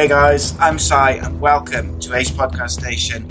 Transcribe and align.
Hey 0.00 0.08
guys, 0.08 0.58
I'm 0.58 0.78
Si 0.78 0.94
and 0.94 1.38
welcome 1.42 2.00
to 2.00 2.14
Ace 2.14 2.30
Podcast 2.30 2.82
Nation. 2.82 3.28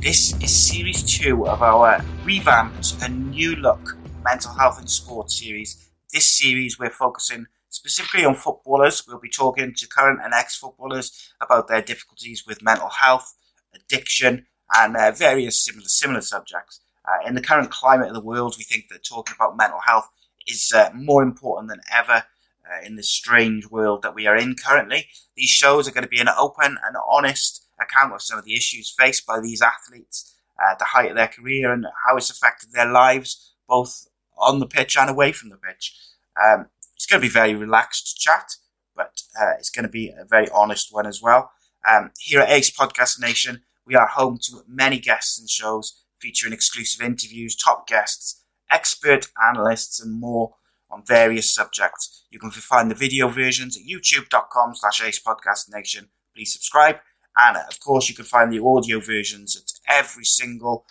This 0.00 0.34
is 0.42 0.50
series 0.50 1.04
two 1.04 1.46
of 1.46 1.62
our 1.62 2.04
revamped 2.24 3.00
and 3.00 3.30
new 3.30 3.54
look 3.54 3.96
mental 4.24 4.52
health 4.54 4.80
and 4.80 4.90
sports 4.90 5.38
series. 5.38 5.88
This 6.12 6.26
series 6.26 6.80
we're 6.80 6.90
focusing 6.90 7.46
specifically 7.68 8.24
on 8.24 8.34
footballers. 8.34 9.04
We'll 9.06 9.20
be 9.20 9.30
talking 9.30 9.72
to 9.72 9.86
current 9.86 10.18
and 10.20 10.34
ex 10.34 10.56
footballers 10.56 11.32
about 11.40 11.68
their 11.68 11.80
difficulties 11.80 12.44
with 12.44 12.60
mental 12.60 12.88
health, 12.88 13.32
addiction, 13.72 14.46
and 14.74 14.96
uh, 14.96 15.12
various 15.12 15.64
similar 15.64 15.86
similar 15.86 16.22
subjects. 16.22 16.80
Uh, 17.04 17.24
in 17.24 17.36
the 17.36 17.40
current 17.40 17.70
climate 17.70 18.08
of 18.08 18.14
the 18.14 18.20
world, 18.20 18.56
we 18.58 18.64
think 18.64 18.88
that 18.88 19.04
talking 19.04 19.36
about 19.36 19.56
mental 19.56 19.78
health 19.86 20.08
is 20.48 20.72
uh, 20.74 20.90
more 20.92 21.22
important 21.22 21.68
than 21.68 21.80
ever 21.88 22.24
uh, 22.70 22.84
in 22.84 22.96
this 22.96 23.10
strange 23.10 23.68
world 23.68 24.02
that 24.02 24.14
we 24.14 24.26
are 24.26 24.36
in 24.36 24.54
currently. 24.54 25.08
These 25.36 25.50
shows 25.50 25.88
are 25.88 25.92
going 25.92 26.04
to 26.04 26.08
be 26.08 26.20
an 26.20 26.28
open 26.28 26.76
and 26.84 26.96
honest 27.10 27.66
account 27.80 28.12
of 28.12 28.22
some 28.22 28.38
of 28.38 28.44
the 28.44 28.54
issues 28.54 28.94
faced 28.96 29.26
by 29.26 29.40
these 29.40 29.62
athletes 29.62 30.34
at 30.60 30.78
the 30.78 30.86
height 30.86 31.10
of 31.10 31.16
their 31.16 31.28
career 31.28 31.72
and 31.72 31.86
how 32.06 32.16
it's 32.16 32.30
affected 32.30 32.72
their 32.72 32.90
lives, 32.90 33.54
both 33.66 34.06
on 34.38 34.58
the 34.58 34.66
pitch 34.66 34.96
and 34.96 35.10
away 35.10 35.32
from 35.32 35.48
the 35.48 35.56
pitch. 35.56 35.96
Um, 36.42 36.66
it's 36.94 37.06
going 37.06 37.20
to 37.20 37.26
be 37.26 37.30
a 37.30 37.32
very 37.32 37.54
relaxed 37.54 38.18
chat, 38.18 38.56
but 38.94 39.22
uh, 39.40 39.52
it's 39.58 39.70
going 39.70 39.84
to 39.84 39.90
be 39.90 40.08
a 40.08 40.24
very 40.24 40.48
honest 40.50 40.88
one 40.90 41.06
as 41.06 41.22
well. 41.22 41.50
Um, 41.88 42.10
here 42.18 42.40
at 42.40 42.50
Ace 42.50 42.70
Podcast 42.70 43.20
Nation, 43.20 43.62
we 43.86 43.94
are 43.94 44.06
home 44.06 44.38
to 44.42 44.62
many 44.68 44.98
guests 44.98 45.38
and 45.38 45.48
shows 45.48 46.04
featuring 46.18 46.52
exclusive 46.52 47.00
interviews, 47.04 47.56
top 47.56 47.86
guests, 47.86 48.44
expert 48.70 49.28
analysts, 49.42 50.00
and 50.00 50.20
more 50.20 50.54
on 50.90 51.04
various 51.06 51.52
subjects. 51.52 52.24
You 52.30 52.38
can 52.38 52.50
find 52.50 52.90
the 52.90 52.94
video 52.94 53.28
versions 53.28 53.76
at 53.76 53.84
youtube.com 53.84 54.74
slash 54.74 55.02
ace 55.02 55.20
podcast 55.20 55.72
nation. 55.72 56.08
Please 56.34 56.52
subscribe. 56.52 56.96
And 57.40 57.56
uh, 57.56 57.62
of 57.68 57.80
course, 57.80 58.08
you 58.08 58.14
can 58.14 58.24
find 58.24 58.52
the 58.52 58.62
audio 58.62 59.00
versions 59.00 59.56
at 59.56 59.72
every 59.88 60.24
single 60.24 60.86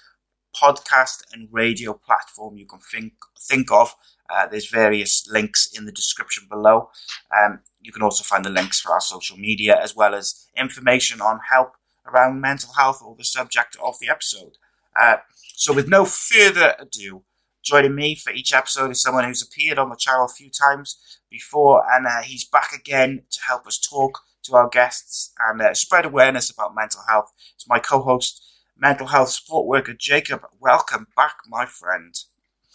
podcast 0.56 1.24
and 1.34 1.48
radio 1.52 1.94
platform 1.94 2.58
you 2.58 2.66
can 2.66 2.80
think, 2.80 3.14
think 3.40 3.72
of. 3.72 3.96
Uh, 4.30 4.48
there's 4.48 4.70
various 4.70 5.28
links 5.30 5.70
in 5.76 5.86
the 5.86 5.92
description 5.92 6.46
below. 6.50 6.90
Um, 7.36 7.60
you 7.82 7.92
can 7.92 8.04
also 8.04 8.24
find 8.24 8.46
the 8.46 8.50
links 8.50 8.80
for 8.80 8.92
our 8.92 9.02
social 9.02 9.38
media 9.38 9.80
as 9.82 9.96
well 9.96 10.14
as 10.14 10.48
information 10.56 11.20
on 11.22 11.40
help 11.52 11.74
around 12.06 12.42
mental 12.42 12.74
health 12.74 13.02
or 13.04 13.16
the 13.16 13.24
subject 13.24 13.76
of 13.84 13.96
the 14.00 14.10
episode. 14.10 14.58
Uh, 15.00 15.18
so, 15.56 15.74
with 15.74 15.88
no 15.88 16.06
further 16.06 16.76
ado, 16.80 17.24
Joining 17.70 17.94
me 17.94 18.16
for 18.16 18.34
each 18.34 18.52
episode 18.52 18.90
is 18.90 19.00
someone 19.00 19.26
who's 19.26 19.44
appeared 19.44 19.78
on 19.78 19.90
the 19.90 19.96
channel 19.96 20.26
a 20.26 20.28
few 20.28 20.50
times 20.50 21.20
before, 21.30 21.84
and 21.94 22.08
uh, 22.08 22.24
he's 22.24 22.44
back 22.44 22.74
again 22.74 23.22
to 23.30 23.40
help 23.48 23.68
us 23.68 23.78
talk 23.78 24.22
to 24.46 24.56
our 24.56 24.68
guests 24.68 25.32
and 25.38 25.62
uh, 25.62 25.76
spread 25.76 26.04
awareness 26.04 26.50
about 26.50 26.74
mental 26.74 27.02
health. 27.08 27.32
It's 27.54 27.70
my 27.70 27.78
co-host, 27.78 28.44
mental 28.76 29.06
health 29.06 29.30
support 29.30 29.68
worker 29.68 29.94
Jacob. 29.94 30.48
Welcome 30.60 31.10
back, 31.16 31.36
my 31.48 31.68
friend. 31.68 32.16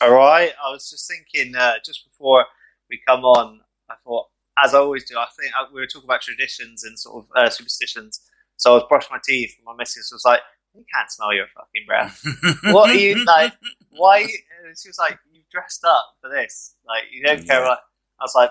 All 0.01 0.15
right. 0.15 0.53
I 0.65 0.71
was 0.71 0.89
just 0.89 1.11
thinking 1.11 1.57
uh, 1.57 1.73
just 1.85 2.05
before 2.05 2.45
we 2.89 3.01
come 3.05 3.25
on, 3.25 3.63
I 3.91 3.95
thought, 4.05 4.27
as 4.65 4.75
I 4.75 4.79
always 4.79 5.11
do, 5.11 5.19
I 5.19 5.27
think 5.37 5.53
uh, 5.61 5.67
we 5.75 5.81
were 5.81 5.89
talking 5.89 6.07
about 6.07 6.21
traditions 6.21 6.85
and 6.85 6.97
sort 6.97 7.25
of 7.25 7.31
uh, 7.35 7.51
superstitions. 7.51 8.21
So 8.59 8.71
I 8.71 8.75
was 8.75 8.85
brushing 8.89 9.09
my 9.11 9.19
teeth, 9.25 9.57
and 9.59 9.65
my 9.65 9.75
missus 9.77 10.13
was 10.13 10.23
like, 10.25 10.43
"You 10.75 10.85
can't 10.93 11.11
smell 11.11 11.33
your 11.33 11.47
fucking 11.55 11.85
breath. 11.87 12.23
what 12.75 12.91
are 12.91 12.95
you 12.95 13.25
like? 13.25 13.53
Why?" 13.91 14.21
and 14.21 14.77
she 14.79 14.89
was 14.89 14.99
like, 14.99 15.19
"You 15.33 15.43
dressed 15.51 15.85
up 15.85 16.17
for 16.21 16.31
this? 16.31 16.75
Like, 16.87 17.05
you 17.13 17.23
don't 17.23 17.47
care?" 17.47 17.63
What? 17.63 17.81
I 18.21 18.25
was 18.25 18.35
like, 18.35 18.51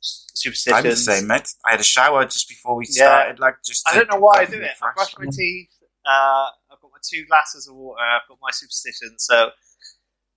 "Superstitions." 0.00 0.84
I'm 0.84 0.90
the 0.90 0.96
same, 0.96 1.26
mate. 1.26 1.48
I 1.64 1.72
had 1.72 1.80
a 1.80 1.84
shower 1.84 2.24
just 2.24 2.48
before 2.48 2.76
we 2.76 2.86
started. 2.86 3.38
Yeah. 3.38 3.44
Like, 3.44 3.56
just 3.64 3.88
I 3.88 3.94
don't 3.94 4.10
know 4.10 4.18
why 4.18 4.40
I 4.40 4.44
do 4.44 4.60
it. 4.60 4.70
I 4.82 4.92
brush 4.94 5.14
my 5.18 5.26
teeth. 5.30 5.68
Uh, 6.06 6.48
I've 6.70 6.80
got 6.80 6.90
my 6.90 6.98
two 7.02 7.24
glasses 7.26 7.66
of 7.66 7.74
water. 7.74 8.00
I've 8.00 8.28
got 8.28 8.38
my 8.42 8.50
superstitions. 8.52 9.24
So 9.24 9.50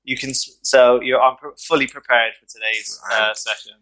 you 0.04 0.18
can. 0.18 0.34
So 0.34 1.02
you're. 1.02 1.22
I'm 1.22 1.36
fully 1.60 1.88
prepared 1.88 2.34
for 2.40 2.48
today's 2.48 3.00
uh, 3.12 3.34
session. 3.34 3.74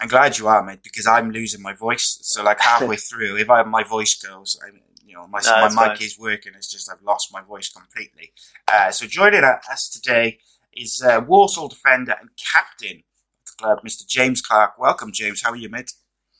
I'm 0.00 0.08
glad 0.08 0.38
you 0.38 0.46
are, 0.46 0.62
mate, 0.62 0.80
because 0.82 1.06
I'm 1.06 1.30
losing 1.30 1.62
my 1.62 1.72
voice. 1.72 2.18
So 2.22 2.42
like 2.42 2.60
halfway 2.60 2.96
through, 3.08 3.38
if 3.38 3.50
I 3.50 3.62
my 3.64 3.82
voice 3.82 4.14
goes, 4.14 4.58
I, 4.62 4.70
you 5.04 5.14
know, 5.14 5.26
my 5.26 5.40
no, 5.44 5.68
my 5.68 5.68
mic 5.68 5.98
fine. 5.98 6.06
is 6.06 6.18
working. 6.18 6.52
It's 6.56 6.70
just 6.70 6.90
I've 6.90 7.02
lost 7.02 7.32
my 7.32 7.42
voice 7.42 7.68
completely. 7.68 8.32
Uh, 8.72 8.90
so 8.90 9.06
joining 9.06 9.44
us 9.44 9.88
today 9.88 10.38
is 10.72 11.02
uh, 11.02 11.20
Walsall 11.26 11.68
defender 11.68 12.14
and 12.20 12.30
captain 12.36 12.98
of 12.98 13.46
the 13.46 13.52
club, 13.58 13.78
Mr. 13.86 14.06
James 14.06 14.40
Clarke. 14.40 14.78
Welcome, 14.78 15.12
James. 15.12 15.42
How 15.42 15.50
are 15.50 15.56
you, 15.56 15.68
mate? 15.68 15.92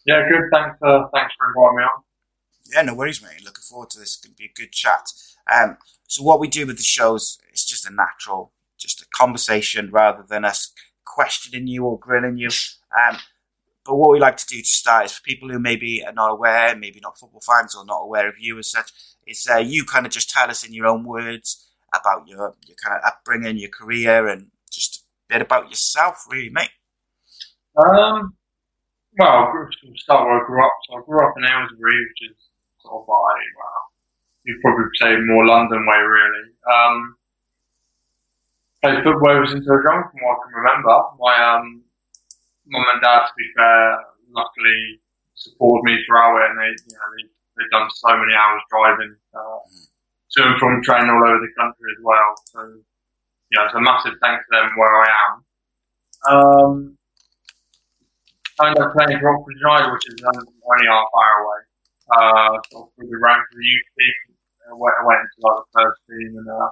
Yeah, 0.07 0.27
good. 0.29 0.43
Thanks. 0.53 0.77
Uh, 0.83 1.05
thanks 1.15 1.35
for 1.39 1.49
inviting 1.49 1.77
me 1.79 1.83
on. 1.83 2.03
Yeah, 2.73 2.83
no 2.83 2.95
worries, 2.95 3.23
mate. 3.23 3.45
Looking 3.45 3.63
forward 3.63 3.91
to 3.91 3.99
this. 3.99 4.17
It's 4.17 4.25
going 4.25 4.35
to 4.35 4.39
be 4.39 4.47
a 4.47 4.53
good 4.55 4.73
chat. 4.73 5.07
Um, 5.53 5.77
so 6.09 6.23
what 6.23 6.41
we 6.41 6.49
do 6.49 6.67
with 6.67 6.79
the 6.79 6.83
shows 6.83 7.39
is 7.53 7.65
just 7.65 7.87
a 7.87 7.93
natural, 7.93 8.53
just 8.79 9.03
a 9.03 9.07
conversation 9.15 9.91
rather 9.91 10.25
than 10.27 10.45
us 10.45 10.73
questioning 11.05 11.67
you 11.67 11.85
or 11.85 11.99
grilling 11.99 12.39
you. 12.39 12.49
Um, 12.49 13.19
but 13.85 13.97
what 13.97 14.11
we 14.11 14.19
like 14.19 14.37
to 14.39 14.47
do 14.47 14.61
to 14.61 14.67
start 14.67 15.07
is 15.07 15.13
for 15.13 15.23
people 15.23 15.49
who 15.49 15.59
maybe 15.59 16.03
are 16.05 16.13
not 16.13 16.31
aware, 16.31 16.75
maybe 16.75 17.01
not 17.01 17.19
football 17.19 17.43
fans 17.43 17.75
or 17.75 17.85
not 17.85 18.03
aware 18.03 18.29
of 18.29 18.39
you 18.39 18.59
as 18.59 18.71
such, 18.71 18.91
is 19.27 19.47
uh, 19.51 19.59
you 19.59 19.85
kind 19.85 20.07
of 20.07 20.13
just 20.13 20.31
tell 20.31 20.51
us 20.51 20.65
in 20.65 20.73
your 20.73 20.87
own 20.87 21.05
words 21.05 21.69
about 21.95 22.27
your 22.27 22.55
your 22.67 22.77
kind 22.83 22.97
of 22.97 23.07
upbringing, 23.07 23.59
your 23.59 23.71
career, 23.71 24.27
and 24.27 24.49
just 24.71 25.05
a 25.29 25.35
bit 25.35 25.43
about 25.43 25.71
yourself, 25.71 26.25
really, 26.29 26.51
mate. 26.51 26.71
Um, 27.77 28.35
well, 29.19 29.31
I'll 29.31 29.69
start 29.97 30.27
where 30.27 30.43
I 30.43 30.47
grew 30.47 30.65
up. 30.65 30.73
So 30.89 30.97
I 30.97 31.03
grew 31.05 31.21
up 31.21 31.35
in 31.37 31.45
Aylesbury, 31.45 32.01
which 32.09 32.31
is 32.31 32.37
sort 32.83 33.03
of 33.03 33.07
by 33.07 33.15
well, 33.15 33.83
you'd 34.45 34.61
probably 34.61 34.91
say 35.01 35.17
more 35.27 35.47
London 35.47 35.87
way, 35.87 35.99
really. 35.99 36.51
Um, 36.73 37.17
played 38.83 39.05
football 39.05 39.47
since 39.47 39.67
I 39.69 39.75
was 39.75 39.85
young, 39.87 40.03
from 40.11 40.21
what 40.25 40.37
I 40.37 40.43
can 40.43 40.55
remember. 40.57 40.95
My 41.21 41.35
um, 41.55 41.84
mum 42.67 42.85
and 42.93 43.03
dad, 43.03 43.27
to 43.27 43.33
be 43.37 43.49
fair, 43.57 43.99
luckily 44.31 45.01
supported 45.35 45.85
me 45.85 45.99
throughout 46.05 46.41
it, 46.41 46.51
and 46.51 46.59
they, 46.59 46.73
you 46.73 46.95
know, 46.97 47.09
they, 47.17 47.25
they've 47.57 47.71
done 47.71 47.89
so 47.91 48.17
many 48.17 48.35
hours 48.35 48.63
driving. 48.71 49.17
Uh, 49.35 49.59
to 50.35 50.43
and 50.43 50.59
from 50.59 50.83
training 50.83 51.11
all 51.11 51.23
over 51.23 51.39
the 51.39 51.53
country 51.55 51.89
as 51.95 52.03
well. 52.03 52.31
So, 52.51 52.59
yeah, 53.55 53.67
it's 53.67 53.75
a 53.75 53.81
massive 53.81 54.19
thanks 54.21 54.43
to 54.43 54.51
them 54.51 54.71
where 54.75 54.95
I 54.99 55.07
am. 55.07 55.33
Um, 56.27 56.99
I 58.61 58.69
ended 58.69 58.83
up 58.83 58.93
playing 58.95 59.21
for 59.21 59.31
Oxford 59.31 59.59
United, 59.63 59.93
which 59.93 60.07
is 60.11 60.19
only 60.27 60.87
half 60.91 61.07
hour 61.07 61.37
away. 61.47 61.61
Uh, 62.05 62.59
so 62.71 62.91
through 62.95 63.09
the 63.09 63.19
ranks 63.19 63.47
of 63.51 63.57
the 63.59 63.65
youth 63.65 63.89
team, 63.99 64.19
I 64.71 64.75
went, 64.75 64.95
I 65.01 65.07
went 65.07 65.21
into 65.23 65.39
like 65.39 65.59
the 65.63 65.71
first 65.75 66.01
team 66.11 66.31
and 66.39 66.49
uh, 66.51 66.71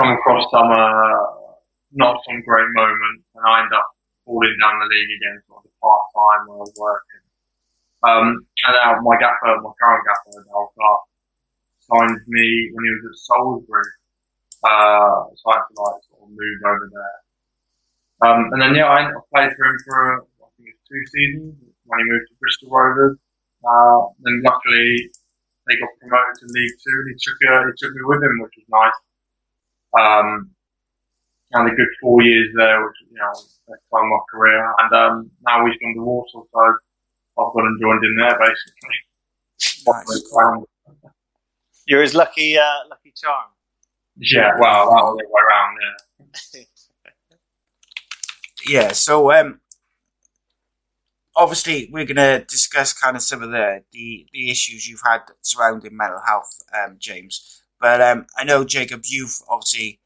come 0.00 0.10
across 0.12 0.44
some 0.50 0.70
uh, 0.72 1.52
not 1.92 2.20
some 2.24 2.40
great 2.42 2.68
moments, 2.72 3.24
and 3.34 3.44
I 3.46 3.60
ended 3.60 3.76
up 3.76 3.88
falling 4.32 4.56
down 4.56 4.80
the 4.80 4.88
league 4.88 5.12
again, 5.12 5.44
sort 5.44 5.60
of 5.60 5.72
part 5.84 6.08
time 6.16 6.48
while 6.48 6.64
I 6.64 6.72
was 6.72 6.76
working. 6.80 7.22
Um, 8.02 8.26
and 8.64 8.74
now 8.80 8.96
my 9.04 9.16
gaffer, 9.20 9.60
my 9.60 9.76
current 9.76 10.04
gaffer, 10.08 10.40
Al 10.48 10.72
Clark, 10.72 11.02
signed 11.84 12.20
me 12.26 12.72
when 12.72 12.82
he 12.88 12.92
was 12.96 13.04
at 13.12 13.20
Salisbury. 13.28 13.92
Uh, 14.64 15.28
so 15.36 15.44
I 15.52 15.60
had 15.60 15.68
to 15.68 15.74
like 15.76 16.00
sort 16.08 16.24
of 16.24 16.30
move 16.32 16.58
over 16.64 16.88
there. 16.88 17.18
Um, 18.24 18.40
and 18.54 18.62
then 18.62 18.72
yeah, 18.74 18.88
I, 18.88 19.10
played 19.34 19.52
for 19.52 19.64
him 19.68 19.78
for 19.84 19.96
I 20.22 20.48
think 20.56 20.70
it's 20.72 20.86
two 20.88 21.02
seasons 21.12 21.58
when 21.84 21.98
he 22.00 22.06
moved 22.08 22.30
to 22.30 22.38
Bristol 22.40 22.70
Rovers. 22.70 23.18
Uh, 23.62 24.00
then 24.22 24.42
luckily 24.46 25.10
they 25.66 25.78
got 25.78 25.90
promoted 25.98 26.34
to 26.40 26.46
League 26.46 26.78
Two. 26.78 26.96
And 27.02 27.08
he 27.10 27.16
took 27.18 27.38
uh, 27.42 27.66
he 27.66 27.74
took 27.76 27.92
me 27.94 28.02
with 28.06 28.22
him, 28.22 28.34
which 28.40 28.56
was 28.58 28.70
nice. 28.70 28.98
Um, 29.98 30.54
and 31.52 31.70
a 31.70 31.74
good 31.74 31.88
four 32.00 32.22
years 32.22 32.48
there, 32.56 32.84
which 32.84 32.96
you 33.10 33.18
know, 33.18 33.32
best 33.32 33.82
time 33.92 34.04
of 34.04 34.10
my 34.10 34.18
career. 34.30 34.74
And 34.80 34.92
um, 34.94 35.30
now 35.46 35.64
he's 35.66 35.76
gone 35.80 35.94
to 35.94 36.02
Walsall, 36.02 36.48
so 36.52 36.60
I've 36.60 37.52
gone 37.52 37.66
and 37.66 37.80
joined 37.80 38.04
him 38.04 38.16
there 38.20 38.38
basically. 38.38 38.96
Nice. 39.86 40.64
You're 41.86 42.02
his 42.02 42.14
lucky, 42.14 42.56
uh, 42.56 42.88
lucky 42.88 43.12
charm. 43.16 43.50
Yeah, 44.16 44.52
well, 44.58 44.86
that 44.86 45.02
was 45.02 45.18
the 45.18 45.26
way 45.26 45.40
around. 45.50 45.78
Yeah. 45.80 46.62
Yeah, 48.64 48.92
so 48.92 49.32
um, 49.32 49.60
obviously 51.34 51.88
we're 51.90 52.04
going 52.04 52.16
to 52.16 52.44
discuss 52.48 52.92
kind 52.92 53.16
of 53.16 53.22
some 53.22 53.42
of 53.42 53.50
the, 53.50 53.82
the, 53.92 54.26
the 54.32 54.50
issues 54.50 54.88
you've 54.88 55.02
had 55.04 55.22
surrounding 55.40 55.96
mental 55.96 56.20
health, 56.26 56.60
um, 56.72 56.96
James. 56.98 57.62
But 57.80 58.00
um, 58.00 58.26
I 58.36 58.44
know 58.44 58.64
Jacob, 58.64 59.02
you've 59.04 59.36
obviously 59.48 59.98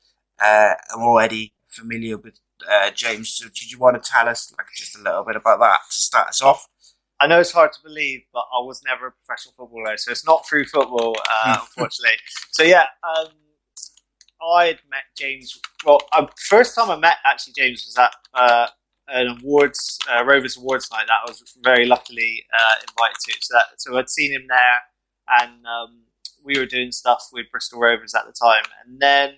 uh, 0.42 0.74
are 0.94 1.02
already 1.02 1.54
familiar 1.66 2.16
with 2.16 2.40
uh, 2.68 2.90
James. 2.90 3.30
So 3.30 3.46
did 3.46 3.70
you 3.70 3.78
want 3.78 4.02
to 4.02 4.10
tell 4.10 4.28
us 4.28 4.52
like 4.56 4.66
just 4.74 4.98
a 4.98 5.02
little 5.02 5.24
bit 5.24 5.36
about 5.36 5.60
that 5.60 5.80
to 5.90 5.98
start 5.98 6.28
us 6.28 6.42
off? 6.42 6.68
I 7.20 7.26
know 7.26 7.40
it's 7.40 7.52
hard 7.52 7.72
to 7.72 7.78
believe, 7.82 8.22
but 8.32 8.44
I 8.52 8.60
was 8.60 8.82
never 8.84 9.06
a 9.06 9.12
professional 9.12 9.54
footballer, 9.56 9.96
so 9.96 10.10
it's 10.10 10.26
not 10.26 10.46
through 10.46 10.66
football, 10.66 11.16
uh, 11.44 11.58
unfortunately. 11.60 12.16
So 12.50 12.62
yeah, 12.62 12.84
um, 13.02 13.28
I 14.54 14.66
had 14.66 14.80
met 14.90 15.04
James. 15.16 15.58
Well, 15.84 16.00
uh, 16.12 16.26
first 16.48 16.74
time 16.74 16.90
I 16.90 16.96
met 16.96 17.16
actually 17.24 17.54
James 17.56 17.84
was 17.86 17.96
at 17.96 18.12
uh, 18.34 18.66
an 19.08 19.38
awards 19.38 19.98
uh, 20.10 20.24
Rovers 20.24 20.56
Awards 20.58 20.90
night 20.92 21.06
that 21.06 21.20
I 21.26 21.30
was 21.30 21.42
very 21.62 21.86
luckily 21.86 22.44
uh, 22.52 22.74
invited 22.82 23.16
to. 23.24 23.32
So, 23.40 23.54
that, 23.54 23.64
so 23.80 23.96
I'd 23.96 24.10
seen 24.10 24.32
him 24.32 24.46
there, 24.48 25.40
and 25.40 25.66
um, 25.66 26.02
we 26.44 26.58
were 26.58 26.66
doing 26.66 26.92
stuff 26.92 27.28
with 27.32 27.46
Bristol 27.50 27.80
Rovers 27.80 28.14
at 28.14 28.26
the 28.26 28.32
time, 28.32 28.64
and 28.84 29.00
then 29.00 29.36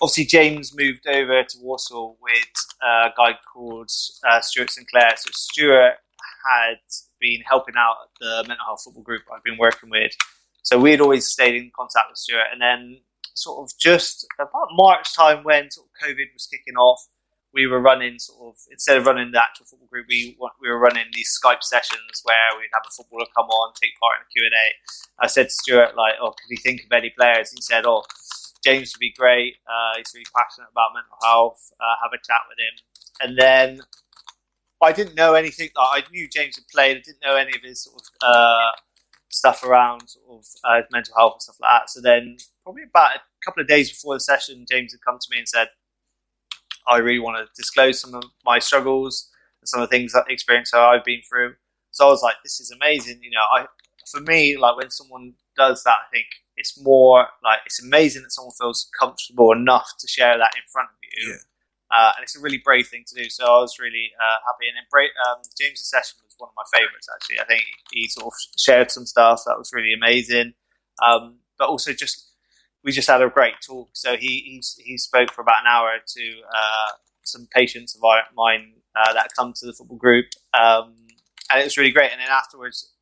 obviously 0.00 0.24
James 0.24 0.74
moved 0.76 1.06
over 1.06 1.42
to 1.42 1.58
Walsall 1.60 2.18
with 2.20 2.66
a 2.82 3.10
guy 3.16 3.38
called 3.52 3.90
uh, 4.28 4.40
Stuart 4.40 4.70
Sinclair. 4.70 5.10
So 5.16 5.30
Stuart 5.32 5.94
had 6.50 6.78
been 7.20 7.40
helping 7.42 7.74
out 7.76 7.96
the 8.20 8.44
mental 8.48 8.64
health 8.64 8.82
football 8.84 9.02
group 9.02 9.22
I've 9.32 9.44
been 9.44 9.58
working 9.58 9.90
with. 9.90 10.12
So 10.62 10.78
we 10.78 10.90
had 10.90 11.00
always 11.00 11.26
stayed 11.26 11.54
in 11.54 11.70
contact 11.74 12.06
with 12.10 12.18
Stuart, 12.18 12.46
and 12.52 12.60
then 12.60 13.00
sort 13.34 13.62
of 13.62 13.76
just 13.78 14.26
about 14.38 14.68
March 14.72 15.14
time 15.14 15.42
when 15.42 15.70
sort 15.70 15.86
of 15.88 16.08
COVID 16.08 16.32
was 16.34 16.46
kicking 16.46 16.76
off, 16.76 17.00
we 17.52 17.66
were 17.66 17.80
running 17.80 18.18
sort 18.18 18.54
of 18.54 18.60
instead 18.70 18.96
of 18.96 19.06
running 19.06 19.32
the 19.32 19.42
actual 19.42 19.66
football 19.66 19.88
group, 19.88 20.06
we 20.08 20.36
we 20.60 20.68
were 20.68 20.78
running 20.78 21.06
these 21.12 21.36
Skype 21.42 21.62
sessions 21.62 22.22
where 22.22 22.36
we'd 22.56 22.70
have 22.72 22.84
a 22.86 22.90
footballer 22.90 23.26
come 23.36 23.46
on, 23.46 23.72
take 23.80 23.98
part 23.98 24.18
in 24.18 24.22
a 24.22 24.30
Q 24.30 24.44
and 24.44 24.54
A. 24.54 25.24
I 25.24 25.26
said 25.26 25.46
to 25.46 25.50
Stuart 25.50 25.96
like, 25.96 26.14
"Oh, 26.20 26.30
could 26.30 26.50
he 26.50 26.56
think 26.56 26.84
of 26.84 26.92
any 26.92 27.10
players?" 27.10 27.50
He 27.52 27.60
said, 27.60 27.86
"Oh, 27.86 28.04
James 28.64 28.92
would 28.94 29.00
be 29.00 29.12
great. 29.16 29.56
Uh, 29.66 29.96
he's 29.96 30.12
really 30.14 30.26
passionate 30.36 30.68
about 30.70 30.90
mental 30.94 31.16
health. 31.22 31.72
Uh, 31.80 31.96
have 32.02 32.12
a 32.12 32.18
chat 32.18 32.42
with 32.48 32.58
him." 32.58 32.74
And 33.22 33.38
then 33.38 33.80
I 34.82 34.92
didn't 34.92 35.14
know 35.14 35.34
anything. 35.34 35.68
Like, 35.76 36.04
I 36.04 36.10
knew 36.10 36.28
James 36.28 36.56
had 36.56 36.66
played. 36.68 36.96
I 36.98 37.00
didn't 37.00 37.22
know 37.22 37.36
any 37.36 37.54
of 37.54 37.62
his 37.62 37.84
sort 37.84 38.00
of 38.00 38.06
uh, 38.22 38.70
stuff 39.28 39.62
around 39.62 40.08
sort 40.08 40.24
of 40.38 40.46
uh, 40.64 40.82
mental 40.90 41.14
health 41.16 41.34
and 41.34 41.42
stuff 41.42 41.56
like 41.60 41.70
that. 41.80 41.90
So 41.90 42.00
then, 42.00 42.38
probably 42.64 42.84
about 42.84 43.16
a 43.16 43.20
couple 43.44 43.60
of 43.60 43.68
days 43.68 43.90
before 43.90 44.14
the 44.14 44.20
session, 44.20 44.64
James 44.70 44.92
had 44.92 45.00
come 45.06 45.18
to 45.20 45.26
me 45.30 45.38
and 45.38 45.48
said, 45.48 45.68
"I 46.88 46.98
really 46.98 47.18
want 47.18 47.36
to 47.38 47.48
disclose 47.54 48.00
some 48.00 48.14
of 48.14 48.24
my 48.44 48.58
struggles 48.58 49.30
and 49.60 49.68
some 49.68 49.80
of 49.82 49.88
the 49.90 49.96
things 49.96 50.12
that 50.12 50.24
experience 50.28 50.70
that 50.70 50.80
I've 50.80 51.04
been 51.04 51.22
through." 51.28 51.56
So 51.90 52.06
I 52.06 52.10
was 52.10 52.22
like, 52.22 52.36
"This 52.42 52.60
is 52.60 52.70
amazing." 52.70 53.20
You 53.22 53.30
know, 53.30 53.42
I 53.52 53.66
for 54.10 54.20
me, 54.20 54.56
like 54.56 54.76
when 54.76 54.90
someone 54.90 55.34
does 55.60 55.84
that, 55.84 55.98
I 56.06 56.08
think 56.14 56.28
it's 56.56 56.74
more 56.80 57.18
like 57.48 57.60
it's 57.68 57.80
amazing 57.82 58.22
that 58.22 58.32
someone 58.32 58.56
feels 58.62 58.88
comfortable 58.98 59.52
enough 59.52 59.88
to 60.00 60.06
share 60.16 60.36
that 60.42 60.52
in 60.56 60.64
front 60.72 60.88
of 60.88 61.00
you. 61.12 61.32
Yeah. 61.32 61.44
Uh, 61.92 62.12
and 62.14 62.22
it's 62.22 62.36
a 62.38 62.42
really 62.46 62.62
brave 62.68 62.86
thing 62.86 63.04
to 63.08 63.14
do. 63.20 63.26
So 63.28 63.42
I 63.44 63.58
was 63.66 63.74
really 63.84 64.06
uh, 64.24 64.38
happy. 64.46 64.66
And 64.68 64.76
then 64.76 64.86
Bra- 64.90 65.16
um, 65.26 65.40
James's 65.58 65.90
session 65.90 66.16
was 66.24 66.34
one 66.38 66.50
of 66.52 66.56
my 66.60 66.66
favourites, 66.72 67.08
actually. 67.12 67.40
I 67.44 67.46
think 67.50 67.64
he 67.92 68.08
sort 68.08 68.26
of 68.30 68.34
shared 68.66 68.88
some 68.90 69.06
stuff 69.06 69.42
that 69.46 69.58
was 69.58 69.70
really 69.76 69.92
amazing. 69.92 70.54
Um, 71.02 71.40
but 71.58 71.68
also 71.68 71.92
just, 71.92 72.16
we 72.84 72.92
just 72.92 73.08
had 73.08 73.22
a 73.22 73.28
great 73.28 73.58
talk. 73.66 73.90
So 73.92 74.16
he, 74.16 74.32
he, 74.48 74.62
he 74.88 74.96
spoke 74.98 75.32
for 75.34 75.42
about 75.42 75.62
an 75.64 75.70
hour 75.74 75.90
to 76.16 76.24
uh, 76.60 76.90
some 77.24 77.48
patients 77.58 77.96
of 77.96 78.04
our, 78.04 78.22
mine 78.36 78.64
uh, 78.94 79.12
that 79.12 79.34
come 79.36 79.52
to 79.58 79.66
the 79.66 79.74
football 79.76 79.98
group. 80.06 80.26
Um, 80.54 80.94
and 81.50 81.60
it 81.60 81.64
was 81.64 81.76
really 81.76 81.96
great. 81.98 82.12
And 82.12 82.20
then 82.22 82.30
afterwards, 82.30 82.94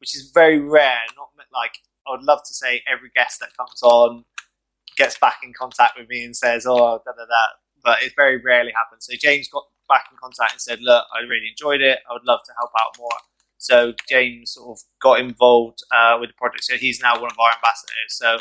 which 0.00 0.16
is 0.16 0.32
very 0.34 0.58
rare, 0.58 1.04
not 1.16 1.28
like, 1.54 1.76
I 2.06 2.12
would 2.12 2.24
love 2.24 2.40
to 2.46 2.54
say 2.54 2.82
every 2.92 3.10
guest 3.14 3.40
that 3.40 3.56
comes 3.56 3.82
on 3.82 4.24
gets 4.96 5.18
back 5.18 5.38
in 5.42 5.52
contact 5.52 5.98
with 5.98 6.08
me 6.08 6.24
and 6.24 6.36
says, 6.36 6.66
oh, 6.66 7.00
da 7.04 7.12
da 7.12 7.24
da 7.24 7.44
but 7.82 8.02
it 8.02 8.12
very 8.16 8.40
rarely 8.40 8.72
happens. 8.72 9.06
So 9.10 9.14
James 9.18 9.48
got 9.48 9.64
back 9.88 10.06
in 10.10 10.16
contact 10.16 10.52
and 10.52 10.60
said, 10.60 10.80
"Look, 10.80 11.04
I 11.14 11.20
really 11.20 11.48
enjoyed 11.48 11.80
it. 11.80 11.98
I 12.08 12.12
would 12.12 12.24
love 12.24 12.40
to 12.46 12.52
help 12.58 12.70
out 12.80 12.98
more." 12.98 13.18
So 13.58 13.92
James 14.08 14.52
sort 14.52 14.78
of 14.78 14.84
got 15.00 15.20
involved 15.20 15.80
uh, 15.92 16.18
with 16.20 16.30
the 16.30 16.34
project. 16.34 16.64
So 16.64 16.76
he's 16.76 17.00
now 17.00 17.14
one 17.20 17.30
of 17.30 17.38
our 17.38 17.52
ambassadors. 17.52 18.10
So 18.10 18.38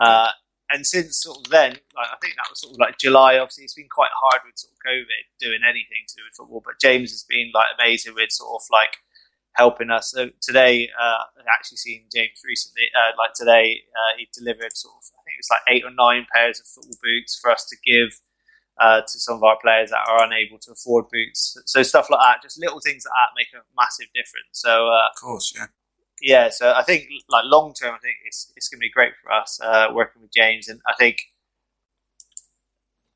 uh, 0.00 0.30
and 0.70 0.86
since 0.86 1.22
sort 1.22 1.38
of 1.38 1.50
then, 1.50 1.72
like, 1.96 2.08
I 2.10 2.16
think 2.20 2.34
that 2.36 2.46
was 2.48 2.60
sort 2.60 2.74
of 2.74 2.78
like 2.78 2.98
July. 2.98 3.38
Obviously, 3.38 3.64
it's 3.64 3.74
been 3.74 3.90
quite 3.90 4.10
hard 4.14 4.42
with 4.44 4.58
sort 4.58 4.72
of 4.72 4.78
COVID 4.86 5.22
doing 5.40 5.60
anything 5.64 6.04
to 6.08 6.14
do 6.16 6.22
with 6.26 6.36
football. 6.36 6.62
But 6.64 6.80
James 6.80 7.10
has 7.10 7.24
been 7.24 7.50
like 7.54 7.68
amazing 7.78 8.14
with 8.14 8.30
sort 8.30 8.50
of 8.54 8.62
like 8.70 8.96
helping 9.54 9.90
us. 9.90 10.10
So 10.10 10.30
today, 10.40 10.88
uh, 10.98 11.24
I've 11.38 11.46
actually 11.52 11.78
seen 11.78 12.04
James 12.14 12.40
recently. 12.44 12.84
Uh, 12.96 13.12
like 13.18 13.32
today, 13.34 13.82
uh, 13.94 14.16
he 14.18 14.28
delivered 14.32 14.76
sort 14.76 14.94
of 14.94 15.04
I 15.14 15.20
think 15.24 15.36
it 15.36 15.44
was 15.44 15.50
like 15.50 15.62
eight 15.68 15.84
or 15.84 15.90
nine 15.90 16.26
pairs 16.34 16.60
of 16.60 16.66
football 16.66 16.98
boots 17.02 17.38
for 17.40 17.50
us 17.50 17.66
to 17.66 17.76
give 17.84 18.20
uh, 18.80 19.00
to 19.02 19.18
some 19.18 19.36
of 19.36 19.42
our 19.42 19.58
players 19.60 19.90
that 19.90 20.06
are 20.08 20.24
unable 20.24 20.58
to 20.58 20.72
afford 20.72 21.06
boots. 21.12 21.56
So 21.66 21.82
stuff 21.82 22.08
like 22.10 22.20
that, 22.20 22.42
just 22.42 22.58
little 22.58 22.80
things 22.80 23.04
like 23.04 23.12
that 23.12 23.36
make 23.36 23.48
a 23.54 23.64
massive 23.76 24.08
difference. 24.14 24.52
So 24.52 24.88
uh, 24.88 25.08
of 25.14 25.20
course, 25.20 25.52
yeah, 25.56 25.66
yeah. 26.20 26.48
So 26.50 26.72
I 26.74 26.82
think 26.82 27.08
like 27.28 27.44
long 27.46 27.74
term, 27.74 27.94
I 27.94 27.98
think 27.98 28.16
it's 28.24 28.52
it's 28.56 28.68
going 28.68 28.78
to 28.78 28.84
be 28.84 28.90
great 28.90 29.12
for 29.22 29.32
us 29.32 29.60
uh, 29.62 29.88
working 29.92 30.22
with 30.22 30.32
James, 30.32 30.68
and 30.68 30.80
I 30.86 30.94
think 30.98 31.18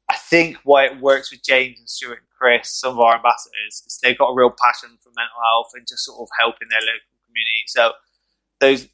I 0.09 0.17
think 0.17 0.59
why 0.65 0.87
it 0.87 1.01
works 1.01 1.31
with 1.31 1.43
James 1.43 1.79
and 1.79 1.89
Stuart 1.89 2.23
Chris, 2.39 2.71
some 2.81 2.93
of 2.95 3.01
our 3.01 3.17
ambassadors, 3.17 3.83
is 3.87 3.99
they've 4.03 4.19
got 4.19 4.29
a 4.31 4.35
real 4.35 4.51
passion 4.51 4.99
for 5.03 5.11
mental 5.17 5.41
health 5.43 5.71
and 5.75 5.87
just 5.87 6.05
sort 6.05 6.21
of 6.21 6.29
helping 6.39 6.69
their 6.69 6.81
local 6.81 7.17
community. 7.27 7.65
So 7.67 7.93
those, 8.61 8.89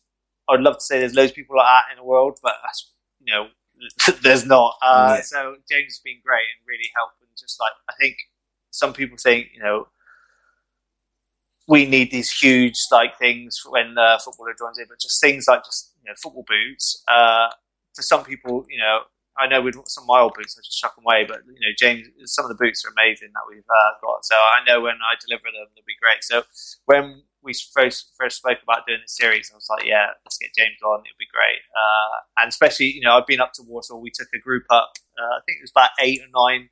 I'd 0.49 0.61
love 0.61 0.76
to 0.76 0.80
say 0.80 1.00
there's 1.00 1.14
loads 1.14 1.32
of 1.32 1.37
people 1.37 1.56
like 1.56 1.66
that 1.66 1.92
in 1.92 1.99
the 1.99 2.04
world, 2.04 2.38
but 2.42 2.54
that's 2.62 2.92
you 3.20 3.32
know 3.32 3.49
there's 4.22 4.46
not. 4.46 4.76
Uh, 4.82 5.14
yeah. 5.16 5.22
So 5.22 5.56
James 5.70 5.94
has 5.94 6.00
been 6.04 6.20
great 6.25 6.46
and 6.56 6.66
really 6.66 6.90
helping. 6.94 7.28
Just 7.38 7.58
like 7.61 7.72
I 7.88 7.94
think 8.00 8.16
some 8.70 8.92
people 8.92 9.16
think, 9.16 9.49
you 9.54 9.62
know, 9.62 9.88
we 11.68 11.87
need 11.87 12.11
these 12.11 12.30
huge 12.30 12.75
like 12.90 13.18
things 13.18 13.61
when 13.68 13.94
the 13.94 14.20
footballer 14.25 14.54
joins 14.58 14.78
in, 14.78 14.87
but 14.88 15.00
just 15.00 15.20
things 15.20 15.46
like 15.49 15.64
just 15.64 15.92
you 16.02 16.11
know 16.11 16.14
football 16.22 16.44
boots. 16.46 17.02
Uh, 17.08 17.49
for 17.94 18.02
some 18.02 18.25
people, 18.25 18.66
you 18.68 18.78
know, 18.78 19.00
I 19.39 19.47
know 19.47 19.62
with 19.62 19.77
some 19.87 20.07
mild 20.07 20.35
boots, 20.35 20.57
I 20.59 20.61
just 20.61 20.79
chuck 20.79 20.95
them 20.95 21.05
away. 21.07 21.25
But 21.27 21.41
you 21.47 21.61
know, 21.61 21.75
James, 21.77 22.09
some 22.25 22.45
of 22.45 22.51
the 22.51 22.61
boots 22.61 22.85
are 22.85 22.93
amazing 22.93 23.31
that 23.33 23.47
we've 23.49 23.65
uh, 23.69 23.93
got. 24.03 24.25
So 24.25 24.37
I 24.37 24.61
know 24.67 24.81
when 24.81 24.97
I 25.01 25.17
deliver 25.21 25.45
them, 25.45 25.69
they'll 25.75 25.87
be 25.87 25.97
great. 26.01 26.23
So 26.23 26.45
when 26.85 27.23
we 27.43 27.53
first 27.55 28.12
first 28.19 28.39
spoke 28.39 28.59
about 28.62 28.87
doing 28.87 29.01
the 29.03 29.09
series, 29.09 29.51
I 29.53 29.57
was 29.57 29.69
like, 29.71 29.87
yeah, 29.87 30.15
let's 30.25 30.39
get 30.39 30.55
James 30.57 30.79
on. 30.85 31.01
it'll 31.01 31.19
be 31.19 31.31
great. 31.33 31.61
Uh, 31.73 32.43
and 32.43 32.49
especially, 32.49 32.87
you 32.87 33.01
know, 33.01 33.17
I've 33.17 33.27
been 33.27 33.41
up 33.41 33.53
to 33.55 33.62
Walsall. 33.67 34.03
We 34.03 34.12
took 34.15 34.29
a 34.35 34.39
group 34.39 34.65
up. 34.71 34.93
Uh, 35.19 35.37
I 35.37 35.41
think 35.47 35.59
it 35.59 35.65
was 35.65 35.73
about 35.73 35.91
eight 36.01 36.21
or 36.21 36.31
nine 36.33 36.69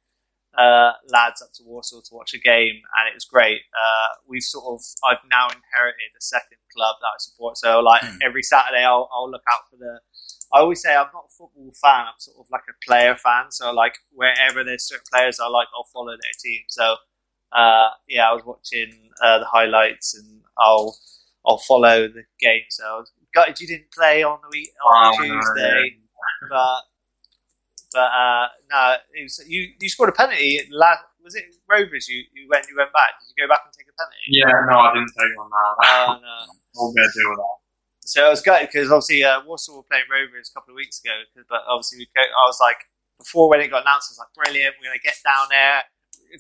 uh, 0.58 0.92
lads 1.08 1.42
up 1.42 1.52
to 1.54 1.62
Walsall 1.64 2.02
to 2.02 2.14
watch 2.14 2.34
a 2.34 2.38
game, 2.38 2.82
and 2.98 3.08
it 3.08 3.14
was 3.14 3.24
great. 3.24 3.62
Uh, 3.70 4.18
we've 4.26 4.42
sort 4.42 4.66
of 4.66 4.82
I've 5.06 5.22
now 5.30 5.46
inherited 5.46 6.10
a 6.16 6.22
second 6.22 6.58
club 6.74 6.96
that 7.00 7.06
I 7.06 7.18
support. 7.18 7.56
So 7.56 7.80
like 7.80 8.02
mm. 8.02 8.18
every 8.24 8.42
Saturday, 8.42 8.84
I'll, 8.84 9.08
I'll 9.12 9.30
look 9.30 9.44
out 9.52 9.70
for 9.70 9.76
the. 9.76 10.00
I 10.52 10.60
always 10.60 10.82
say 10.82 10.94
I'm 10.94 11.06
not 11.14 11.26
a 11.28 11.32
football 11.32 11.72
fan. 11.80 12.06
I'm 12.06 12.18
sort 12.18 12.38
of 12.38 12.46
like 12.50 12.62
a 12.68 12.74
player 12.86 13.16
fan. 13.16 13.50
So 13.50 13.72
like 13.72 13.94
wherever 14.12 14.64
there's 14.64 14.84
certain 14.84 15.04
players 15.12 15.38
I 15.40 15.48
like, 15.48 15.68
I'll 15.76 15.88
follow 15.92 16.12
their 16.12 16.36
team. 16.42 16.60
So 16.68 16.96
uh, 17.52 17.90
yeah, 18.08 18.30
I 18.30 18.32
was 18.32 18.44
watching 18.44 19.10
uh, 19.22 19.38
the 19.38 19.44
highlights, 19.46 20.14
and 20.14 20.42
I'll 20.58 20.96
I'll 21.46 21.58
follow 21.58 22.08
the 22.08 22.24
game. 22.40 22.62
So 22.70 22.84
I 22.84 22.96
was 22.98 23.12
gutted 23.34 23.60
you 23.60 23.66
didn't 23.66 23.92
play 23.92 24.22
on 24.22 24.38
the 24.42 24.48
week 24.50 24.70
on 24.86 25.14
Oh, 25.14 25.16
no, 25.18 25.24
Tuesday, 25.24 25.96
but 26.48 26.82
but 27.92 28.10
uh, 28.10 28.46
no, 28.70 28.96
it 29.14 29.22
was, 29.24 29.44
you 29.48 29.68
you 29.80 29.88
scored 29.88 30.10
a 30.10 30.12
penalty. 30.12 30.60
Last, 30.70 31.00
was 31.24 31.34
it 31.34 31.44
Rovers? 31.68 32.08
You 32.08 32.22
you 32.34 32.48
went 32.48 32.66
you 32.68 32.76
went 32.76 32.92
back. 32.92 33.18
Did 33.20 33.34
you 33.36 33.46
go 33.46 33.48
back 33.48 33.62
and 33.64 33.72
take 33.74 33.86
a 33.86 33.94
penalty? 33.98 34.18
Yeah, 34.28 34.46
no, 34.70 34.78
I 34.78 34.94
didn't 34.94 35.12
take 35.18 35.36
one 35.36 35.50
now. 35.50 35.74
Oh 35.82 36.18
no. 36.22 36.36
We'll 36.76 36.92
get 36.92 37.10
to 37.12 37.20
deal 37.20 37.30
with 37.30 37.38
that. 37.38 37.59
So 38.10 38.26
I 38.26 38.28
was 38.28 38.42
gutted 38.42 38.70
because 38.72 38.90
obviously 38.90 39.22
uh, 39.22 39.38
Walsall 39.46 39.76
were 39.76 39.86
playing 39.86 40.10
Rovers 40.10 40.50
a 40.50 40.54
couple 40.58 40.74
of 40.74 40.76
weeks 40.82 40.98
ago, 40.98 41.14
But 41.46 41.62
obviously, 41.70 42.02
we 42.02 42.10
go, 42.10 42.26
I 42.26 42.42
was 42.50 42.58
like, 42.58 42.82
before 43.22 43.46
when 43.46 43.62
it 43.62 43.70
got 43.70 43.86
announced, 43.86 44.10
I 44.10 44.18
was 44.18 44.22
like, 44.26 44.34
brilliant. 44.34 44.74
We're 44.82 44.90
going 44.90 44.98
to 44.98 45.06
get 45.06 45.22
down 45.22 45.46
there, 45.46 45.86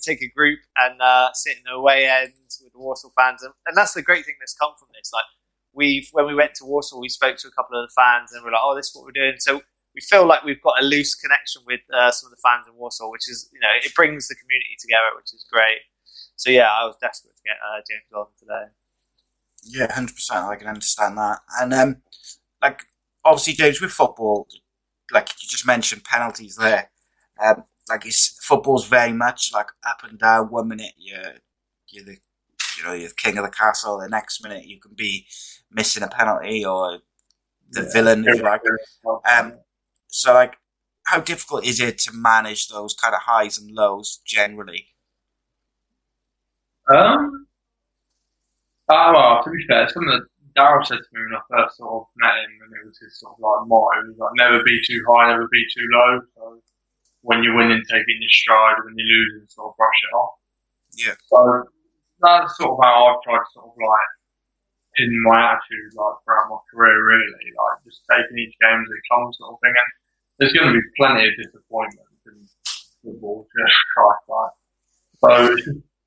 take 0.02 0.18
a 0.18 0.26
group, 0.34 0.58
and 0.82 0.98
uh, 0.98 1.30
sit 1.30 1.58
in 1.58 1.62
the 1.62 1.78
away 1.78 2.10
end 2.10 2.34
with 2.58 2.74
the 2.74 2.82
Walsall 2.82 3.14
fans. 3.14 3.46
And, 3.46 3.54
and 3.70 3.78
that's 3.78 3.94
the 3.94 4.02
great 4.02 4.26
thing 4.26 4.34
that's 4.42 4.58
come 4.58 4.74
from 4.82 4.90
this. 4.98 5.14
Like 5.14 5.30
we've 5.70 6.10
when 6.10 6.26
we 6.26 6.34
went 6.34 6.58
to 6.58 6.66
Walsall, 6.66 6.98
we 6.98 7.08
spoke 7.08 7.38
to 7.38 7.46
a 7.46 7.54
couple 7.54 7.78
of 7.78 7.86
the 7.86 7.94
fans, 7.94 8.34
and 8.34 8.42
we're 8.42 8.50
like, 8.50 8.66
oh, 8.66 8.74
this 8.74 8.90
is 8.90 8.94
what 8.98 9.06
we're 9.06 9.14
doing. 9.14 9.38
So 9.38 9.62
we 9.94 10.02
feel 10.02 10.26
like 10.26 10.42
we've 10.42 10.62
got 10.66 10.82
a 10.82 10.84
loose 10.84 11.14
connection 11.14 11.62
with 11.70 11.86
uh, 11.94 12.10
some 12.10 12.26
of 12.26 12.34
the 12.34 12.42
fans 12.42 12.66
in 12.66 12.74
Walsall, 12.74 13.14
which 13.14 13.30
is 13.30 13.46
you 13.54 13.62
know 13.62 13.70
it 13.78 13.94
brings 13.94 14.26
the 14.26 14.34
community 14.34 14.74
together, 14.74 15.14
which 15.14 15.30
is 15.30 15.46
great. 15.46 15.86
So 16.34 16.50
yeah, 16.50 16.66
I 16.66 16.82
was 16.82 16.98
desperate 16.98 17.38
to 17.38 17.44
get 17.46 17.62
uh, 17.62 17.78
James 17.86 18.10
on 18.10 18.26
today. 18.42 18.74
Yeah, 19.62 19.92
hundred 19.92 20.14
percent. 20.14 20.46
I 20.46 20.56
can 20.56 20.68
understand 20.68 21.16
that. 21.18 21.40
And 21.60 21.74
um, 21.74 21.96
like 22.62 22.82
obviously, 23.24 23.54
James, 23.54 23.80
with 23.80 23.90
football, 23.90 24.48
like 25.10 25.30
you 25.42 25.48
just 25.48 25.66
mentioned, 25.66 26.04
penalties 26.04 26.56
there. 26.56 26.90
Um, 27.42 27.64
like 27.88 28.06
it's 28.06 28.38
football's 28.44 28.86
very 28.86 29.12
much 29.12 29.50
like 29.52 29.68
up 29.86 30.02
and 30.04 30.18
down. 30.18 30.50
One 30.50 30.68
minute 30.68 30.92
you're 30.96 31.34
you're 31.88 32.04
the 32.04 32.18
you 32.78 32.84
know 32.84 32.92
you're 32.92 33.08
the 33.08 33.14
king 33.14 33.38
of 33.38 33.44
the 33.44 33.50
castle. 33.50 33.98
The 33.98 34.08
next 34.08 34.42
minute 34.42 34.66
you 34.66 34.80
can 34.80 34.92
be 34.94 35.26
missing 35.70 36.02
a 36.02 36.08
penalty 36.08 36.64
or 36.64 37.00
the 37.70 37.88
villain, 37.92 38.26
if 38.26 38.36
you 38.36 38.42
like. 38.42 38.62
Um, 39.30 39.60
so 40.08 40.34
like, 40.34 40.58
how 41.04 41.20
difficult 41.20 41.64
is 41.64 41.80
it 41.80 41.98
to 41.98 42.12
manage 42.12 42.68
those 42.68 42.94
kind 42.94 43.14
of 43.14 43.22
highs 43.22 43.58
and 43.58 43.70
lows 43.70 44.20
generally? 44.26 44.88
Um, 46.92 47.46
uh, 48.90 49.12
well, 49.14 49.42
to 49.42 49.50
be 49.50 49.66
fair, 49.66 49.88
something 49.88 50.10
that 50.10 50.26
Darrell 50.54 50.84
said 50.84 50.98
to 50.98 51.10
me 51.14 51.22
when 51.22 51.38
I 51.38 51.42
first 51.46 51.78
sort 51.78 52.02
of 52.02 52.10
met 52.18 52.42
him, 52.42 52.52
and 52.66 52.72
it 52.74 52.86
was 52.86 52.98
his 52.98 53.18
sort 53.18 53.34
of 53.34 53.40
like 53.40 53.70
motto, 53.70 54.10
was 54.10 54.18
like 54.18 54.34
never 54.34 54.62
be 54.66 54.82
too 54.82 55.00
high, 55.06 55.30
never 55.30 55.48
be 55.50 55.64
too 55.70 55.86
low. 55.94 56.20
So 56.34 56.42
when 57.22 57.42
you're 57.42 57.56
winning, 57.56 57.82
take 57.86 58.02
it 58.02 58.16
in 58.16 58.22
your 58.22 58.34
stride. 58.34 58.82
When 58.82 58.94
you're 58.96 59.06
losing, 59.06 59.46
sort 59.48 59.70
of 59.70 59.76
brush 59.78 60.00
it 60.02 60.14
off. 60.14 60.34
Yeah. 60.98 61.16
So 61.30 61.38
that's 62.20 62.56
sort 62.58 62.74
of 62.74 62.78
how 62.82 63.14
I've 63.14 63.22
tried 63.22 63.46
to 63.46 63.50
sort 63.54 63.70
of 63.70 63.76
like 63.78 64.10
in 64.98 65.22
my 65.22 65.38
attitude, 65.38 65.94
like 65.94 66.18
throughout 66.24 66.50
my 66.50 66.60
career, 66.72 66.98
really, 66.98 67.54
like 67.54 67.76
just 67.86 68.02
taking 68.10 68.38
each 68.42 68.56
game 68.58 68.82
as 68.82 68.90
it 68.90 69.04
comes, 69.06 69.38
sort 69.38 69.54
of 69.54 69.60
thing. 69.62 69.74
And 69.74 69.90
there's 70.38 70.52
going 70.52 70.66
to 70.66 70.74
be 70.74 70.86
plenty 70.98 71.30
of 71.30 71.34
disappointment 71.38 72.10
in 72.26 72.36
football, 73.04 73.46
just 73.54 73.78
Christ, 73.94 74.24
like. 74.26 74.54
So 75.20 75.30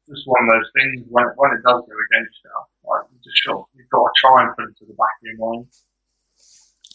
just 0.10 0.28
one 0.28 0.44
of 0.44 0.50
those 0.52 0.70
things 0.76 1.06
when 1.10 1.26
when 1.40 1.52
it 1.56 1.62
does 1.64 1.82
go 1.86 1.96
against 2.12 2.36
you, 2.44 2.52
like 2.88 3.08
you 3.12 3.18
just 3.24 3.40
got 3.48 3.64
you've 3.76 3.90
got 3.90 4.04
to 4.04 4.14
try 4.20 4.36
and 4.44 4.50
put 4.56 4.68
it 4.70 4.76
to 4.80 4.86
the 4.86 4.98
back 5.00 5.16
of 5.20 5.24
your 5.24 5.40
mind. 5.40 5.66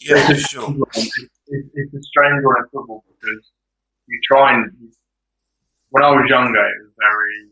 Yeah, 0.01 0.27
for 0.27 0.35
sure. 0.35 0.63
strange 0.63 0.79
one. 0.79 0.89
It's, 0.95 1.17
it's- 1.49 1.71
it's 1.73 1.93
a 1.93 2.03
strange 2.03 2.39
one 2.45 2.55
in 2.61 2.65
football 2.69 3.03
because 3.09 3.43
you 4.07 4.17
try 4.23 4.53
and 4.53 4.69
when 5.89 6.03
I 6.05 6.11
was 6.13 6.29
younger, 6.29 6.61
it 6.61 6.79
was 6.85 6.93
very 7.01 7.49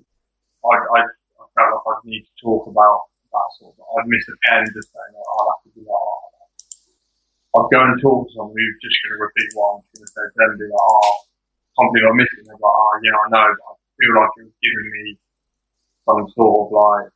I 0.63 0.73
I, 0.77 0.99
I 1.41 1.43
felt 1.57 1.69
like 1.73 1.85
I'd 1.89 2.05
need 2.05 2.23
to 2.23 2.35
talk 2.39 2.69
about 2.69 3.09
that 3.33 3.47
sort 3.57 3.73
of. 3.73 3.83
I'd 3.97 4.07
miss 4.07 4.23
a 4.29 4.37
pen 4.47 4.69
just 4.71 4.93
saying 4.93 5.13
oh, 5.17 5.21
like, 5.21 5.27
I'd 5.33 5.49
have 5.49 5.61
to 5.65 5.69
be 5.73 5.81
like. 5.81 5.97
Oh, 5.97 6.23
I'd 7.57 7.71
go 7.73 7.79
and 7.81 7.97
talk 7.97 8.27
to 8.27 8.33
someone 8.37 8.53
who's 8.53 8.77
just 8.85 9.01
going 9.01 9.17
to 9.17 9.23
repeat 9.23 9.49
what 9.57 9.79
I'm 9.79 9.81
going 9.81 10.05
to 10.05 10.11
say 10.13 10.25
to 10.29 10.35
them 10.37 10.61
be 10.61 10.69
like, 10.69 10.77
oh, 10.77 11.15
can't 11.73 11.89
believe 11.89 12.05
I 12.05 12.13
missed 12.13 12.35
it. 12.37 12.45
And 12.45 12.53
they're 12.53 12.61
like, 12.61 12.75
oh, 12.77 12.93
yeah, 13.01 13.17
I 13.17 13.25
know, 13.33 13.47
but 13.57 13.65
I 13.65 13.73
feel 13.97 14.13
like 14.13 14.33
it 14.37 14.45
was 14.51 14.57
giving 14.61 14.87
me 14.93 15.05
some 16.07 16.23
sort 16.31 16.55
of 16.55 16.67
like, 16.71 17.11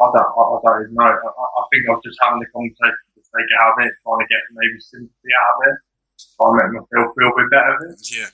I 0.00 0.06
don't, 0.08 0.30
I, 0.32 0.42
I 0.42 0.56
don't 0.64 0.82
even 0.88 0.96
know. 0.96 1.12
I, 1.12 1.44
I 1.44 1.62
think 1.68 1.84
I 1.84 1.92
was 1.92 2.02
just 2.02 2.18
having 2.24 2.40
the 2.40 2.48
conversation 2.48 3.04
for 3.12 3.20
the 3.20 3.54
out 3.60 3.76
of 3.76 3.84
it, 3.84 3.92
trying 4.00 4.24
to 4.24 4.28
get 4.32 4.42
maybe 4.56 4.80
sympathy 4.80 5.32
out 5.36 5.52
of 5.52 5.60
it, 5.68 5.76
trying 6.40 6.50
to 6.50 6.58
make 6.58 6.72
myself 6.80 7.12
feel 7.12 7.30
a 7.30 7.36
bit 7.36 7.48
better 7.52 7.76
it. 7.92 8.00
Yeah. 8.08 8.32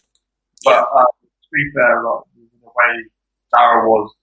But 0.62 0.86
uh, 0.86 1.10
to 1.10 1.48
be 1.50 1.64
fair, 1.74 2.06
like 2.06 2.24
the 2.38 2.70
way 2.70 2.92
Sarah 3.50 3.82
was 3.82 4.14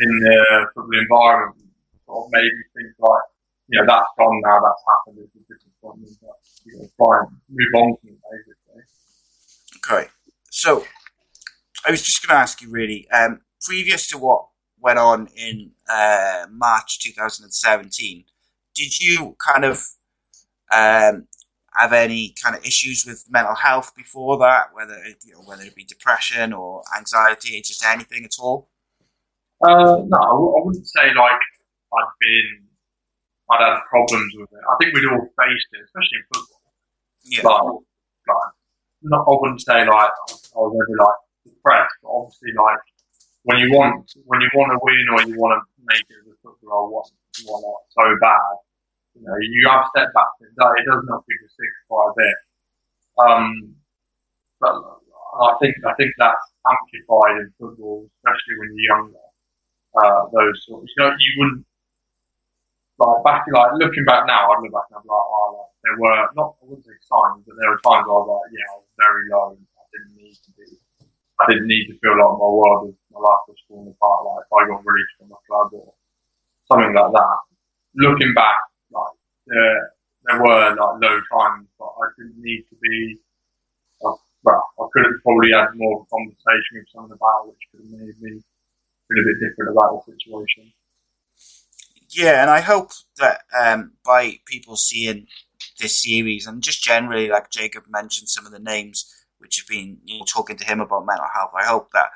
in 0.00 0.12
the 0.24 0.38
football 0.72 0.98
environment, 0.98 1.68
sort 2.06 2.26
of 2.26 2.32
made 2.32 2.48
me 2.48 2.64
think 2.74 2.96
like, 2.98 3.26
you 3.68 3.78
know, 3.78 3.86
that's 3.86 4.10
gone 4.18 4.40
now, 4.42 4.58
that's 4.64 4.82
happened, 4.88 5.22
it's 5.22 5.36
a 5.36 5.42
disappointment, 5.46 6.16
but 6.22 6.38
you 6.64 6.78
know, 6.78 6.88
try 6.96 7.22
and 7.22 7.28
move 7.52 7.74
on 7.76 7.96
from 8.00 8.10
it 8.10 8.20
basically. 8.24 8.82
Okay. 9.78 10.10
So, 10.50 10.84
I 11.86 11.90
was 11.90 12.02
just 12.02 12.26
going 12.26 12.36
to 12.36 12.40
ask 12.40 12.60
you 12.60 12.70
really, 12.70 13.08
um, 13.10 13.40
previous 13.60 14.08
to 14.08 14.18
what 14.18 14.46
went 14.78 14.98
on 14.98 15.28
in 15.36 15.72
uh, 15.88 16.46
March 16.50 17.00
2017, 17.00 18.24
did 18.74 19.00
you 19.00 19.36
kind 19.44 19.64
of 19.64 19.84
um, 20.72 21.26
have 21.74 21.92
any 21.92 22.34
kind 22.42 22.56
of 22.56 22.64
issues 22.64 23.04
with 23.06 23.24
mental 23.30 23.54
health 23.54 23.92
before 23.96 24.38
that, 24.38 24.68
whether 24.72 24.94
it, 24.94 25.18
you 25.24 25.32
know, 25.32 25.42
whether 25.44 25.62
it 25.62 25.74
be 25.74 25.84
depression 25.84 26.52
or 26.52 26.82
anxiety, 26.96 27.60
just 27.60 27.84
anything 27.84 28.24
at 28.24 28.36
all? 28.40 28.70
Uh, 29.62 30.00
no, 30.06 30.18
I 30.18 30.64
wouldn't 30.64 30.86
say 30.86 31.12
like 31.14 31.40
I'd 31.92 32.12
been, 32.20 32.66
I'd 33.50 33.60
had 33.60 33.80
problems 33.90 34.32
with 34.36 34.48
it. 34.52 34.58
I 34.58 34.76
think 34.80 34.94
we'd 34.94 35.10
all 35.10 35.20
faced 35.20 35.68
it, 35.72 35.84
especially 35.84 36.16
in 36.16 36.24
football. 36.32 36.60
Yeah. 37.24 37.42
Like, 37.44 38.52
not, 39.02 39.20
I 39.20 39.32
wouldn't 39.40 39.60
say 39.60 39.80
like 39.80 39.86
I 39.88 40.58
was 40.58 40.76
ever 40.76 40.96
like 40.98 41.20
depressed, 41.44 41.94
but 42.02 42.08
obviously 42.08 42.52
like 42.56 42.80
when 43.44 43.58
you 43.58 43.72
want, 43.72 44.10
when 44.26 44.40
you 44.40 44.50
want 44.54 44.70
to 44.72 44.78
win 44.82 45.06
or 45.12 45.20
you 45.28 45.38
want 45.40 45.56
to 45.56 45.62
make 45.84 46.04
it 46.08 46.20
as 46.20 46.28
a 46.28 46.36
footballer, 46.42 46.90
what 46.90 47.06
you 47.38 47.46
want 47.46 47.64
so 47.90 48.04
bad, 48.20 48.54
you 49.14 49.22
know, 49.24 49.36
you 49.40 49.68
have 49.68 49.86
setbacks. 49.96 50.40
It 50.40 50.54
does, 50.56 50.72
it 50.78 50.84
does 50.86 51.02
knock 51.08 51.24
people 51.26 51.48
sick 51.48 51.72
quite 51.88 52.10
a 52.10 52.14
bit. 52.16 52.36
Um, 53.20 53.74
but 54.60 54.74
I 54.76 55.56
think 55.60 55.76
I 55.86 55.94
think 55.94 56.12
that's 56.18 56.44
amplified 56.68 57.40
in 57.40 57.52
football, 57.58 58.06
especially 58.16 58.56
when 58.60 58.76
you're 58.76 58.96
younger 58.96 59.30
uh, 59.96 60.26
those 60.32 60.64
sorts. 60.66 60.92
You 60.96 61.04
know, 61.04 61.10
you 61.18 61.32
wouldn't 61.38 61.66
like 62.98 63.24
back 63.24 63.44
like 63.50 63.72
looking 63.80 64.04
back 64.04 64.26
now. 64.26 64.52
I'd 64.52 64.62
look 64.62 64.72
back 64.72 64.88
and 64.90 65.00
I'm 65.00 65.08
like, 65.08 65.26
oh, 65.32 65.56
like, 65.56 65.72
there 65.82 65.96
were 65.98 66.28
not 66.36 66.54
I 66.60 66.64
wouldn't 66.68 66.84
say 66.84 66.96
signs, 67.08 67.44
but 67.46 67.56
there 67.58 67.70
were 67.70 67.82
times 67.82 68.06
I 68.06 68.12
was 68.12 68.28
like, 68.28 68.52
yeah, 68.52 68.68
I 68.68 68.76
was 68.76 68.90
very 69.00 69.24
low. 69.32 69.56
I 69.56 69.84
didn't 69.90 70.14
need 70.16 70.36
to 70.36 70.50
be. 70.54 70.68
I 71.40 71.44
didn't 71.48 71.68
need 71.68 71.88
to 71.88 71.96
feel 72.04 72.20
like 72.20 72.36
my 72.36 72.50
world 72.52 72.92
was 72.92 72.99
my 73.12 73.20
life 73.20 73.44
was 73.48 73.58
falling 73.68 73.90
apart. 73.90 74.24
Like 74.24 74.44
if 74.46 74.52
I 74.52 74.60
got 74.68 74.86
released 74.86 75.14
from 75.18 75.28
my 75.28 75.40
club 75.46 75.70
or 75.72 75.92
something 76.70 76.94
like 76.94 77.12
that. 77.12 77.38
Looking 77.94 78.32
back, 78.34 78.58
like 78.92 79.14
there 79.46 79.90
there 80.24 80.40
were 80.40 80.76
like 80.76 80.78
low 80.78 81.16
times, 81.32 81.68
but 81.78 81.90
I 81.90 82.06
didn't 82.16 82.38
need 82.38 82.62
to 82.70 82.76
be. 82.80 83.18
Uh, 84.04 84.14
well, 84.44 84.64
I 84.78 84.84
could 84.92 85.04
have 85.04 85.22
probably 85.22 85.50
had 85.52 85.74
more 85.74 86.00
of 86.00 86.06
a 86.06 86.10
conversation 86.10 86.78
with 86.78 86.88
someone 86.94 87.12
about 87.12 87.48
which 87.48 87.58
could 87.70 87.82
have 87.82 87.90
made 87.90 88.16
me 88.22 88.42
feel 89.08 89.20
a 89.20 89.26
bit 89.26 89.40
different 89.42 89.72
about 89.72 90.06
the 90.06 90.12
situation. 90.12 90.72
Yeah, 92.10 92.42
and 92.42 92.50
I 92.50 92.60
hope 92.60 92.90
that 93.18 93.42
um, 93.58 93.92
by 94.04 94.38
people 94.46 94.76
seeing 94.76 95.26
this 95.78 96.02
series 96.02 96.46
and 96.46 96.62
just 96.62 96.82
generally, 96.82 97.28
like 97.28 97.50
Jacob 97.50 97.84
mentioned, 97.88 98.28
some 98.28 98.46
of 98.46 98.52
the 98.52 98.58
names 98.58 99.12
which 99.38 99.58
have 99.58 99.68
been 99.68 99.98
you 100.04 100.18
know, 100.18 100.24
talking 100.24 100.56
to 100.56 100.64
him 100.64 100.80
about 100.80 101.06
mental 101.06 101.26
health. 101.32 101.52
I 101.56 101.66
hope 101.66 101.90
that 101.92 102.10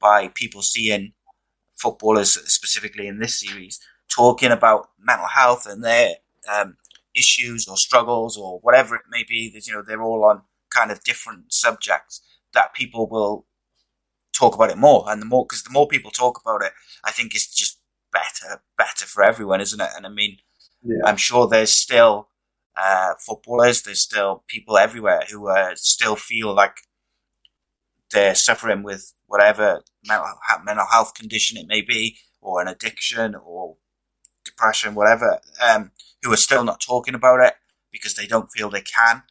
by 0.00 0.28
people 0.28 0.62
seeing 0.62 1.12
footballers 1.72 2.32
specifically 2.52 3.06
in 3.06 3.18
this 3.18 3.38
series 3.40 3.80
talking 4.08 4.50
about 4.50 4.90
mental 4.98 5.28
health 5.28 5.66
and 5.66 5.84
their 5.84 6.16
um, 6.52 6.76
issues 7.14 7.68
or 7.68 7.76
struggles 7.76 8.36
or 8.36 8.58
whatever 8.60 8.96
it 8.96 9.02
may 9.10 9.24
be, 9.28 9.50
that 9.50 9.66
you 9.66 9.72
know 9.72 9.82
they're 9.82 10.02
all 10.02 10.24
on 10.24 10.42
kind 10.70 10.90
of 10.90 11.04
different 11.04 11.52
subjects. 11.52 12.22
That 12.54 12.74
people 12.74 13.08
will 13.08 13.46
talk 14.32 14.54
about 14.54 14.70
it 14.70 14.78
more, 14.78 15.04
and 15.08 15.20
the 15.20 15.26
more 15.26 15.44
because 15.46 15.62
the 15.62 15.70
more 15.70 15.86
people 15.86 16.10
talk 16.10 16.40
about 16.40 16.62
it, 16.62 16.72
I 17.04 17.12
think 17.12 17.34
it's 17.34 17.54
just 17.54 17.78
better, 18.12 18.62
better 18.76 19.04
for 19.04 19.22
everyone, 19.22 19.60
isn't 19.60 19.80
it? 19.80 19.90
And 19.96 20.06
I 20.06 20.08
mean, 20.10 20.38
Yeah. 20.82 21.02
I'm 21.04 21.16
sure 21.16 21.46
there's 21.46 21.74
still 21.74 22.28
uh, 22.76 23.14
footballers, 23.18 23.82
there's 23.82 24.00
still 24.00 24.44
people 24.48 24.78
everywhere 24.78 25.22
who 25.30 25.48
uh, 25.48 25.72
still 25.74 26.16
feel 26.16 26.54
like 26.54 26.76
they're 28.12 28.34
suffering 28.34 28.82
with 28.82 29.12
whatever 29.26 29.82
mental, 30.06 30.26
mental 30.64 30.86
health 30.86 31.14
condition 31.14 31.56
it 31.56 31.66
may 31.66 31.82
be, 31.82 32.18
or 32.40 32.60
an 32.62 32.68
addiction, 32.68 33.34
or 33.34 33.76
depression, 34.44 34.94
whatever, 34.94 35.40
um, 35.62 35.90
who 36.22 36.32
are 36.32 36.36
still 36.36 36.64
not 36.64 36.80
talking 36.80 37.14
about 37.14 37.40
it 37.40 37.54
because 37.92 38.14
they 38.14 38.26
don't 38.26 38.50
feel 38.50 38.70
they 38.70 38.80
can. 38.82 39.22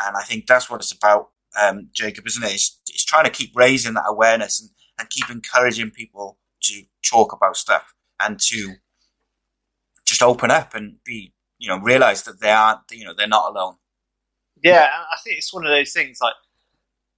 And 0.00 0.16
I 0.16 0.22
think 0.22 0.46
that's 0.46 0.70
what 0.70 0.80
it's 0.80 0.92
about, 0.92 1.30
um, 1.60 1.88
Jacob, 1.92 2.26
isn't 2.26 2.42
it? 2.42 2.52
It's, 2.52 2.80
it's 2.88 3.04
trying 3.04 3.24
to 3.24 3.30
keep 3.30 3.52
raising 3.54 3.94
that 3.94 4.04
awareness 4.06 4.60
and, 4.60 4.70
and 4.98 5.10
keep 5.10 5.30
encouraging 5.30 5.90
people 5.90 6.38
to 6.62 6.82
talk 7.04 7.32
about 7.32 7.56
stuff 7.56 7.94
and 8.20 8.38
to 8.40 8.74
just 10.04 10.22
open 10.22 10.50
up 10.50 10.74
and 10.74 10.96
be, 11.04 11.34
you 11.58 11.68
know, 11.68 11.78
realize 11.78 12.22
that 12.24 12.40
they 12.40 12.50
aren't, 12.50 12.80
you 12.90 13.04
know, 13.04 13.14
they're 13.16 13.26
not 13.26 13.50
alone. 13.50 13.76
Yeah, 14.62 14.88
I 15.10 15.16
think 15.22 15.38
it's 15.38 15.52
one 15.52 15.64
of 15.64 15.70
those 15.70 15.92
things 15.92 16.18
like 16.20 16.34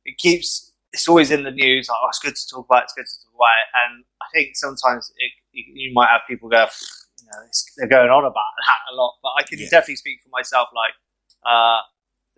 it 0.04 0.18
keeps. 0.18 0.72
It's 0.94 1.08
always 1.08 1.30
in 1.30 1.42
the 1.42 1.50
news. 1.50 1.88
Like, 1.88 1.98
oh, 2.00 2.08
it's 2.08 2.18
good 2.18 2.36
to 2.36 2.46
talk 2.48 2.66
about. 2.70 2.82
It, 2.82 2.84
it's 2.84 2.94
good 2.94 3.06
to 3.06 3.16
talk 3.26 3.34
about 3.34 3.58
it. 3.58 3.68
And 3.82 4.04
I 4.22 4.26
think 4.32 4.56
sometimes 4.56 5.12
it, 5.18 5.32
you 5.52 5.92
might 5.92 6.08
have 6.08 6.22
people 6.26 6.48
go, 6.48 6.64
you 7.20 7.26
know, 7.26 7.42
they're 7.76 7.88
going 7.88 8.10
on 8.10 8.24
about 8.24 8.54
that 8.66 8.80
a 8.92 8.94
lot. 8.94 9.18
But 9.22 9.32
I 9.38 9.42
can 9.42 9.58
yeah. 9.58 9.68
definitely 9.70 9.96
speak 9.96 10.22
for 10.22 10.30
myself. 10.30 10.68
Like, 10.74 10.94
uh, 11.44 11.82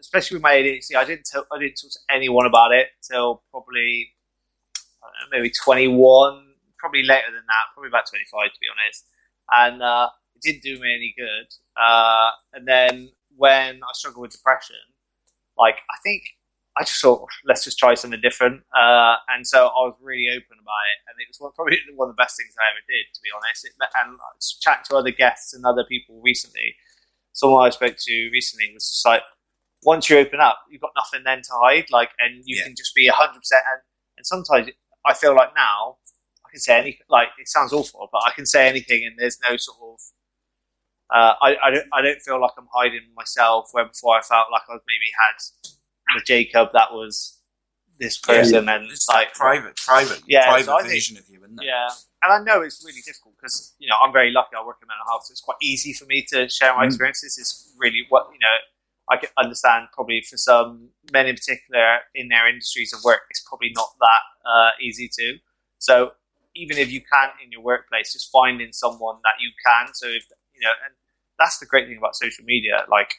especially 0.00 0.36
with 0.36 0.42
my 0.42 0.54
ADHD, 0.54 0.96
I 0.96 1.04
didn't 1.04 1.28
tell, 1.30 1.46
I 1.52 1.58
didn't 1.58 1.76
talk 1.76 1.92
to 1.92 2.00
anyone 2.10 2.46
about 2.46 2.72
it 2.72 2.88
till 3.06 3.44
probably 3.52 4.16
know, 5.06 5.38
maybe 5.38 5.50
21, 5.50 6.44
probably 6.78 7.02
later 7.02 7.30
than 7.30 7.44
that, 7.46 7.72
probably 7.74 7.88
about 7.88 8.06
25 8.08 8.52
to 8.52 8.60
be 8.60 8.66
honest. 8.70 9.04
And 9.50 9.82
uh, 9.82 10.08
it 10.34 10.42
didn't 10.42 10.62
do 10.62 10.80
me 10.80 10.94
any 10.94 11.14
good. 11.16 11.46
Uh, 11.76 12.30
and 12.52 12.66
then 12.66 13.10
when 13.36 13.76
I 13.82 13.90
struggled 13.94 14.22
with 14.22 14.32
depression, 14.32 14.76
like 15.58 15.76
I 15.90 15.96
think 16.02 16.22
I 16.76 16.84
just 16.84 17.00
thought 17.00 17.26
let's 17.46 17.64
just 17.64 17.78
try 17.78 17.94
something 17.94 18.20
different, 18.20 18.62
uh, 18.76 19.16
and 19.28 19.46
so 19.46 19.66
I 19.66 19.88
was 19.88 19.96
really 20.00 20.28
open 20.28 20.60
about 20.60 20.84
it, 20.92 20.98
and 21.08 21.16
it 21.18 21.26
was 21.28 21.38
one, 21.40 21.52
probably 21.54 21.78
one 21.96 22.10
of 22.10 22.16
the 22.16 22.22
best 22.22 22.36
things 22.36 22.54
I 22.58 22.68
ever 22.70 22.84
did, 22.86 23.12
to 23.14 23.20
be 23.22 23.30
honest. 23.34 23.64
It, 23.64 23.72
and 23.80 24.18
I 24.20 24.28
chatting 24.60 24.84
to 24.90 24.96
other 24.96 25.10
guests 25.10 25.54
and 25.54 25.64
other 25.64 25.84
people 25.88 26.20
recently. 26.22 26.76
Someone 27.32 27.66
I 27.66 27.70
spoke 27.70 27.96
to 27.98 28.30
recently 28.32 28.72
was 28.72 28.88
just 28.88 29.04
like, 29.04 29.22
once 29.84 30.08
you 30.08 30.18
open 30.18 30.40
up, 30.40 30.60
you've 30.70 30.80
got 30.80 30.92
nothing 30.96 31.22
then 31.24 31.42
to 31.42 31.52
hide, 31.52 31.86
like, 31.90 32.10
and 32.18 32.42
you 32.44 32.56
yeah. 32.56 32.64
can 32.64 32.74
just 32.76 32.94
be 32.94 33.06
hundred 33.08 33.40
percent. 33.40 33.62
And, 33.72 33.80
and 34.18 34.26
sometimes 34.26 34.68
I 35.04 35.14
feel 35.14 35.34
like 35.34 35.50
now 35.56 35.96
I 36.44 36.50
can 36.50 36.60
say 36.60 36.78
anything. 36.78 37.06
Like 37.08 37.28
it 37.38 37.48
sounds 37.48 37.72
awful, 37.72 38.08
but 38.12 38.22
I 38.26 38.32
can 38.32 38.44
say 38.44 38.68
anything, 38.68 39.04
and 39.04 39.16
there's 39.18 39.38
no 39.48 39.56
sort 39.56 39.78
of 39.82 40.00
uh, 41.08 41.34
I, 41.40 41.56
I, 41.62 41.70
don't, 41.70 41.86
I 41.92 42.02
don't 42.02 42.20
feel 42.20 42.40
like 42.40 42.52
I'm 42.58 42.66
hiding 42.72 43.14
myself 43.14 43.68
where 43.72 43.86
before 43.86 44.16
I 44.16 44.22
felt 44.22 44.48
like 44.50 44.62
I've 44.68 44.82
maybe 44.86 45.10
had 45.14 45.38
the 46.14 46.22
Jacob 46.24 46.68
that 46.72 46.92
was 46.92 47.38
this 47.98 48.18
person 48.18 48.66
yeah, 48.66 48.76
and 48.76 48.90
it's 48.90 49.08
like 49.08 49.32
private, 49.34 49.76
private, 49.76 50.22
yeah, 50.26 50.46
private 50.46 50.66
so 50.66 50.88
version 50.88 51.16
of 51.16 51.24
you, 51.28 51.38
isn't 51.42 51.62
it? 51.62 51.66
Yeah, 51.66 51.88
and 52.22 52.32
I 52.32 52.38
know 52.44 52.62
it's 52.62 52.84
really 52.84 53.00
difficult 53.00 53.34
because 53.40 53.74
you 53.78 53.88
know 53.88 53.96
I'm 54.02 54.12
very 54.12 54.30
lucky. 54.30 54.50
I 54.56 54.64
work 54.64 54.78
in 54.82 54.88
mental 54.88 55.06
health, 55.08 55.24
so 55.24 55.32
it's 55.32 55.40
quite 55.40 55.56
easy 55.62 55.92
for 55.92 56.04
me 56.04 56.24
to 56.28 56.48
share 56.48 56.74
my 56.74 56.84
mm. 56.84 56.86
experiences. 56.86 57.38
It's 57.38 57.72
really 57.78 58.04
what 58.08 58.28
you 58.32 58.38
know. 58.38 58.56
I 59.08 59.16
can 59.18 59.28
understand 59.38 59.86
probably 59.92 60.20
for 60.28 60.36
some 60.36 60.88
men 61.12 61.26
in 61.28 61.36
particular 61.36 61.98
in 62.16 62.26
their 62.26 62.48
industries 62.48 62.92
of 62.92 63.04
work, 63.04 63.20
it's 63.30 63.44
probably 63.48 63.70
not 63.72 63.90
that 64.00 64.50
uh, 64.50 64.70
easy 64.82 65.08
to. 65.16 65.34
So 65.78 66.14
even 66.56 66.76
if 66.76 66.90
you 66.90 67.00
can't 67.00 67.30
in 67.44 67.52
your 67.52 67.60
workplace, 67.60 68.14
just 68.14 68.32
finding 68.32 68.72
someone 68.72 69.18
that 69.22 69.38
you 69.38 69.50
can. 69.64 69.94
So 69.94 70.08
if 70.08 70.26
you 70.54 70.60
know, 70.62 70.72
and 70.84 70.94
that's 71.38 71.58
the 71.58 71.66
great 71.66 71.86
thing 71.86 71.98
about 71.98 72.16
social 72.16 72.44
media. 72.44 72.84
Like 72.90 73.14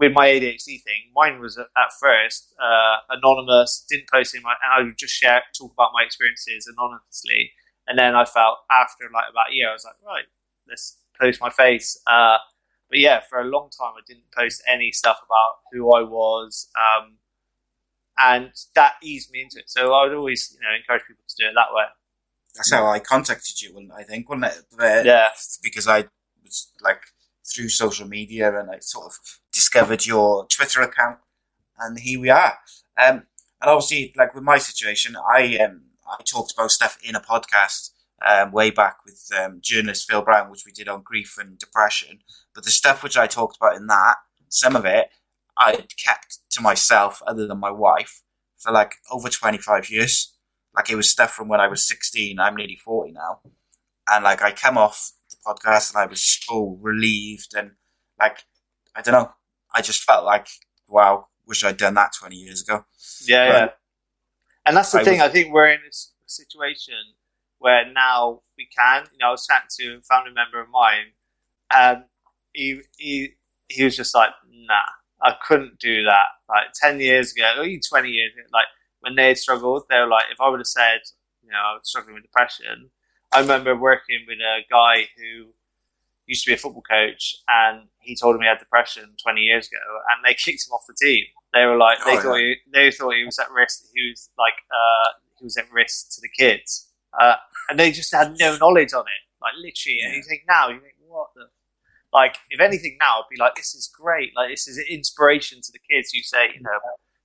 with 0.00 0.12
my 0.14 0.28
ADHD 0.28 0.82
thing, 0.82 1.12
mine 1.14 1.40
was 1.40 1.58
at 1.58 1.68
first 2.00 2.54
uh, 2.58 2.96
anonymous, 3.10 3.84
didn't 3.88 4.08
post 4.08 4.34
in 4.34 4.42
my, 4.42 4.54
and 4.64 4.72
I 4.72 4.82
would 4.82 4.96
just 4.96 5.14
share, 5.14 5.42
talk 5.56 5.72
about 5.74 5.90
my 5.92 6.02
experiences 6.02 6.66
anonymously. 6.66 7.52
And 7.86 7.98
then 7.98 8.16
I 8.16 8.24
felt 8.24 8.58
after 8.70 9.04
like 9.12 9.26
about 9.30 9.50
a 9.50 9.54
year, 9.54 9.68
I 9.68 9.72
was 9.74 9.84
like, 9.84 9.96
right, 10.04 10.24
let's 10.66 10.98
post 11.20 11.40
my 11.40 11.50
face. 11.50 12.00
Uh, 12.06 12.38
but 12.88 12.98
yeah, 12.98 13.20
for 13.28 13.40
a 13.40 13.44
long 13.44 13.68
time, 13.68 13.92
I 13.96 14.00
didn't 14.06 14.32
post 14.36 14.62
any 14.66 14.90
stuff 14.90 15.18
about 15.18 15.58
who 15.72 15.92
I 15.92 16.02
was. 16.02 16.68
Um, 16.74 17.18
and 18.18 18.52
that 18.74 18.94
eased 19.02 19.30
me 19.30 19.42
into 19.42 19.58
it. 19.58 19.68
So 19.68 19.92
I 19.92 20.04
would 20.04 20.16
always, 20.16 20.56
you 20.58 20.66
know, 20.66 20.74
encourage 20.74 21.06
people 21.06 21.24
to 21.28 21.34
do 21.38 21.48
it 21.48 21.52
that 21.54 21.74
way. 21.74 21.84
That's 22.54 22.72
how 22.72 22.86
I 22.86 23.00
contacted 23.00 23.60
you, 23.60 23.90
I 23.96 24.02
think, 24.02 24.28
wasn't 24.28 24.46
it? 24.46 24.64
Uh, 24.78 25.02
yeah. 25.04 25.28
Because 25.62 25.86
I 25.86 26.06
was 26.42 26.72
like 26.80 27.02
through 27.44 27.68
social 27.68 28.08
media 28.08 28.58
and 28.58 28.70
I 28.70 28.78
sort 28.80 29.06
of 29.06 29.14
discovered 29.52 30.06
your 30.06 30.46
Twitter 30.46 30.80
account 30.82 31.18
and 31.80 31.98
here 31.98 32.20
we 32.20 32.30
are. 32.30 32.58
Um, 32.96 33.24
and 33.60 33.70
obviously, 33.70 34.12
like 34.16 34.34
with 34.34 34.44
my 34.44 34.58
situation, 34.58 35.16
I 35.16 35.58
um, 35.58 35.82
I 36.06 36.22
talked 36.22 36.52
about 36.52 36.70
stuff 36.70 36.98
in 37.02 37.14
a 37.14 37.20
podcast 37.20 37.90
um, 38.26 38.52
way 38.52 38.70
back 38.70 38.98
with 39.04 39.28
um, 39.38 39.60
journalist 39.62 40.08
Phil 40.08 40.22
Brown, 40.22 40.50
which 40.50 40.64
we 40.64 40.72
did 40.72 40.88
on 40.88 41.02
grief 41.02 41.36
and 41.38 41.58
depression. 41.58 42.20
But 42.54 42.64
the 42.64 42.70
stuff 42.70 43.02
which 43.02 43.16
I 43.16 43.26
talked 43.26 43.56
about 43.56 43.76
in 43.76 43.86
that, 43.88 44.16
some 44.48 44.76
of 44.76 44.84
it, 44.84 45.08
I 45.56 45.84
kept 45.96 46.38
to 46.50 46.60
myself, 46.60 47.22
other 47.26 47.46
than 47.46 47.58
my 47.58 47.70
wife, 47.70 48.22
for 48.58 48.72
like 48.72 48.94
over 49.10 49.28
25 49.28 49.90
years. 49.90 50.36
Like 50.74 50.88
it 50.88 50.96
was 50.96 51.10
stuff 51.10 51.32
from 51.32 51.48
when 51.48 51.60
I 51.60 51.68
was 51.68 51.86
16. 51.86 52.38
I'm 52.38 52.54
nearly 52.54 52.76
40 52.76 53.12
now. 53.12 53.40
And 54.08 54.24
like 54.24 54.42
I 54.42 54.52
come 54.52 54.78
off 54.78 55.12
the 55.30 55.36
podcast, 55.46 55.92
and 55.92 56.02
I 56.02 56.06
was 56.06 56.22
so 56.22 56.78
relieved 56.80 57.54
and 57.56 57.72
like 58.18 58.38
I 58.94 59.02
don't 59.02 59.14
know, 59.14 59.32
I 59.74 59.82
just 59.82 60.02
felt 60.02 60.24
like 60.24 60.48
wow, 60.88 61.28
wish 61.46 61.64
I'd 61.64 61.76
done 61.76 61.94
that 61.94 62.12
twenty 62.18 62.36
years 62.36 62.62
ago. 62.62 62.84
Yeah, 63.26 63.48
yeah. 63.48 63.68
And 64.66 64.76
that's 64.76 64.92
the 64.92 65.00
I 65.00 65.04
thing. 65.04 65.18
Was, 65.18 65.28
I 65.28 65.32
think 65.32 65.52
we're 65.52 65.68
in 65.68 65.80
this 65.84 66.12
situation 66.26 66.94
where 67.58 67.90
now 67.90 68.42
we 68.56 68.68
can. 68.76 69.04
You 69.12 69.18
know, 69.18 69.28
I 69.28 69.30
was 69.30 69.46
chatting 69.46 69.68
to 69.78 69.98
a 69.98 70.02
family 70.02 70.32
member 70.32 70.60
of 70.60 70.68
mine, 70.68 71.12
and 71.72 72.04
he 72.52 72.80
he 72.98 73.34
he 73.68 73.84
was 73.84 73.96
just 73.96 74.14
like, 74.14 74.30
nah, 74.50 74.74
I 75.22 75.34
couldn't 75.46 75.78
do 75.78 76.04
that. 76.04 76.26
Like 76.48 76.72
ten 76.74 77.00
years 77.00 77.32
ago, 77.32 77.52
or 77.58 77.64
even 77.64 77.80
twenty 77.88 78.10
years, 78.10 78.32
ago, 78.34 78.46
like 78.52 78.66
when 79.00 79.14
they 79.16 79.28
had 79.28 79.38
struggled, 79.38 79.84
they 79.88 79.98
were 79.98 80.08
like, 80.08 80.24
if 80.32 80.40
I 80.40 80.48
would 80.48 80.60
have 80.60 80.66
said, 80.66 81.00
you 81.42 81.50
know, 81.50 81.58
I 81.58 81.72
was 81.74 81.82
struggling 81.84 82.14
with 82.14 82.24
depression, 82.24 82.90
I 83.32 83.40
remember 83.40 83.76
working 83.76 84.20
with 84.26 84.38
a 84.38 84.60
guy 84.70 85.08
who 85.16 85.52
used 86.30 86.44
to 86.44 86.50
be 86.50 86.54
a 86.54 86.56
football 86.56 86.82
coach, 86.88 87.36
and 87.48 87.88
he 87.98 88.14
told 88.14 88.36
him 88.36 88.42
he 88.42 88.46
had 88.46 88.58
depression 88.60 89.16
20 89.22 89.40
years 89.40 89.66
ago, 89.66 89.82
and 90.08 90.24
they 90.24 90.32
kicked 90.44 90.64
him 90.66 90.72
off 90.72 90.86
the 90.88 90.94
team. 90.94 91.24
They 91.52 91.66
were 91.66 91.76
like, 91.76 91.98
they 92.06 92.16
oh, 92.16 92.20
thought 92.20 92.36
yeah. 92.36 92.54
he, 92.54 92.70
they 92.72 92.90
thought 92.92 93.14
he 93.14 93.24
was 93.24 93.38
at 93.38 93.50
risk. 93.50 93.82
He 93.92 94.08
was 94.08 94.30
like, 94.38 94.54
uh, 94.70 95.08
he 95.38 95.44
was 95.44 95.56
at 95.56 95.70
risk 95.72 96.14
to 96.14 96.20
the 96.22 96.30
kids, 96.38 96.88
uh, 97.20 97.34
and 97.68 97.78
they 97.78 97.90
just 97.90 98.14
had 98.14 98.36
no 98.38 98.56
knowledge 98.56 98.94
on 98.94 99.02
it. 99.02 99.22
Like 99.42 99.54
literally, 99.56 99.98
yeah. 100.00 100.06
and 100.06 100.16
you 100.16 100.22
think 100.22 100.42
now, 100.48 100.68
you 100.68 100.80
think, 100.80 100.94
what 101.08 101.30
the 101.34 101.46
like? 102.12 102.36
If 102.50 102.60
anything, 102.60 102.96
now 103.00 103.18
it'd 103.18 103.30
be 103.30 103.36
like, 103.36 103.56
this 103.56 103.74
is 103.74 103.90
great. 103.92 104.30
Like 104.36 104.50
this 104.50 104.68
is 104.68 104.78
an 104.78 104.84
inspiration 104.88 105.60
to 105.60 105.72
the 105.72 105.80
kids. 105.90 106.14
You 106.14 106.22
say, 106.22 106.46
you 106.54 106.62
know, 106.62 106.78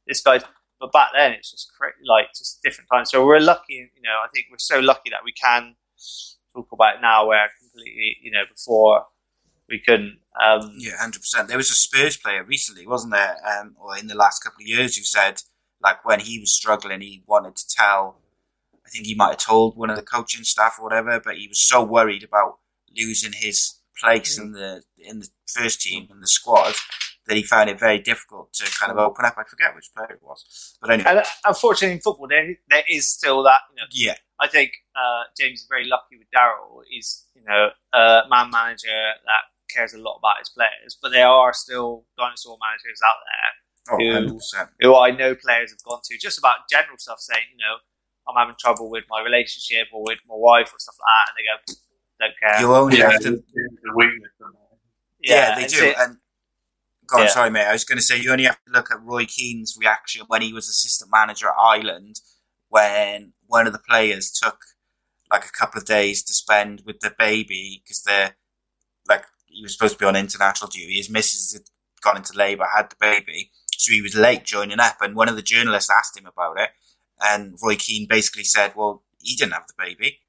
this 0.08 0.22
guy's. 0.22 0.44
But 0.80 0.92
back 0.92 1.12
then, 1.16 1.32
it's 1.32 1.52
just 1.52 1.72
cra- 1.78 1.94
like 2.06 2.34
just 2.36 2.62
different 2.62 2.90
times. 2.92 3.10
So 3.12 3.26
we're 3.26 3.40
lucky, 3.40 3.76
you 3.96 4.02
know. 4.04 4.18
I 4.24 4.28
think 4.34 4.48
we're 4.50 4.58
so 4.58 4.80
lucky 4.80 5.10
that 5.12 5.24
we 5.24 5.32
can 5.32 5.76
talk 6.54 6.68
about 6.72 6.96
it 6.96 7.02
now 7.02 7.28
where 7.28 7.50
completely, 7.76 8.18
you 8.22 8.32
know, 8.32 8.44
before 8.50 9.06
we 9.70 9.80
couldn't. 9.80 10.20
Um, 10.42 10.76
yeah, 10.78 10.98
hundred 11.00 11.20
percent. 11.20 11.48
There 11.48 11.58
was 11.58 11.70
a 11.70 11.76
Spurs 11.76 12.18
player 12.18 12.44
recently, 12.44 12.86
wasn't 12.86 13.14
there, 13.14 13.38
um, 13.46 13.76
or 13.80 13.98
in 13.98 14.08
the 14.08 14.16
last 14.16 14.44
couple 14.44 14.62
of 14.62 14.68
years, 14.68 14.98
who 14.98 15.04
said 15.04 15.42
like 15.82 16.06
when 16.06 16.22
he 16.22 16.40
was 16.40 16.56
struggling, 16.56 17.02
he 17.02 17.24
wanted 17.28 17.56
to 17.56 17.68
tell. 17.68 18.20
I 18.86 18.90
think 18.90 19.08
he 19.08 19.16
might 19.16 19.30
have 19.30 19.38
told 19.38 19.76
one 19.76 19.90
of 19.90 19.96
the 19.96 20.04
coaching 20.04 20.44
staff 20.44 20.78
or 20.80 20.84
whatever, 20.84 21.20
but 21.20 21.38
he 21.38 21.48
was 21.48 21.68
so 21.68 21.84
worried 21.84 22.24
about 22.24 22.60
losing 22.96 23.34
his 23.34 23.80
place 24.00 24.38
in 24.38 24.52
the 24.52 24.84
in 24.98 25.20
the 25.20 25.30
first 25.48 25.82
team 25.82 26.08
in 26.12 26.20
the 26.20 26.28
squad 26.28 26.76
that 27.28 27.36
he 27.36 27.44
found 27.44 27.70
it 27.70 27.80
very 27.80 28.00
difficult 28.00 28.54
to 28.54 28.72
kind 28.80 28.92
of 28.92 28.98
open 28.98 29.26
up. 29.26 29.36
I 29.38 29.44
forget 29.44 29.76
which 29.76 29.90
player 29.96 30.12
it 30.12 30.20
was, 30.22 30.78
but 30.82 30.92
anyway. 30.92 31.10
And 31.10 31.20
uh, 31.20 31.26
unfortunately, 31.46 31.96
in 31.96 32.02
football, 32.02 32.28
there 32.28 32.56
there 32.70 32.84
is 32.90 33.10
still 33.10 33.44
that. 33.44 33.62
You 33.72 33.82
know, 33.82 33.88
yeah. 33.92 34.16
I 34.40 34.48
think 34.48 34.72
uh, 34.96 35.24
James 35.40 35.62
is 35.62 35.68
very 35.68 35.86
lucky 35.88 36.18
with 36.18 36.30
Darrell. 36.32 36.82
He's 36.90 37.28
you 37.36 37.44
know 37.48 37.70
a 37.94 38.22
man 38.30 38.50
manager 38.52 39.14
that 39.26 39.50
cares 39.70 39.94
a 39.94 39.98
lot 39.98 40.18
about 40.18 40.40
his 40.40 40.50
players, 40.50 40.98
but 41.02 41.12
there 41.12 41.28
are 41.28 41.54
still 41.54 42.06
dinosaur 42.18 42.58
managers 42.62 43.00
out 43.04 43.20
there 43.26 43.52
oh, 43.90 43.98
who, 44.28 44.40
who 44.82 44.96
I 44.96 45.12
know 45.12 45.36
players 45.36 45.72
have 45.72 45.84
gone 45.84 46.02
to 46.06 46.18
just 46.18 46.38
about 46.38 46.70
general 46.70 46.98
stuff, 46.98 47.20
saying 47.20 47.46
you 47.52 47.58
know 47.58 47.78
I'm 48.28 48.36
having 48.38 48.56
trouble 48.60 48.90
with 48.90 49.06
my 49.10 49.22
relationship 49.22 49.88
or 49.94 50.04
with 50.04 50.20
my 50.28 50.36
wife 50.38 50.74
or 50.74 50.80
stuff 50.80 50.96
like 51.00 51.08
that, 51.10 51.26
and 51.30 51.36
they 51.38 51.46
go 51.46 51.82
don't 52.20 52.34
care. 52.40 52.62
You 52.62 52.74
only 52.76 52.98
yeah, 52.98 53.12
have 53.12 53.22
to. 53.22 53.44
Yeah, 55.22 55.50
yeah, 55.50 55.56
they 55.56 55.68
do. 55.68 55.94
And 55.98 56.18
God, 57.08 57.22
yeah. 57.22 57.28
sorry, 57.28 57.50
mate. 57.50 57.66
I 57.66 57.74
was 57.74 57.84
going 57.84 57.98
to 57.98 58.04
say 58.04 58.20
you 58.20 58.32
only 58.32 58.46
have 58.46 58.64
to 58.66 58.72
look 58.72 58.92
at 58.92 59.02
Roy 59.02 59.26
Keane's 59.26 59.78
reaction 59.80 60.24
when 60.28 60.42
he 60.42 60.54
was 60.54 60.68
assistant 60.68 61.12
manager 61.12 61.48
at 61.48 61.56
Ireland 61.60 62.20
when 62.70 63.34
one 63.48 63.68
of 63.68 63.74
the 63.74 63.80
players 63.80 64.32
took 64.32 64.58
like 65.32 65.46
a 65.46 65.52
couple 65.52 65.80
of 65.80 65.86
days 65.86 66.24
to 66.24 66.34
spend 66.34 66.84
with 66.86 67.00
the 67.00 67.14
baby 67.18 67.82
because 67.84 68.04
they're 68.04 68.36
like 69.08 69.26
he 69.48 69.64
was 69.64 69.74
supposed 69.74 69.94
to 69.94 70.00
be 70.00 70.06
on 70.06 70.16
international 70.16 70.70
duty. 70.70 70.98
His 70.98 71.10
missus 71.10 71.54
had 71.54 71.64
gone 72.02 72.18
into 72.18 72.38
labour, 72.38 72.66
had 72.76 72.90
the 72.90 72.96
baby, 73.00 73.52
so 73.72 73.92
he 73.92 74.02
was 74.02 74.16
late 74.16 74.44
joining 74.44 74.80
up. 74.80 74.98
And 75.02 75.16
one 75.16 75.30
of 75.30 75.36
the 75.36 75.42
journalists 75.42 75.90
asked 75.90 76.18
him 76.18 76.26
about 76.26 76.60
it, 76.60 76.70
and 77.22 77.56
Roy 77.62 77.76
Keane 77.76 78.08
basically 78.08 78.44
said, 78.44 78.74
"Well, 78.76 79.04
he 79.22 79.36
didn't 79.36 79.54
have 79.54 79.68
the 79.68 79.74
baby," 79.78 80.20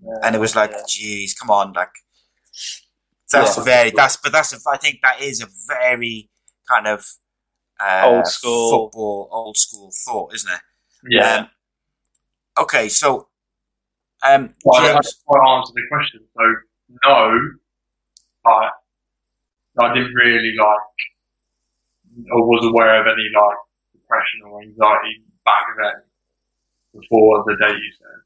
yeah, 0.00 0.18
and 0.22 0.34
it 0.34 0.40
was 0.40 0.56
like, 0.56 0.70
yeah. 0.70 0.82
"Geez, 0.88 1.34
come 1.34 1.50
on, 1.50 1.72
like." 1.72 1.92
That's 3.32 3.56
yeah. 3.56 3.64
very. 3.64 3.90
That's 3.90 4.16
but 4.16 4.32
that's. 4.32 4.52
A, 4.52 4.70
I 4.70 4.76
think 4.76 5.00
that 5.02 5.20
is 5.20 5.42
a 5.42 5.48
very 5.66 6.30
kind 6.68 6.86
of 6.86 7.06
uh, 7.80 8.02
old 8.04 8.26
school 8.26 8.70
football, 8.70 9.28
old 9.32 9.56
school 9.56 9.90
thought, 10.04 10.34
isn't 10.34 10.52
it? 10.52 10.60
Yeah. 11.08 11.36
Um, 11.36 11.48
Okay, 12.58 12.88
so 12.88 13.28
um, 14.28 14.54
Well, 14.64 14.80
I, 14.80 14.84
I 14.84 14.92
James, 14.92 15.06
just 15.06 15.22
to 15.24 15.40
answer 15.48 15.72
the 15.74 15.82
question. 15.90 16.20
So 16.36 16.42
no, 17.04 17.38
I 18.46 18.70
I 19.80 19.94
didn't 19.94 20.14
really 20.14 20.54
like 20.58 22.28
or 22.30 22.46
was 22.46 22.66
aware 22.66 23.00
of 23.00 23.06
any 23.06 23.28
like 23.34 23.56
depression 23.94 24.42
or 24.44 24.60
anxiety 24.60 25.22
back 25.46 25.64
then 25.80 27.00
before 27.00 27.42
the 27.46 27.56
date 27.56 27.76
you 27.76 27.92
said. 27.98 28.20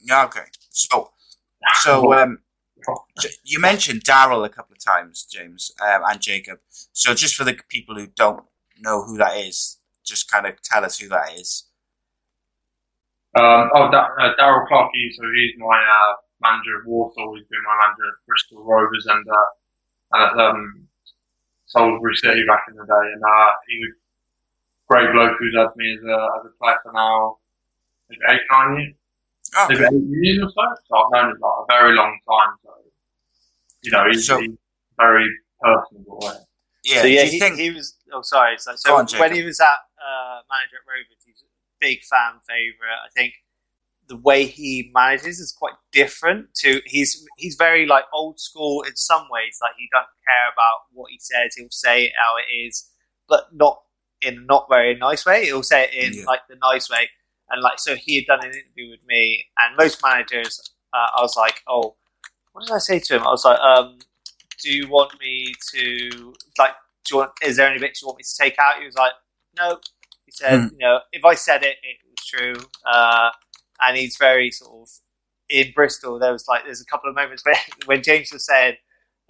yeah, 0.00 0.24
okay, 0.24 0.46
so 0.70 1.10
so 1.82 2.12
um, 2.18 2.38
J- 2.38 2.45
you 3.44 3.58
mentioned 3.60 4.02
Darrell 4.02 4.44
a 4.44 4.48
couple 4.48 4.74
of 4.74 4.84
times, 4.84 5.24
James 5.24 5.70
um, 5.80 6.02
and 6.08 6.20
Jacob. 6.20 6.58
So 6.92 7.14
just 7.14 7.34
for 7.34 7.44
the 7.44 7.58
people 7.68 7.94
who 7.94 8.06
don't 8.06 8.44
know 8.80 9.02
who 9.04 9.16
that 9.18 9.36
is, 9.36 9.78
just 10.04 10.30
kind 10.30 10.46
of 10.46 10.60
tell 10.62 10.84
us 10.84 10.98
who 10.98 11.08
that 11.08 11.32
is. 11.34 11.64
Um, 13.36 13.68
oh, 13.74 13.90
da- 13.90 14.14
uh, 14.18 14.32
Darrell 14.38 14.66
Clarkey, 14.70 15.12
so 15.12 15.22
he's 15.34 15.52
my 15.58 15.76
uh, 15.76 16.14
manager 16.40 16.80
at 16.80 16.86
Walsall. 16.86 17.34
He's 17.36 17.46
been 17.48 17.60
my 17.66 17.76
manager 17.84 18.08
at 18.08 18.26
Bristol 18.26 18.64
Rovers 18.64 19.06
and, 19.06 19.26
uh, 19.28 20.24
at 20.24 20.38
um, 20.38 20.88
Salisbury 21.66 22.16
City 22.16 22.44
back 22.48 22.64
in 22.68 22.76
the 22.76 22.86
day. 22.86 23.06
And 23.12 23.22
uh, 23.22 23.50
he 23.68 23.78
was 23.78 23.92
a 23.92 24.86
great 24.88 25.12
bloke 25.12 25.36
who's 25.38 25.56
had 25.56 25.76
me 25.76 25.92
as 25.92 26.04
a, 26.04 26.28
as 26.38 26.46
a 26.46 26.56
player 26.58 26.78
for 26.82 26.92
now 26.92 27.36
eight, 28.30 28.40
nine 28.52 28.80
years. 28.80 28.94
Oh, 29.56 29.66
Maybe 29.68 29.84
eight 29.84 29.92
years 30.22 30.38
or 30.42 30.50
so. 30.50 30.62
So 30.88 30.96
I've 30.96 31.12
known 31.12 31.30
him 31.32 31.38
like 31.40 31.52
a 31.60 31.64
very 31.70 31.94
long 31.94 32.18
time. 32.28 32.56
So, 32.64 32.70
you 33.82 33.90
know, 33.92 34.04
he's, 34.10 34.26
So- 34.26 34.40
he's 34.40 34.50
very 34.98 35.28
personable. 35.60 36.18
yeah. 36.84 37.00
so 37.02 37.06
yeah, 37.06 37.24
do 37.24 37.26
you 37.26 37.30
he, 37.32 37.38
think? 37.40 37.58
he 37.58 37.70
was. 37.70 37.96
Oh, 38.12 38.22
sorry. 38.22 38.56
So, 38.58 38.72
Go 38.72 38.76
so 38.76 38.90
on, 38.92 38.96
when 38.98 39.06
Jacob. 39.08 39.32
he 39.36 39.42
was 39.44 39.60
at 39.60 39.66
uh, 39.66 40.40
manager 40.50 40.76
at 40.80 40.86
Rovers, 40.88 41.22
he 41.24 41.32
was 41.32 41.42
a 41.42 41.50
big 41.80 42.02
fan 42.04 42.40
favorite. 42.48 43.00
I 43.04 43.08
think 43.14 43.34
the 44.08 44.16
way 44.16 44.46
he 44.46 44.90
manages 44.94 45.40
is 45.40 45.52
quite 45.52 45.74
different 45.92 46.54
to 46.54 46.80
he's 46.86 47.24
he's 47.38 47.56
very 47.56 47.86
like 47.86 48.04
old 48.14 48.38
school 48.40 48.82
in 48.82 48.94
some 48.96 49.26
ways. 49.30 49.58
Like 49.60 49.72
he 49.78 49.88
doesn't 49.92 50.06
care 50.26 50.48
about 50.52 50.86
what 50.92 51.10
he 51.10 51.18
says; 51.20 51.54
he'll 51.56 51.66
say 51.70 52.04
it 52.06 52.12
how 52.16 52.36
it 52.36 52.52
is, 52.54 52.88
but 53.28 53.46
not 53.52 53.82
in 54.22 54.38
a 54.38 54.40
not 54.42 54.66
very 54.70 54.94
nice 54.94 55.26
way. 55.26 55.46
He'll 55.46 55.62
say 55.64 55.84
it 55.84 55.94
in 55.94 56.12
Yeah. 56.20 56.24
like 56.26 56.40
the 56.48 56.56
nice 56.62 56.88
way. 56.88 57.08
And 57.50 57.62
like 57.62 57.78
so, 57.78 57.94
he 57.94 58.16
had 58.16 58.26
done 58.26 58.44
an 58.46 58.54
interview 58.54 58.90
with 58.90 59.06
me, 59.06 59.44
and 59.58 59.76
most 59.76 60.02
managers, 60.02 60.60
uh, 60.92 61.08
I 61.18 61.22
was 61.22 61.36
like, 61.36 61.62
oh, 61.68 61.94
what 62.52 62.66
did 62.66 62.74
I 62.74 62.78
say 62.78 62.98
to 62.98 63.16
him? 63.16 63.22
I 63.22 63.30
was 63.30 63.44
like, 63.44 63.58
um, 63.60 63.98
do 64.62 64.72
you 64.72 64.88
want 64.88 65.12
me 65.20 65.52
to 65.74 66.34
like? 66.58 66.72
Do 67.04 67.14
you 67.14 67.18
want? 67.18 67.32
Is 67.42 67.56
there 67.56 67.68
any 67.68 67.78
bits 67.78 68.02
you 68.02 68.08
want 68.08 68.18
me 68.18 68.24
to 68.24 68.36
take 68.42 68.58
out? 68.58 68.78
He 68.78 68.84
was 68.84 68.96
like, 68.96 69.12
no. 69.58 69.78
He 70.24 70.32
said, 70.32 70.60
Hmm. 70.60 70.66
you 70.72 70.78
know, 70.78 71.00
if 71.12 71.24
I 71.24 71.34
said 71.34 71.62
it, 71.62 71.76
it 71.82 71.98
was 72.04 72.26
true. 72.26 72.54
Uh, 72.84 73.30
and 73.80 73.96
he's 73.96 74.16
very 74.16 74.50
sort 74.50 74.72
of 74.82 74.88
in 75.48 75.72
Bristol. 75.74 76.18
There 76.18 76.32
was 76.32 76.46
like 76.48 76.64
there's 76.64 76.80
a 76.80 76.86
couple 76.86 77.08
of 77.10 77.14
moments 77.16 77.44
where 77.44 77.54
when 77.86 78.02
James 78.02 78.32
was 78.32 78.44
saying, 78.46 78.76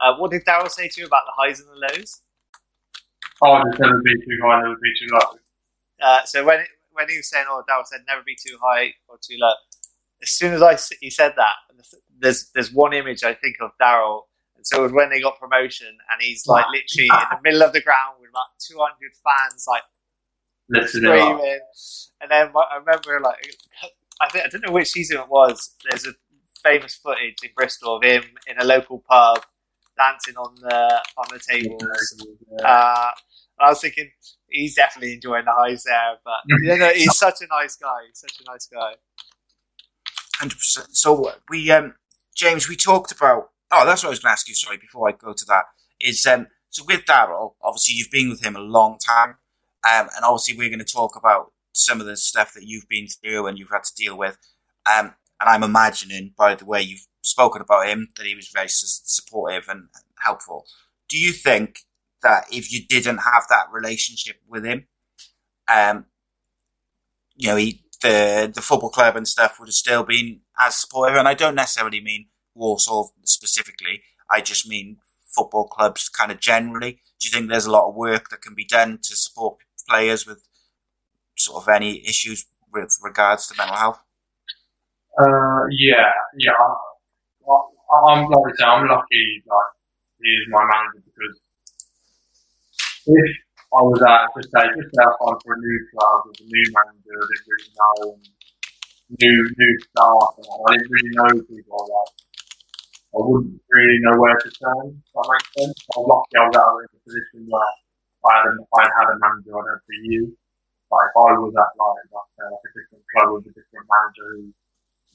uh, 0.00 0.14
"What 0.16 0.30
did 0.30 0.44
Darrell 0.44 0.68
say 0.70 0.88
to 0.88 1.00
you 1.00 1.06
about 1.06 1.24
the 1.26 1.32
highs 1.36 1.60
and 1.60 1.68
the 1.68 1.74
lows?" 1.98 2.20
Oh, 3.42 3.60
just 3.68 3.80
never 3.80 4.00
be 4.02 4.14
too 4.14 4.38
high, 4.42 4.62
never 4.62 4.76
be 4.76 4.92
too 4.98 5.08
low. 5.12 5.38
Uh, 6.00 6.24
so 6.24 6.44
when 6.44 6.60
it, 6.60 6.68
when 6.96 7.08
he 7.08 7.18
was 7.18 7.28
saying, 7.28 7.46
"Oh, 7.48 7.62
Darrell 7.66 7.84
said 7.84 8.00
never 8.06 8.22
be 8.24 8.36
too 8.36 8.58
high 8.62 8.94
or 9.08 9.16
too 9.22 9.36
low," 9.38 9.52
as 10.22 10.30
soon 10.30 10.52
as 10.54 10.62
I 10.62 10.76
he 11.00 11.10
said 11.10 11.34
that, 11.36 11.54
there's 12.18 12.50
there's 12.54 12.72
one 12.72 12.92
image 12.92 13.22
I 13.24 13.34
think 13.34 13.56
of 13.60 13.70
Darrell. 13.78 14.28
and 14.56 14.66
so 14.66 14.80
it 14.80 14.82
was 14.82 14.92
when 14.92 15.10
they 15.10 15.20
got 15.20 15.38
promotion, 15.38 15.88
and 15.88 16.20
he's 16.20 16.46
like 16.46 16.66
literally 16.66 17.08
in 17.08 17.28
the 17.30 17.40
middle 17.42 17.62
of 17.62 17.72
the 17.72 17.80
ground 17.80 18.16
with 18.20 18.30
about 18.30 18.56
200 18.66 18.94
fans 19.24 19.66
like 19.68 19.82
screaming, 20.88 21.60
and 22.20 22.30
then 22.30 22.50
I 22.56 22.78
remember 22.78 23.20
like 23.20 23.54
I 24.20 24.28
think 24.30 24.44
I 24.44 24.48
don't 24.48 24.66
know 24.66 24.72
which 24.72 24.88
season 24.88 25.18
it 25.18 25.28
was. 25.28 25.74
There's 25.88 26.06
a 26.06 26.14
famous 26.62 26.94
footage 26.94 27.36
in 27.42 27.50
Bristol 27.54 27.96
of 27.96 28.02
him 28.02 28.24
in 28.46 28.58
a 28.58 28.64
local 28.64 29.04
pub 29.08 29.44
dancing 29.96 30.36
on 30.36 30.54
the 30.60 31.02
on 31.16 31.26
the 31.30 31.38
tables. 31.38 31.82
Yeah. 32.58 32.66
Uh, 32.66 33.10
I 33.58 33.70
was 33.70 33.80
thinking 33.80 34.10
he's 34.50 34.74
definitely 34.74 35.14
enjoying 35.14 35.44
the 35.44 35.52
highs 35.52 35.84
there, 35.84 36.16
but 36.24 36.40
you 36.62 36.78
know, 36.78 36.90
he's 36.90 37.16
such 37.16 37.40
a 37.40 37.46
nice 37.46 37.76
guy. 37.76 38.00
He's 38.08 38.20
such 38.20 38.40
a 38.40 38.50
nice 38.50 38.66
guy. 38.66 38.92
Hundred 40.36 40.56
percent. 40.56 40.96
So 40.96 41.32
we, 41.48 41.70
um, 41.70 41.94
James, 42.34 42.68
we 42.68 42.76
talked 42.76 43.12
about. 43.12 43.50
Oh, 43.72 43.84
that's 43.84 44.04
what 44.04 44.08
I 44.08 44.10
was 44.10 44.20
going 44.20 44.28
to 44.28 44.32
ask 44.32 44.48
you. 44.48 44.54
Sorry, 44.54 44.76
before 44.76 45.08
I 45.08 45.12
go 45.12 45.32
to 45.32 45.44
that, 45.46 45.64
is 46.00 46.24
um, 46.26 46.48
so 46.70 46.84
with 46.86 47.04
Darrell. 47.06 47.56
Obviously, 47.62 47.96
you've 47.96 48.10
been 48.10 48.28
with 48.28 48.44
him 48.44 48.54
a 48.54 48.60
long 48.60 48.98
time, 48.98 49.30
um, 49.84 50.08
and 50.14 50.24
obviously, 50.24 50.56
we're 50.56 50.68
going 50.68 50.78
to 50.78 50.84
talk 50.84 51.16
about 51.16 51.52
some 51.72 52.00
of 52.00 52.06
the 52.06 52.16
stuff 52.16 52.54
that 52.54 52.64
you've 52.64 52.88
been 52.88 53.06
through 53.06 53.46
and 53.46 53.58
you've 53.58 53.70
had 53.70 53.84
to 53.84 53.94
deal 53.94 54.16
with. 54.16 54.38
Um, 54.86 55.14
and 55.40 55.50
I'm 55.50 55.62
imagining 55.62 56.32
by 56.36 56.54
the 56.54 56.64
way 56.64 56.80
you've 56.80 57.06
spoken 57.20 57.60
about 57.60 57.86
him 57.86 58.08
that 58.16 58.26
he 58.26 58.34
was 58.34 58.48
very 58.48 58.68
su- 58.68 58.86
supportive 59.04 59.68
and 59.68 59.88
helpful. 60.20 60.64
Do 61.08 61.18
you 61.18 61.32
think 61.32 61.80
that 62.26 62.46
if 62.50 62.72
you 62.72 62.80
didn't 62.86 63.18
have 63.18 63.44
that 63.48 63.66
relationship 63.72 64.36
with 64.48 64.64
him, 64.64 64.86
um, 65.72 66.06
you 67.36 67.48
know, 67.48 67.56
he, 67.56 67.82
the 68.02 68.50
the 68.52 68.60
football 68.60 68.90
club 68.90 69.16
and 69.16 69.28
stuff 69.28 69.58
would 69.58 69.68
have 69.68 69.74
still 69.74 70.02
been 70.02 70.40
as 70.58 70.76
supportive. 70.76 71.16
And 71.16 71.28
I 71.28 71.34
don't 71.34 71.54
necessarily 71.54 72.00
mean 72.00 72.26
Walsall 72.54 73.12
specifically. 73.24 74.02
I 74.30 74.40
just 74.40 74.68
mean 74.68 74.98
football 75.34 75.68
clubs 75.68 76.08
kind 76.08 76.32
of 76.32 76.40
generally. 76.40 76.92
Do 77.20 77.28
you 77.28 77.30
think 77.30 77.48
there's 77.48 77.66
a 77.66 77.70
lot 77.70 77.88
of 77.88 77.94
work 77.94 78.30
that 78.30 78.42
can 78.42 78.54
be 78.54 78.64
done 78.64 78.98
to 79.02 79.16
support 79.16 79.58
players 79.88 80.26
with 80.26 80.42
sort 81.36 81.62
of 81.62 81.68
any 81.68 82.04
issues 82.06 82.46
with 82.72 82.98
regards 83.02 83.46
to 83.46 83.54
mental 83.56 83.76
health? 83.76 84.02
Uh, 85.18 85.64
yeah, 85.70 86.10
yeah. 86.38 86.52
I, 86.58 88.12
I'm 88.12 88.28
like 88.28 88.60
I 88.60 88.64
I'm 88.64 88.88
lucky. 88.88 89.42
Like 89.46 89.72
he 90.20 90.28
is 90.28 90.46
my 90.50 90.64
manager 90.64 91.04
because 91.04 91.40
if 93.06 93.30
I 93.74 93.80
was 93.82 94.00
at 94.02 94.30
just 94.36 94.50
say 94.52 94.66
just 94.74 94.90
signed 94.94 95.40
for 95.42 95.54
a 95.54 95.60
new 95.60 95.78
club 95.94 96.26
with 96.26 96.40
a 96.42 96.46
new 96.46 96.66
manager, 96.74 97.16
I 97.18 97.26
didn't 97.30 97.48
really 97.48 97.72
know 97.78 97.98
and 98.16 98.24
new 99.22 99.38
new 99.46 99.74
staff, 99.86 100.30
and 100.38 100.46
I 100.46 100.68
didn't 100.74 100.92
really 100.92 101.14
know 101.14 101.32
people. 101.46 101.80
Like 101.86 102.14
I 103.14 103.18
wouldn't 103.22 103.60
really 103.70 103.98
know 104.02 104.16
where 104.20 104.36
to 104.38 104.50
turn. 104.50 104.86
If 105.00 105.12
that 105.14 105.26
makes 105.30 105.50
sense. 105.58 105.78
I 105.92 105.94
was 106.00 106.08
lucky. 106.10 106.34
I 106.38 106.44
was 106.46 106.56
out 106.58 106.78
in 106.82 106.86
a 106.90 107.00
position 107.02 107.40
where 107.50 107.72
I 108.26 108.32
had 108.44 108.54
I 108.60 108.82
had 108.86 109.08
a 109.14 109.16
manager 109.18 109.54
I'd 109.58 109.70
had 109.70 109.82
for 109.86 109.96
years. 110.06 110.32
Like 110.90 111.08
if 111.10 111.16
I 111.18 111.30
was 111.38 111.54
at 111.58 111.72
like 111.78 112.06
like, 112.14 112.32
uh, 112.38 112.50
like 112.54 112.66
a 112.66 112.72
different 112.76 113.04
club 113.14 113.28
with 113.34 113.50
a 113.50 113.54
different 113.54 113.86
manager 113.90 114.28
who 114.38 114.42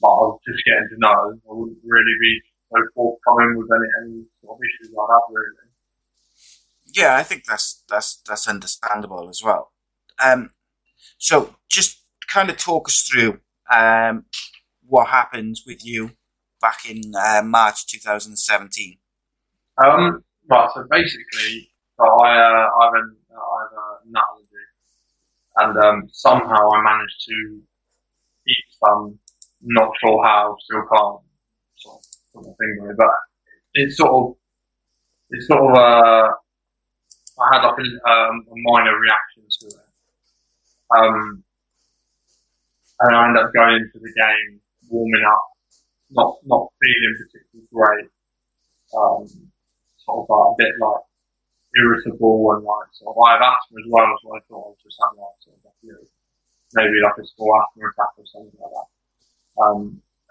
like, 0.04 0.16
I 0.16 0.22
was 0.28 0.40
just 0.44 0.62
getting 0.68 0.88
to 0.92 0.98
know, 1.00 1.18
I 1.34 1.52
wouldn't 1.56 1.80
really 1.84 2.16
be 2.20 2.34
so 2.70 2.78
forthcoming 2.94 3.56
with 3.56 3.70
any, 3.72 3.88
any 4.04 4.16
sort 4.42 4.58
of 4.58 4.64
issues 4.64 4.92
I'd 4.92 5.10
have 5.12 5.28
really. 5.32 5.71
Yeah, 6.94 7.16
I 7.16 7.22
think 7.22 7.44
that's 7.44 7.82
that's 7.88 8.22
that's 8.26 8.48
understandable 8.48 9.28
as 9.28 9.42
well. 9.42 9.72
Um, 10.22 10.50
so 11.18 11.56
just 11.70 12.02
kind 12.28 12.50
of 12.50 12.56
talk 12.58 12.88
us 12.88 13.02
through 13.02 13.40
um, 13.72 14.26
what 14.86 15.08
happened 15.08 15.56
with 15.66 15.84
you 15.84 16.10
back 16.60 16.88
in 16.88 17.00
uh, 17.16 17.42
March 17.44 17.86
2017. 17.86 18.98
Um, 19.82 20.22
right, 20.50 20.70
so 20.74 20.84
basically, 20.90 21.70
so 21.96 22.04
I, 22.04 22.36
uh, 22.36 22.68
I 22.80 22.84
have 22.84 22.94
an, 22.94 23.16
I 23.30 23.62
have 23.62 23.72
a 23.72 24.10
nut 24.10 24.24
and 25.56 25.76
um, 25.84 26.08
somehow 26.12 26.70
I 26.70 26.82
managed 26.82 27.24
to 27.28 27.60
eat 28.48 28.64
some, 28.84 29.18
not 29.62 29.90
sure 30.02 30.24
how, 30.24 30.56
still 30.60 30.80
can't 30.80 31.20
sort 31.76 31.98
of 31.98 32.04
put 32.34 32.44
my 32.46 32.52
finger 32.58 32.84
on 32.84 32.90
it, 32.90 32.96
but 32.96 33.06
it's 33.74 33.96
sort 33.96 34.10
of, 34.10 34.36
it's 35.30 35.46
sort 35.46 35.70
of, 35.70 35.76
uh, 35.76 36.32
I 37.42 37.46
had 37.56 37.66
like 37.66 37.78
a, 37.78 38.10
um, 38.10 38.46
a 38.46 38.56
minor 38.56 38.98
reaction 38.98 39.42
to 39.50 39.66
it. 39.66 39.88
Um, 40.96 41.44
and 43.00 43.16
I 43.16 43.26
ended 43.28 43.44
up 43.44 43.52
going 43.52 43.76
into 43.76 43.98
the 43.98 44.12
game, 44.14 44.60
warming 44.88 45.24
up, 45.26 45.46
not, 46.10 46.36
not 46.44 46.68
feeling 46.80 47.16
particularly 47.18 47.68
great 47.72 48.10
um, 48.96 49.26
sort 50.04 50.24
of 50.24 50.26
like 50.28 50.48
a 50.52 50.58
bit 50.58 50.74
like 50.80 51.04
irritable 51.76 52.52
and 52.52 52.64
like 52.64 52.88
sort 52.92 53.16
of 53.16 53.22
I 53.24 53.32
have 53.34 53.44
asthma 53.44 53.80
as 53.80 53.88
well, 53.88 54.12
so 54.20 54.26
I 54.36 54.40
thought 54.46 54.66
I 54.66 54.70
was 54.76 54.82
just 54.84 54.98
having 55.00 55.20
like 55.24 55.38
sort 55.40 55.56
of 55.56 55.64
like, 55.64 55.80
you 55.82 55.92
know, 55.96 56.04
maybe 56.76 56.98
like 57.00 57.18
a 57.20 57.26
small 57.26 57.52
asthma 57.56 57.88
attack 57.88 58.12
or 58.18 58.26
something 58.28 58.58
like 58.60 58.74
that. 58.76 58.88
Um, 59.60 59.80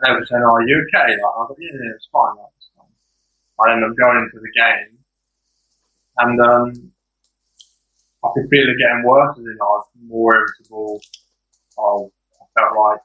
and 0.01 0.03
they 0.05 0.13
were 0.17 0.25
saying, 0.25 0.43
"Oh, 0.45 0.55
are 0.57 0.67
you 0.67 0.77
okay?" 0.89 1.17
Like, 1.17 1.35
I 1.35 1.39
was 1.45 1.49
like, 1.53 1.61
"Yeah, 1.61 1.77
yeah, 1.77 1.95
it's 1.97 2.09
fine." 2.13 2.35
Like, 2.37 2.53
it's 2.57 2.71
fine. 2.73 2.93
I 3.61 3.63
ended 3.73 3.89
up 3.89 3.97
going 3.97 4.17
into 4.21 4.39
the 4.41 4.53
game, 4.53 4.91
and 6.17 6.37
um, 6.41 6.90
I 8.23 8.27
could 8.33 8.49
feel 8.49 8.69
it 8.69 8.77
getting 8.77 9.03
worse. 9.03 9.37
As 9.37 9.43
in, 9.43 9.57
I 9.61 9.65
was 9.65 9.85
more 10.05 10.35
irritable. 10.35 11.01
I, 11.77 12.05
felt 12.59 12.75
like 12.77 13.01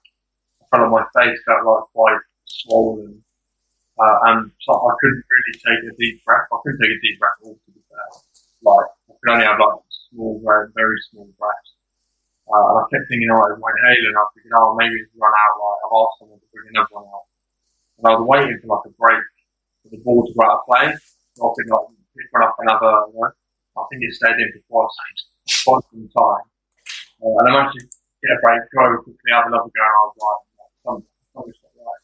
I 0.61 0.65
felt 0.77 0.91
like 0.91 1.07
my 1.15 1.23
face 1.23 1.39
felt 1.47 1.65
like 1.65 1.85
quite 1.95 2.21
swollen. 2.45 3.23
Uh, 3.97 4.19
and 4.29 4.51
so 4.61 4.73
I 4.77 4.93
couldn't 5.01 5.25
really 5.25 5.55
take 5.57 5.83
a 5.89 5.97
deep 5.97 6.25
breath. 6.25 6.45
I 6.53 6.57
couldn't 6.63 6.81
take 6.81 6.93
a 6.93 7.01
deep 7.01 7.19
breath 7.19 7.39
at 7.41 7.47
all, 7.47 7.57
to 7.57 7.71
be 7.73 7.81
fair. 7.89 8.09
Like, 8.61 8.89
I 9.09 9.13
could 9.17 9.33
only 9.33 9.47
have 9.47 9.61
like 9.61 9.81
small, 10.13 10.43
very, 10.45 10.69
very 10.77 11.01
small 11.09 11.29
breaths. 11.41 11.73
Uh, 12.47 12.61
and 12.61 12.77
I 12.79 12.83
kept 12.93 13.09
thinking, 13.09 13.33
oh, 13.33 13.41
it 13.49 13.57
went 13.57 13.81
Halen. 13.89 14.13
I 14.13 14.21
was 14.21 14.33
thinking, 14.37 14.53
oh, 14.53 14.77
maybe 14.77 15.01
it's 15.01 15.17
run 15.17 15.33
out. 15.33 15.57
Like, 15.57 15.81
I've 15.81 15.97
asked 15.97 16.17
someone 16.21 16.41
to 16.45 16.49
bring 16.53 16.69
another 16.77 16.93
one 16.93 17.09
out. 17.09 17.27
And 17.99 18.05
I 18.05 18.11
was 18.21 18.25
waiting 18.29 18.61
for 18.61 18.69
like 18.77 18.85
a 18.85 18.93
break 19.01 19.25
for 19.81 19.89
the 19.89 20.01
ball 20.05 20.29
to 20.29 20.33
go 20.37 20.45
out 20.45 20.61
of 20.61 20.67
play. 20.69 20.93
So 21.35 21.41
I 21.41 21.51
think 21.57 21.73
like, 21.73 21.89
pick 22.13 22.29
one 22.37 22.45
up 22.45 22.57
another, 22.61 22.93
you 23.09 23.17
know, 23.17 23.33
I 23.77 23.83
think 23.89 24.03
it 24.03 24.15
stayed 24.15 24.41
in 24.41 24.49
for 24.69 24.89
quite 24.89 25.85
some 25.93 26.09
time. 26.11 26.47
Uh, 27.21 27.37
and 27.37 27.49
I 27.49 27.53
managed 27.53 27.79
to 27.79 27.85
get 28.25 28.37
a 28.37 28.41
break, 28.43 28.63
go 28.73 29.03
quickly, 29.05 29.31
have 29.33 29.47
another 29.47 29.71
go, 29.71 29.85
and 29.85 29.97
I 29.97 30.05
was 30.05 30.17
like, 30.17 30.75
something, 30.85 31.09
something's 31.33 31.61
not 31.63 31.75
right. 31.77 32.03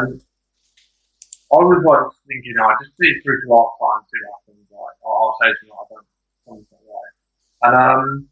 And 0.00 0.08
I 1.52 1.56
was 1.60 1.80
like 1.84 2.06
thinking, 2.26 2.56
I 2.58 2.74
just 2.82 2.96
see 2.96 3.08
it 3.08 3.22
through 3.22 3.40
to 3.40 3.48
half 3.52 3.78
time, 3.78 4.02
see 4.08 4.20
what 4.24 4.32
happens. 4.42 4.68
Like, 4.72 4.98
I'll 5.06 5.36
say 5.38 5.50
to 5.52 5.62
them, 5.64 5.76
I 5.76 5.84
don't, 5.86 6.08
something's 6.44 6.72
not 6.72 6.82
right. 6.82 7.12
And 7.64 7.74
um, 7.76 8.28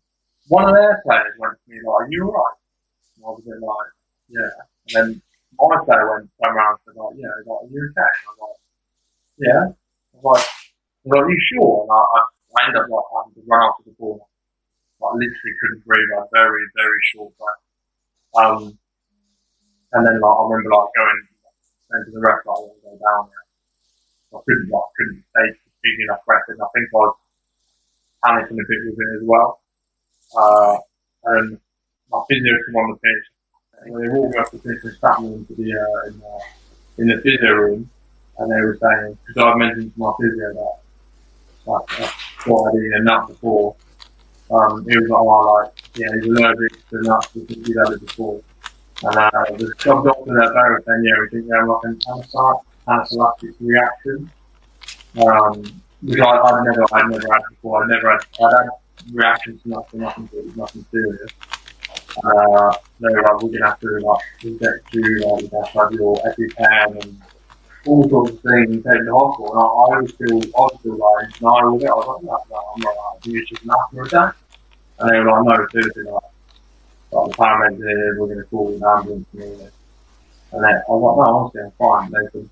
one 0.49 0.69
of 0.69 0.75
their 0.75 1.01
players 1.07 1.33
went 1.39 1.55
to 1.55 1.71
me 1.71 1.81
like, 1.81 2.05
"Are 2.05 2.09
you 2.11 2.29
alright?" 2.29 2.59
And 3.17 3.25
I 3.25 3.29
was 3.31 3.41
a 3.41 3.49
bit 3.49 3.61
like, 3.63 3.93
"Yeah." 4.29 4.53
And 4.85 4.93
then 4.93 5.23
my 5.57 5.77
player 5.85 6.05
went 6.11 6.29
around 6.45 6.77
and 6.77 6.81
said 6.85 7.01
like, 7.01 7.17
"Yeah." 7.17 7.33
Like, 7.47 7.63
"Are 7.63 7.71
you 7.71 7.81
okay?" 7.95 8.13
And 8.13 8.27
I 8.27 8.33
was 8.33 8.41
like, 8.43 8.61
"Yeah." 9.39 9.65
I 9.65 10.17
was 10.19 10.25
like, 10.27 10.45
"Are 11.17 11.31
you 11.31 11.41
sure?" 11.49 11.87
And 11.87 11.93
I, 11.93 12.01
I, 12.03 12.21
I 12.57 12.67
ended 12.67 12.83
up 12.83 12.89
like 12.91 13.09
having 13.13 13.35
to 13.37 13.43
run 13.49 13.63
after 13.63 13.85
the 13.87 13.97
ball. 13.99 14.29
Like 15.01 15.15
literally 15.15 15.55
couldn't 15.61 15.85
breathe. 15.85 16.13
I 16.15 16.21
like, 16.21 16.31
very 16.33 16.65
very 16.77 17.01
short 17.13 17.33
breath. 17.39 17.63
Um, 18.39 18.79
and 19.93 20.07
then 20.07 20.21
like 20.21 20.37
I 20.37 20.43
remember 20.43 20.71
like 20.71 20.93
going 20.97 21.21
saying 21.91 22.05
to 22.07 22.11
the 22.13 22.21
ref 22.21 22.47
like, 22.47 22.57
I 22.57 22.61
want 22.61 22.77
to 22.77 22.87
go 22.87 22.95
down 22.97 23.23
there. 23.29 23.47
I 24.33 24.43
couldn't 24.45 24.71
like 24.71 24.89
couldn't 24.97 25.25
take 25.37 25.57
big 25.83 26.01
enough 26.07 26.25
breath, 26.25 26.49
and 26.49 26.61
I 26.63 26.69
think 26.73 26.89
I 26.89 26.97
was 26.97 27.17
panicking 28.25 28.61
a 28.61 28.67
bit 28.69 28.81
with 28.87 28.99
it 28.99 29.17
as 29.21 29.25
well. 29.25 29.61
Uh, 30.37 30.79
and 31.25 31.59
my 32.11 32.23
physio 32.29 32.53
came 32.67 32.77
on 32.77 32.91
the 32.91 32.97
pitch. 32.97 33.25
And 33.85 34.05
they 34.05 34.09
walked 34.09 34.37
up 34.37 34.51
the 34.53 34.59
pitch 34.59 34.85
and 34.85 34.97
sat 35.01 35.21
me 35.21 35.35
into 35.35 35.55
the, 35.55 35.75
uh, 35.75 36.07
in, 36.09 36.19
the, 36.21 36.41
in 36.99 37.07
the 37.09 37.23
physio 37.23 37.53
room. 37.53 37.91
And 38.39 38.51
they 38.51 38.61
were 38.61 38.79
saying, 38.81 39.19
because 39.27 39.43
I 39.43 39.55
mentioned 39.57 39.93
to 39.95 40.01
my 40.01 40.13
physio 40.21 40.53
that, 40.55 40.77
like, 41.67 42.11
what 42.47 42.73
I'd 42.73 42.79
eaten 42.79 42.95
a 42.95 43.03
nut 43.03 43.29
before. 43.29 43.77
Um, 44.51 44.87
he 44.89 44.99
was 44.99 45.09
like, 45.09 45.21
oh, 45.21 45.63
like, 45.63 45.73
yeah, 45.97 46.09
he's 46.15 46.27
allergic 46.27 46.89
to 46.91 47.03
nuts 47.03 47.29
because 47.29 47.67
he'd 47.67 47.77
had 47.77 47.95
it 47.95 48.01
before. 48.01 48.41
And 49.05 49.17
uh, 49.17 49.31
the 49.57 49.75
job 49.79 50.05
doctor 50.05 50.25
there 50.27 50.45
was 50.45 50.83
saying, 50.87 51.05
yeah, 51.05 51.13
we 51.21 51.29
think 51.31 51.49
they 51.49 51.57
have 51.57 51.69
like 51.69 51.85
an 51.85 51.99
anaphylactic 52.87 53.55
reaction. 53.61 54.31
Um, 55.21 55.83
which 56.03 56.21
I, 56.21 56.31
I've 56.31 56.65
never, 56.65 56.85
I've 56.93 57.11
never 57.11 57.33
had 57.33 57.43
before. 57.51 57.83
I've 57.83 57.89
never 57.89 58.11
had, 58.11 58.21
I'd 58.41 58.65
had 58.65 59.15
reactions 59.15 59.63
to 59.63 59.69
nothing, 59.69 60.01
nothing, 60.01 60.29
nothing 60.57 60.85
serious. 60.91 61.31
Uh, 62.25 62.73
they 63.01 63.09
were 63.09 63.23
like, 63.23 63.43
we're 63.43 63.51
gonna 63.51 63.67
have 63.67 63.81
to 63.81 63.99
like 64.01 64.23
inject 64.43 64.95
you, 64.95 65.21
like, 65.21 65.43
you 65.43 65.51
have 65.59 65.73
to 65.73 65.79
have 65.79 65.93
your 65.93 66.17
EpiPen 66.17 67.03
and 67.03 67.23
all 67.87 68.09
sorts 68.09 68.33
of 68.33 68.41
things 68.41 68.71
and 68.71 68.85
take 68.85 69.05
the 69.05 69.13
hospital. 69.13 69.53
And 69.53 69.61
I, 69.61 69.97
I 69.97 70.01
was 70.01 70.15
still, 70.15 70.39
I 70.39 70.61
was 70.61 70.77
still 70.81 70.97
like, 70.97 71.43
no. 71.43 71.49
I 71.49 71.65
was 71.65 71.83
like, 71.83 72.25
no, 72.25 72.45
no, 72.51 72.73
I'm 72.75 72.81
not 72.81 72.91
I 72.91 73.19
think 73.21 73.37
it's 73.37 73.51
just 73.51 73.65
an 73.65 73.71
asthma 73.71 74.03
attack. 74.03 74.37
And 74.99 75.11
they 75.11 75.19
were 75.21 75.31
like, 75.31 75.59
no, 75.59 75.67
seriously, 75.73 76.05
like, 76.05 76.23
like 77.13 77.31
the 77.31 77.37
paramedics 77.37 77.77
here, 77.79 78.21
we're 78.21 78.29
gonna 78.29 78.45
call 78.45 78.69
an 78.69 78.83
ambulance 78.85 79.27
and 79.33 79.43
all 79.43 79.57
this. 79.57 79.73
And 80.53 80.65
then 80.65 80.75
I 80.75 80.93
was 80.93 81.03
like, 81.03 81.17
no, 81.17 81.35
honestly, 81.35 81.61
I'm 81.63 81.71
fine. 81.73 82.11
They 82.11 82.31
said, 82.33 82.51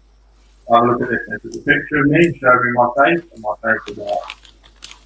have 0.73 0.83
a 0.83 0.87
look 0.87 1.03
at 1.03 1.09
this. 1.09 1.21
They 1.29 1.37
took 1.37 1.55
a 1.55 1.64
picture 1.64 2.01
of 2.01 2.07
me, 2.07 2.38
showed 2.38 2.62
me 2.64 2.73
my 2.73 2.88
face, 2.99 3.25
and 3.33 3.43
my 3.43 3.55
face 3.62 3.81
was 3.88 3.99
like, 3.99 4.19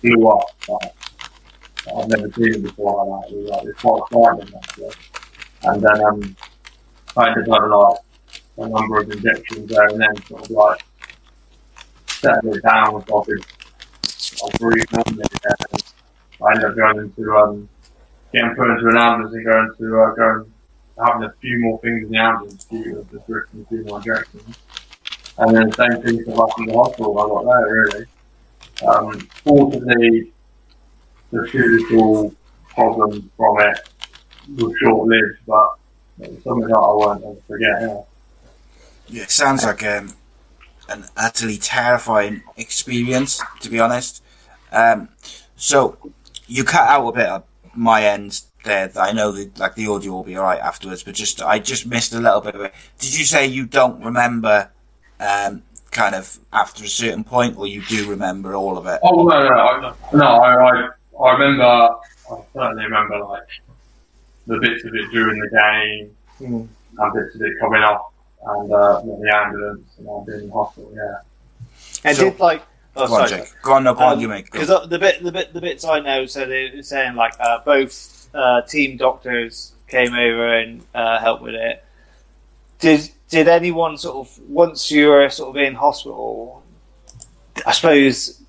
blew 0.02 0.28
up. 0.28 0.46
Like, 0.68 0.94
I've 1.96 2.08
never 2.08 2.30
seen 2.32 2.54
it 2.54 2.62
before 2.62 3.06
like. 3.06 3.30
It 3.30 3.36
was 3.36 3.50
like, 3.50 3.64
it's 3.64 3.80
quite 3.80 4.02
frightening 4.10 4.54
actually. 4.54 4.90
And 5.64 5.82
then 5.82 6.00
um, 6.04 6.36
I 7.16 7.30
ended 7.30 7.48
up 7.48 7.70
like 7.70 7.98
a 8.58 8.68
number 8.68 9.00
of 9.00 9.10
injections 9.10 9.68
there 9.68 9.88
and 9.88 10.00
then 10.00 10.16
sort 10.26 10.42
of 10.42 10.50
like 10.50 10.84
settled 12.08 12.56
it 12.56 12.62
down 12.62 13.04
so 13.06 13.20
I 13.20 13.24
could 13.24 13.44
I 14.42 14.58
breathe 14.58 14.84
normally 14.92 15.24
again. 15.24 15.80
I 16.42 16.52
ended 16.52 16.64
up 16.70 16.76
going 16.76 16.98
into 16.98 17.36
um, 17.36 17.68
getting 18.32 18.54
put 18.56 18.70
into 18.70 18.88
an 18.88 18.96
ambulance 18.96 19.34
and 19.34 19.44
going 19.44 19.74
to 19.78 20.00
uh, 20.00 20.14
going 20.14 20.52
having 20.98 21.24
a 21.24 21.32
few 21.40 21.60
more 21.60 21.78
things 21.80 22.04
in 22.04 22.10
the 22.12 22.18
ambulance 22.18 22.64
due 22.64 22.84
to 22.84 23.44
and 23.52 23.64
a 23.64 23.68
few 23.68 23.84
more 23.84 23.98
injections. 23.98 24.58
And 25.38 25.56
then 25.56 25.70
the 25.70 25.74
same 25.74 26.02
thing 26.02 26.24
for 26.24 26.46
like 26.46 26.58
in 26.58 26.66
the 26.66 26.74
hospital 26.74 27.18
I 27.18 27.28
got 27.28 27.44
there 27.44 27.66
really. 27.66 28.06
Um, 28.86 29.20
fortunately 29.44 30.32
the 31.32 31.46
physical 31.48 32.34
problem 32.68 33.30
from 33.36 33.60
it 33.60 33.78
was 34.56 34.74
short 34.80 35.08
lived, 35.08 35.38
but 35.46 35.68
it 36.20 36.30
was 36.30 36.44
something 36.44 36.68
that 36.68 36.76
I 36.76 36.94
won't 36.94 37.24
ever 37.24 37.36
forget. 37.46 37.80
Yeah. 37.80 38.02
Yeah, 39.08 39.22
it 39.22 39.30
sounds 39.30 39.64
like 39.64 39.82
um, 39.84 40.14
an 40.88 41.04
utterly 41.16 41.58
terrifying 41.58 42.42
experience, 42.56 43.42
to 43.60 43.70
be 43.70 43.80
honest. 43.80 44.22
Um, 44.72 45.08
so 45.56 45.98
you 46.46 46.64
cut 46.64 46.88
out 46.88 47.08
a 47.08 47.12
bit 47.12 47.26
of 47.26 47.44
my 47.74 48.04
end 48.04 48.42
there. 48.64 48.90
I 48.96 49.12
know 49.12 49.30
that 49.32 49.58
like 49.58 49.74
the 49.74 49.86
audio 49.86 50.12
will 50.12 50.24
be 50.24 50.36
alright 50.36 50.60
afterwards, 50.60 51.02
but 51.02 51.14
just 51.14 51.42
I 51.42 51.58
just 51.58 51.86
missed 51.86 52.12
a 52.12 52.20
little 52.20 52.40
bit 52.40 52.54
of 52.54 52.62
it. 52.62 52.74
Did 52.98 53.18
you 53.18 53.24
say 53.24 53.46
you 53.46 53.66
don't 53.66 54.02
remember 54.02 54.70
um, 55.20 55.62
kind 55.90 56.14
of 56.14 56.38
after 56.52 56.84
a 56.84 56.88
certain 56.88 57.24
point, 57.24 57.56
or 57.56 57.66
you 57.66 57.82
do 57.82 58.08
remember 58.08 58.54
all 58.54 58.76
of 58.76 58.86
it? 58.86 59.00
Oh 59.02 59.24
no, 59.24 59.42
no, 59.42 59.54
I, 59.54 59.94
no, 60.12 60.24
I, 60.24 60.70
I 60.70 60.88
I 61.20 61.32
remember, 61.32 61.64
I 61.64 61.96
certainly 62.52 62.84
remember 62.84 63.18
like 63.20 63.46
the 64.46 64.58
bits 64.58 64.84
of 64.84 64.94
it 64.94 65.10
during 65.12 65.40
the 65.40 65.48
game 65.48 66.16
mm. 66.40 66.68
and 66.98 67.14
bits 67.14 67.34
of 67.36 67.42
it 67.42 67.58
coming 67.60 67.82
off 67.82 68.12
and 68.46 68.72
uh, 68.72 69.00
the 69.00 69.32
ambulance 69.34 69.82
and 69.98 70.08
I'm 70.08 70.24
being 70.24 70.40
in 70.42 70.50
hospital. 70.50 70.92
Yeah. 70.94 71.18
And 72.04 72.16
so, 72.16 72.30
did 72.30 72.40
like. 72.40 72.62
Oh, 72.96 73.08
go 73.08 73.14
on, 73.14 73.28
sorry. 73.28 73.42
Jake. 73.42 73.52
Go 73.62 73.72
on, 73.72 73.84
no, 73.84 73.94
go 73.94 74.02
um, 74.02 74.12
on, 74.12 74.20
you 74.20 74.28
make. 74.28 74.50
Because 74.50 74.68
the 74.68 74.98
bit, 74.98 75.22
the 75.22 75.32
bit, 75.32 75.52
the 75.52 75.60
bits 75.60 75.84
I 75.84 76.00
know, 76.00 76.26
so 76.26 76.46
they're 76.46 76.82
saying 76.82 77.16
like 77.16 77.32
uh, 77.40 77.58
both 77.64 78.28
uh, 78.34 78.62
team 78.62 78.96
doctors 78.96 79.72
came 79.88 80.14
over 80.14 80.56
and 80.56 80.82
uh, 80.94 81.18
helped 81.18 81.42
with 81.42 81.54
it. 81.54 81.84
Did 82.78 83.10
did 83.30 83.48
anyone 83.48 83.98
sort 83.98 84.28
of 84.28 84.38
once 84.48 84.90
you 84.90 85.08
were 85.08 85.28
sort 85.30 85.56
of 85.56 85.62
in 85.62 85.74
hospital? 85.74 86.62
I 87.66 87.72
suppose 87.72 88.40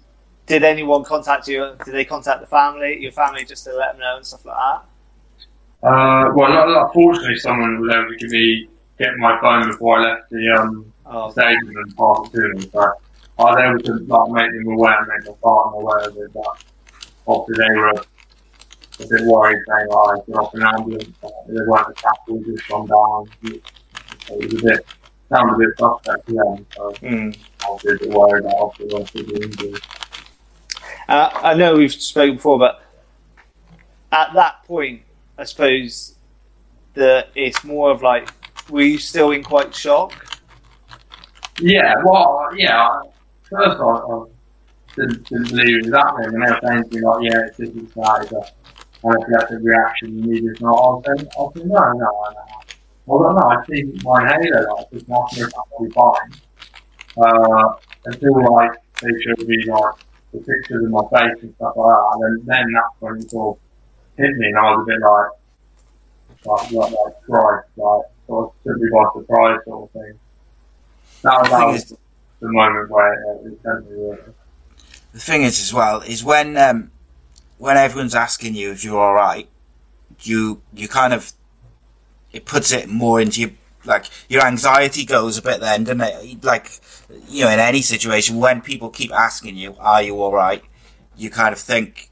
did 0.48 0.64
anyone 0.64 1.04
contact 1.04 1.48
you? 1.48 1.76
Did 1.84 1.94
they 1.94 2.06
contact 2.06 2.42
the 2.42 2.48
family, 2.48 3.00
your 3.00 3.12
family, 3.12 3.46
just 3.46 3.64
to 3.66 3.74
let 3.74 3.94
them 3.94 4.02
know 4.02 4.18
and 4.18 4.26
stuff 4.26 4.46
like 4.46 4.56
that? 4.56 5.88
Uh, 5.88 6.32
well, 6.34 6.50
not, 6.50 6.68
not, 6.68 6.94
fortunately, 6.94 7.38
someone 7.38 7.80
was 7.80 7.94
able 7.94 8.10
to 8.10 8.18
give 8.18 8.30
me 8.30 8.68
get 8.98 9.16
my 9.18 9.40
phone 9.42 9.68
before 9.68 10.00
I 10.00 10.04
left 10.04 10.30
the 10.30 10.50
um, 10.50 10.92
oh, 11.06 11.32
stadium 11.32 11.76
and 11.76 11.98
pass 11.98 12.28
it 12.28 12.32
to 12.32 12.42
them. 12.42 12.62
So 12.72 12.94
I 13.40 13.44
was 13.44 13.84
able 13.86 13.98
to 13.98 14.06
like 14.06 14.32
make 14.32 14.64
them 14.64 14.74
aware 14.74 15.00
and 15.00 15.08
make 15.08 15.28
my 15.28 15.34
partner 15.42 15.82
aware 15.82 16.10
of 16.10 16.18
it. 16.18 16.34
But 16.34 16.64
obviously, 17.28 17.66
they 17.66 17.76
were 17.76 17.90
a 17.90 19.08
bit 19.10 19.26
worried, 19.26 19.64
saying, 19.68 19.88
"Oh, 19.92 20.06
I 20.06 20.32
got 20.32 20.46
off 20.46 20.54
an 20.54 20.64
ambulance." 20.64 21.18
They 21.48 21.54
weren't 21.54 21.90
attacked; 21.90 22.30
we 22.30 22.44
just 22.44 22.68
gone 22.70 22.88
down. 22.88 23.30
It 23.44 24.54
was 24.54 24.62
a 24.62 24.66
bit 24.66 24.86
sounded 25.30 25.56
a 25.56 25.58
bit 25.58 25.78
suspect 25.78 26.28
to 26.28 26.34
them. 26.34 26.66
So 26.76 26.92
mm. 27.02 27.38
I 27.64 27.70
was 27.70 27.86
a 27.86 27.98
bit 27.98 28.10
worried 28.10 28.46
that 28.46 28.56
obviously 28.56 28.98
once 28.98 29.12
they 29.12 29.22
were 29.24 29.44
injured. 29.44 29.82
Uh, 31.08 31.30
I 31.34 31.54
know 31.54 31.76
we've 31.76 31.94
spoken 31.94 32.36
before, 32.36 32.58
but 32.58 32.84
at 34.12 34.34
that 34.34 34.64
point, 34.66 35.02
I 35.38 35.44
suppose 35.44 36.16
that 36.96 37.30
it's 37.36 37.64
more 37.64 37.92
of 37.92 38.02
like, 38.02 38.30
were 38.70 38.82
you 38.82 38.98
still 38.98 39.32
in 39.32 39.44
quite 39.44 39.74
shock? 39.74 40.14
Yeah, 41.60 41.96
well, 42.04 42.50
yeah. 42.56 43.02
First, 43.50 43.80
I, 43.80 43.84
I 43.84 44.26
didn't, 44.96 45.30
didn't 45.30 45.50
believe 45.50 45.78
it 45.78 45.86
was 45.86 45.94
happening, 45.94 46.34
and 46.34 46.44
they 46.44 46.52
were 46.52 46.60
saying 46.64 46.90
to 46.90 46.96
me 46.96 47.02
like, 47.02 47.24
"Yeah, 47.24 47.46
it's 47.48 47.58
just 47.58 47.96
that 47.96 48.22
it's 48.24 48.32
a 48.32 49.08
anaphylactic 49.08 49.64
reaction. 49.64 50.18
You 50.18 50.34
need 50.34 50.44
this." 50.46 50.60
And 50.60 50.68
I 50.68 50.72
was 50.72 51.04
saying, 51.06 51.28
"I 51.30 51.54
said, 51.54 51.68
no, 51.68 51.76
no, 51.76 51.94
no." 51.94 52.56
Well, 53.06 53.34
no, 53.34 53.40
I 53.40 53.64
see 53.68 53.84
my 54.04 54.36
inhaler, 54.36 54.68
like, 54.74 54.88
it's 54.92 55.08
not 55.08 55.32
going 55.36 55.50
to 55.50 55.84
be 55.84 55.92
fine. 55.92 56.32
Uh, 57.18 57.74
until, 58.06 58.54
like, 58.54 58.72
they 59.02 59.10
showed 59.22 59.48
me, 59.48 59.64
like, 59.68 59.94
the 60.34 60.40
pictures 60.40 60.86
of 60.86 60.90
my 60.90 61.04
face 61.14 61.38
and 61.44 61.54
stuff 61.56 61.74
like 61.78 61.88
that. 61.88 62.12
And 62.14 62.24
then, 62.24 62.46
then 62.48 62.74
that's 62.74 62.96
when 63.00 63.22
it 63.22 63.34
of 63.34 63.58
hit 64.18 64.36
me, 64.38 64.48
and 64.48 64.58
I 64.58 64.76
was 64.76 64.82
a 64.82 64.86
bit 64.88 65.00
like, 65.02 65.30
like, 66.46 66.72
like, 66.72 66.92
like 66.92 67.22
Christ, 67.24 67.68
like, 67.78 68.06
of 68.30 68.54
took 68.64 68.78
me 68.78 68.90
by 68.94 69.06
surprise 69.14 69.60
sort 69.66 69.84
of 69.84 69.92
thing. 69.92 70.20
That, 71.24 71.44
the 71.44 71.50
that 71.50 71.66
was 71.66 71.92
is, 71.92 71.98
the 72.40 72.52
moment 72.52 72.90
where 72.90 73.14
it, 73.14 73.48
it 73.48 73.62
sent 73.62 73.90
me 73.90 73.98
really. 73.98 74.18
The 75.14 75.20
thing 75.20 75.44
is, 75.44 75.60
as 75.60 75.74
well, 75.74 76.02
is 76.02 76.24
when 76.24 76.58
um, 76.58 76.92
when 77.58 77.78
everyone's 77.78 78.16
asking 78.16 78.56
you 78.56 78.72
if 78.72 78.84
you're 78.84 79.00
all 79.00 79.14
right, 79.14 79.48
you 80.22 80.62
you 80.74 80.88
kind 80.88 81.14
of 81.14 81.32
it 82.32 82.46
puts 82.46 82.72
it 82.72 82.90
more 82.90 83.22
into 83.22 83.42
your 83.42 83.52
like 83.86 84.06
your 84.28 84.46
anxiety 84.46 85.06
goes 85.06 85.38
a 85.38 85.42
bit 85.42 85.62
then, 85.62 85.84
doesn't 85.84 86.02
it? 86.02 86.44
Like 86.44 86.80
you 87.30 87.46
know, 87.46 87.52
in 87.52 87.60
any 87.60 87.82
situation, 87.82 88.38
when 88.38 88.62
people 88.62 88.90
keep 88.90 89.12
asking 89.14 89.56
you, 89.56 89.76
"Are 89.80 90.02
you 90.02 90.22
all 90.22 90.34
right?" 90.34 90.64
you 91.18 91.30
kind 91.30 91.54
of 91.54 91.60
think 91.60 92.10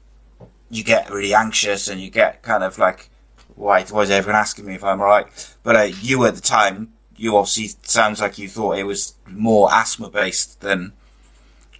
you 0.70 0.82
get 0.82 1.10
really 1.10 1.34
anxious 1.34 1.88
and 1.88 2.00
you 2.00 2.10
get 2.10 2.42
kind 2.42 2.64
of 2.64 2.78
like 2.78 3.08
why, 3.56 3.82
why 3.84 4.02
is 4.02 4.10
everyone 4.10 4.40
asking 4.40 4.66
me 4.66 4.74
if 4.74 4.84
I'm 4.84 5.00
alright? 5.00 5.26
But 5.62 5.76
uh, 5.76 5.82
you 6.00 6.24
at 6.26 6.34
the 6.34 6.40
time, 6.40 6.92
you 7.16 7.36
obviously 7.36 7.68
sounds 7.82 8.20
like 8.20 8.38
you 8.38 8.48
thought 8.48 8.78
it 8.78 8.84
was 8.84 9.14
more 9.28 9.72
asthma 9.72 10.10
based 10.10 10.60
than 10.60 10.92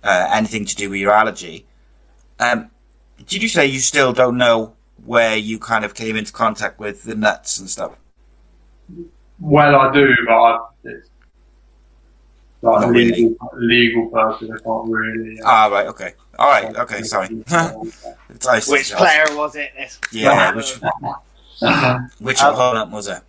uh, 0.03 0.29
anything 0.33 0.65
to 0.67 0.77
do 0.77 0.91
with 0.91 1.01
your 1.01 1.13
allergy. 1.13 1.67
Um, 2.39 2.71
did 3.27 3.43
you 3.43 3.49
say 3.49 3.67
you 3.67 3.81
still 3.81 4.13
don't 4.13 4.37
know 4.39 4.75
where 5.05 5.37
you 5.37 5.59
kind 5.59 5.85
of 5.85 5.95
came 5.95 6.17
into 6.17 6.33
contact 6.33 6.79
with 6.79 7.05
the 7.05 7.15
nuts 7.15 7.59
and 7.59 7.69
stuff? 7.69 7.97
Well, 9.41 9.75
I 9.77 9.93
do, 9.93 10.15
but 10.27 10.33
I, 10.35 10.59
it's 10.85 11.09
like 12.63 12.81
Not 12.81 12.89
a 12.89 12.93
really. 12.93 13.13
legal, 13.13 13.51
legal 13.55 14.07
person. 14.09 14.53
I 14.53 14.63
can't 14.63 14.89
really. 14.89 15.41
uh, 15.41 15.45
Ah, 15.47 15.67
right, 15.67 15.87
okay. 15.89 16.15
Alright, 16.39 16.77
okay, 16.77 17.03
sorry. 17.03 17.29
It's 18.31 18.47
nice 18.47 18.67
to 18.67 18.73
Which 18.73 18.93
player 18.93 19.25
was 19.31 19.55
it? 19.57 19.73
This? 19.77 20.01
Yeah, 20.13 20.55
which, 20.55 20.75
which 22.19 22.41
Um, 22.41 22.55
opponent 22.55 22.91
was 22.91 23.09
it? 23.09 23.23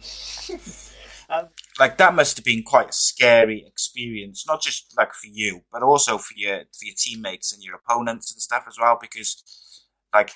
Um, 1.30 1.48
like 1.80 1.98
that 1.98 2.16
must 2.16 2.38
have 2.38 2.46
been 2.46 2.64
quite 2.64 2.90
a 2.90 2.94
scary 2.94 3.66
experience, 3.68 4.46
not 4.48 4.62
just 4.62 4.94
like 4.98 5.14
for 5.14 5.28
you, 5.28 5.62
but 5.72 5.84
also 5.84 6.18
for 6.18 6.34
your 6.36 6.60
for 6.78 6.86
your 6.86 6.96
teammates 6.98 7.54
and 7.54 7.64
your 7.64 7.76
opponents 7.76 8.32
and 8.32 8.42
stuff 8.42 8.66
as 8.68 8.78
well. 8.80 8.98
Because, 9.00 9.44
like, 10.14 10.32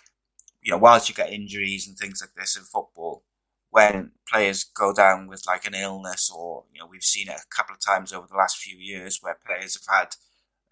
you 0.62 0.72
know, 0.72 0.78
whilst 0.78 1.10
you 1.10 1.16
get 1.16 1.32
injuries 1.32 1.88
and 1.88 1.98
things 1.98 2.22
like 2.22 2.34
this 2.36 2.58
in 2.58 2.64
football, 2.64 3.24
when 3.70 4.12
players 4.32 4.64
go 4.64 4.94
down 4.94 5.28
with 5.28 5.44
like 5.48 5.66
an 5.66 5.76
illness, 5.76 6.32
or 6.36 6.66
you 6.74 6.80
know, 6.80 6.88
we've 6.90 7.04
seen 7.04 7.30
it 7.30 7.36
a 7.40 7.56
couple 7.56 7.76
of 7.76 7.82
times 7.86 8.14
over 8.14 8.28
the 8.30 8.38
last 8.38 8.58
few 8.58 8.78
years 8.78 9.20
where 9.22 9.38
players 9.46 9.78
have 9.78 9.96
had 9.98 10.10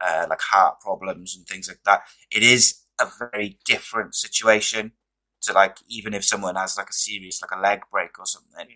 uh, 0.02 0.28
like 0.30 0.42
heart 0.42 0.80
problems 0.82 1.36
and 1.36 1.48
things 1.48 1.68
like 1.68 1.82
that. 1.86 2.02
It 2.32 2.44
is 2.44 2.82
a 3.00 3.08
very 3.32 3.60
different 3.66 4.16
situation 4.16 4.94
to 5.42 5.54
like 5.54 5.78
even 5.88 6.14
if 6.14 6.26
someone 6.26 6.56
has 6.56 6.78
like 6.78 6.90
a 6.90 6.94
serious 6.94 7.42
like 7.42 7.52
a 7.52 7.62
leg 7.62 7.82
break 7.92 8.18
or 8.20 8.26
something 8.26 8.68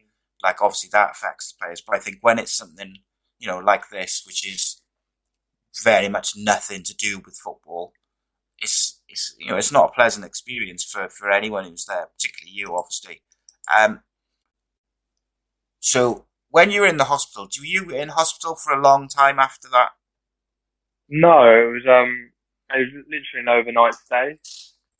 like 0.43 0.61
obviously 0.61 0.89
that 0.91 1.11
affects 1.11 1.51
the 1.51 1.57
players. 1.63 1.81
But 1.81 1.95
I 1.95 1.99
think 1.99 2.17
when 2.21 2.39
it's 2.39 2.53
something 2.55 2.97
you 3.39 3.47
know 3.47 3.59
like 3.59 3.89
this, 3.89 4.23
which 4.25 4.45
is 4.45 4.81
very 5.83 6.09
much 6.09 6.33
nothing 6.35 6.83
to 6.83 6.95
do 6.95 7.19
with 7.23 7.37
football, 7.37 7.93
it's 8.59 9.01
it's 9.07 9.35
you 9.39 9.49
know 9.51 9.57
it's 9.57 9.71
not 9.71 9.89
a 9.89 9.93
pleasant 9.93 10.25
experience 10.25 10.83
for 10.83 11.09
for 11.09 11.31
anyone 11.31 11.65
who's 11.65 11.85
there, 11.85 12.07
particularly 12.17 12.55
you, 12.55 12.75
obviously. 12.75 13.21
Um. 13.75 14.01
So 15.79 16.25
when 16.49 16.71
you 16.71 16.81
were 16.81 16.87
in 16.87 16.97
the 16.97 17.05
hospital, 17.05 17.47
do 17.47 17.65
you 17.65 17.89
in 17.89 18.09
hospital 18.09 18.55
for 18.55 18.73
a 18.73 18.81
long 18.81 19.07
time 19.07 19.39
after 19.39 19.67
that? 19.69 19.91
No, 21.09 21.43
it 21.43 21.71
was 21.71 21.83
um, 21.89 22.31
it 22.73 22.79
was 22.79 23.05
literally 23.07 23.41
an 23.41 23.49
overnight 23.49 23.93
stay. 23.95 24.37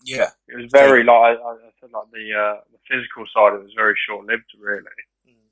Yeah. 0.04 0.30
It 0.48 0.58
was 0.58 0.72
very 0.72 1.04
like 1.04 1.16
I, 1.16 1.32
I 1.34 1.56
said, 1.80 1.92
like 1.94 2.12
the 2.12 2.34
uh, 2.34 2.62
the 2.72 2.80
physical 2.90 3.26
side. 3.34 3.54
Of 3.54 3.62
it 3.62 3.64
was 3.66 3.74
very 3.76 3.96
short 4.08 4.26
lived, 4.26 4.52
really. 4.60 4.82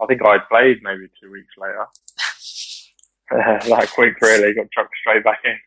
I 0.02 0.06
think 0.06 0.22
I 0.26 0.38
played 0.50 0.80
maybe 0.82 1.08
two 1.22 1.32
weeks 1.32 1.54
later. 1.58 1.86
that 3.70 3.92
quick, 3.94 4.20
really. 4.22 4.54
Got 4.54 4.72
chucked 4.72 4.96
straight 5.02 5.24
back 5.24 5.42
in. 5.44 5.58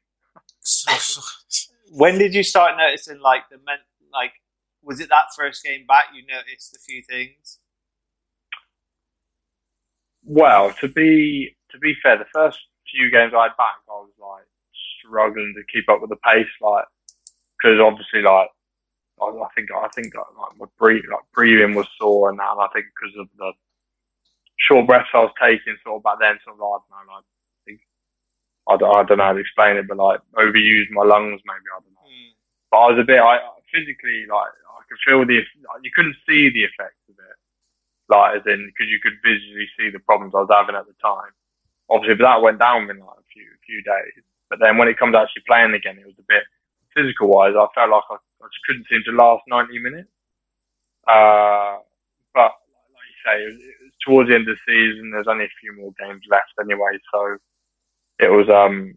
So, 0.61 0.93
so, 1.49 1.73
When 1.91 2.19
did 2.19 2.35
you 2.35 2.43
start 2.43 2.73
noticing 2.77 3.21
like 3.21 3.43
the 3.51 3.59
men? 3.59 3.79
Like, 4.13 4.33
was 4.83 5.01
it 5.01 5.09
that 5.11 5.27
first 5.37 5.63
game 5.63 5.87
back 5.87 6.07
you 6.15 6.27
noticed 6.27 6.75
a 6.75 6.81
few 6.81 7.03
things? 7.03 7.61
Well, 10.25 10.73
to 10.81 10.89
be 10.89 11.57
to 11.71 11.79
be 11.79 11.95
fair, 12.03 12.19
the 12.19 12.25
first 12.33 12.59
few 12.91 13.11
games 13.11 13.33
I 13.37 13.45
had 13.45 13.57
back, 13.57 13.79
I 13.89 13.93
was 13.93 14.11
like 14.21 14.47
struggling 14.99 15.55
to 15.57 15.73
keep 15.73 15.89
up 15.89 16.01
with 16.01 16.11
the 16.11 16.17
pace, 16.17 16.47
like 16.61 16.85
because 17.59 17.79
obviously, 17.81 18.23
like 18.23 18.49
I, 19.23 19.47
I 19.47 19.49
think 19.55 19.71
I 19.71 19.89
think 19.95 20.15
like, 20.15 20.59
my 20.59 20.67
breathing, 20.79 21.11
like 21.11 21.27
breathing 21.33 21.75
was 21.75 21.87
sore 21.99 22.31
and 22.31 22.39
that, 22.39 22.53
and 22.53 22.61
I 22.61 22.69
think 22.75 22.87
because 22.91 23.15
of 23.19 23.29
the 23.39 23.53
short 24.59 24.87
breaths 24.87 25.15
I 25.15 25.27
was 25.27 25.35
taking, 25.41 25.77
sort 25.83 25.99
of 25.99 26.03
back 26.03 26.19
then, 26.21 26.39
sort 26.45 26.57
of 26.57 26.63
like, 26.63 26.83
I 26.83 26.83
don't 26.83 27.07
know, 27.07 27.13
like, 27.15 27.25
I 27.25 27.61
think 27.65 27.81
I 28.69 28.75
don't, 28.77 28.93
I 28.97 29.03
don't 29.03 29.19
know 29.19 29.31
how 29.31 29.37
to 29.39 29.41
explain 29.41 29.77
it, 29.77 29.89
but 29.89 29.97
like 29.97 30.21
overused 30.35 30.91
my 30.91 31.05
lungs, 31.07 31.41
maybe 31.47 31.69
I 31.71 31.81
don't 31.81 31.95
know. 31.95 32.07
Hmm. 32.07 32.33
But 32.71 32.79
I 32.79 32.87
was 32.91 33.01
a 33.01 33.07
bit, 33.07 33.21
I 33.21 33.39
physically 33.73 34.27
like 34.29 34.53
I 34.53 34.81
could 34.89 35.01
feel 35.07 35.25
the, 35.25 35.41
you 35.83 35.93
couldn't 35.95 36.19
see 36.29 36.51
the 36.51 36.69
effects 36.69 37.03
of 37.09 37.17
it, 37.17 37.37
like 38.11 38.41
as 38.41 38.47
in 38.47 38.67
because 38.67 38.91
you 38.91 39.01
could 39.01 39.17
visually 39.25 39.69
see 39.79 39.89
the 39.91 40.03
problems 40.05 40.35
I 40.35 40.45
was 40.45 40.53
having 40.53 40.77
at 40.77 40.87
the 40.87 40.99
time. 41.01 41.33
Obviously, 41.91 42.17
but 42.17 42.29
that 42.29 42.43
went 42.43 42.61
down 42.61 42.89
in 42.89 43.01
like 43.01 43.21
a 43.21 43.29
few 43.33 43.49
few 43.67 43.83
days. 43.83 44.25
But 44.49 44.61
then 44.61 44.77
when 44.77 44.89
it 44.89 44.99
comes 44.99 45.15
to 45.15 45.21
actually 45.21 45.49
playing 45.49 45.73
again, 45.73 45.99
it 45.99 46.07
was 46.07 46.19
a 46.21 46.29
bit 46.29 46.45
physical 46.95 47.29
wise. 47.29 47.57
I 47.57 47.67
felt 47.75 47.91
like 47.91 48.05
I, 48.11 48.17
I 48.43 48.47
just 48.47 48.65
couldn't 48.67 48.87
seem 48.91 49.03
to 49.07 49.13
last 49.13 49.43
ninety 49.49 49.79
minutes. 49.79 50.11
Uh, 51.07 51.79
but 52.35 52.53
like 52.95 53.09
you 53.11 53.21
say, 53.25 53.43
it 53.43 53.47
was, 53.47 53.57
it 53.61 53.77
was 53.85 53.93
towards 54.05 54.29
the 54.29 54.35
end 54.35 54.49
of 54.49 54.57
the 54.57 54.63
season. 54.67 55.11
There's 55.11 55.29
only 55.29 55.45
a 55.45 55.59
few 55.61 55.75
more 55.77 55.93
games 55.99 56.23
left 56.31 56.53
anyway, 56.61 56.99
so 57.13 57.37
it 58.19 58.31
was 58.31 58.49
um, 58.49 58.95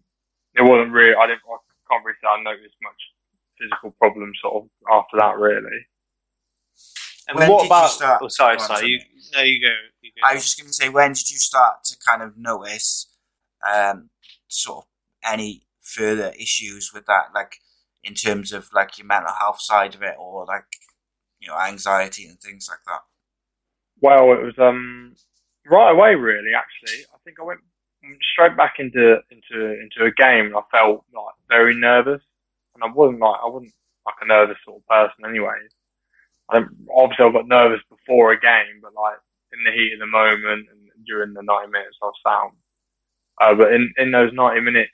it 0.55 0.61
wasn't 0.63 0.91
really. 0.91 1.15
I 1.15 1.27
didn't. 1.27 1.41
I 1.49 1.57
can't 1.93 2.03
really 2.05 2.17
say 2.21 2.27
I 2.27 2.41
noticed 2.43 2.75
much 2.81 3.01
physical 3.59 3.91
problems 3.91 4.37
sort 4.41 4.63
of 4.65 4.69
after 4.91 5.17
that 5.17 5.37
really. 5.37 5.85
And 7.27 7.37
When 7.39 7.49
what 7.49 7.61
did 7.63 7.69
you 7.69 7.75
about? 7.75 7.89
start- 7.89 8.21
Oh, 8.21 8.27
sorry, 8.27 8.59
sorry. 8.59 8.77
sorry. 8.77 8.89
You, 8.89 8.99
no, 9.33 9.41
you 9.41 9.61
go. 9.61 9.73
You 10.01 10.11
go. 10.15 10.27
I 10.27 10.33
was 10.35 10.43
just 10.43 10.57
going 10.59 10.67
to 10.67 10.73
say, 10.73 10.89
when 10.89 11.09
did 11.13 11.29
you 11.31 11.37
start 11.37 11.83
to 11.85 11.97
kind 11.97 12.21
of 12.21 12.37
notice 12.37 13.07
um, 13.67 14.09
sort 14.47 14.85
of 14.85 14.87
any 15.23 15.63
further 15.81 16.33
issues 16.39 16.91
with 16.93 17.05
that, 17.07 17.27
like 17.33 17.57
in 18.05 18.13
terms 18.13 18.53
of 18.53 18.69
like 18.73 18.97
your 18.97 19.07
mental 19.07 19.33
health 19.39 19.59
side 19.59 19.95
of 19.95 20.01
it, 20.03 20.15
or 20.17 20.45
like 20.45 20.65
you 21.39 21.47
know 21.47 21.57
anxiety 21.57 22.25
and 22.25 22.39
things 22.39 22.69
like 22.69 22.79
that? 22.85 23.01
Well, 24.01 24.31
it 24.33 24.43
was 24.43 24.57
um 24.59 25.15
right 25.65 25.91
away 25.91 26.15
really. 26.15 26.51
Actually, 26.55 27.03
I 27.13 27.17
think 27.25 27.37
I 27.39 27.43
went 27.43 27.61
straight 28.31 28.55
back 28.55 28.75
into 28.79 29.17
into 29.31 29.81
into 29.81 30.05
a 30.05 30.11
game. 30.11 30.47
and 30.47 30.55
I 30.55 30.61
felt 30.71 31.03
like 31.13 31.35
very 31.49 31.75
nervous, 31.75 32.21
and 32.75 32.83
I 32.83 32.87
wasn't 32.93 33.19
like 33.19 33.39
I 33.43 33.47
wasn't 33.47 33.73
like 34.05 34.15
a 34.21 34.27
nervous 34.27 34.57
sort 34.63 34.81
of 34.81 34.87
person 34.87 35.25
anyway. 35.27 35.57
I 36.51 36.61
obviously 36.95 37.25
I 37.25 37.31
got 37.31 37.47
nervous 37.47 37.81
before 37.89 38.31
a 38.31 38.39
game, 38.39 38.81
but 38.81 38.93
like 38.93 39.17
in 39.53 39.63
the 39.63 39.71
heat 39.71 39.93
of 39.93 39.99
the 39.99 40.07
moment 40.07 40.67
and 40.69 40.85
during 41.05 41.33
the 41.33 41.41
ninety 41.41 41.71
minutes, 41.71 41.97
I 42.01 42.05
was 42.05 42.21
sound. 42.23 42.53
Uh, 43.41 43.55
but 43.55 43.73
in 43.73 43.91
in 43.97 44.11
those 44.11 44.31
ninety 44.33 44.61
minutes 44.61 44.91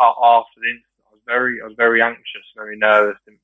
after 0.00 0.60
the 0.60 0.68
incident, 0.68 0.91
very 1.26 1.60
I 1.62 1.66
was 1.66 1.76
very 1.76 2.02
anxious, 2.02 2.46
very 2.56 2.76
nervous, 2.76 3.18
didn't, 3.24 3.40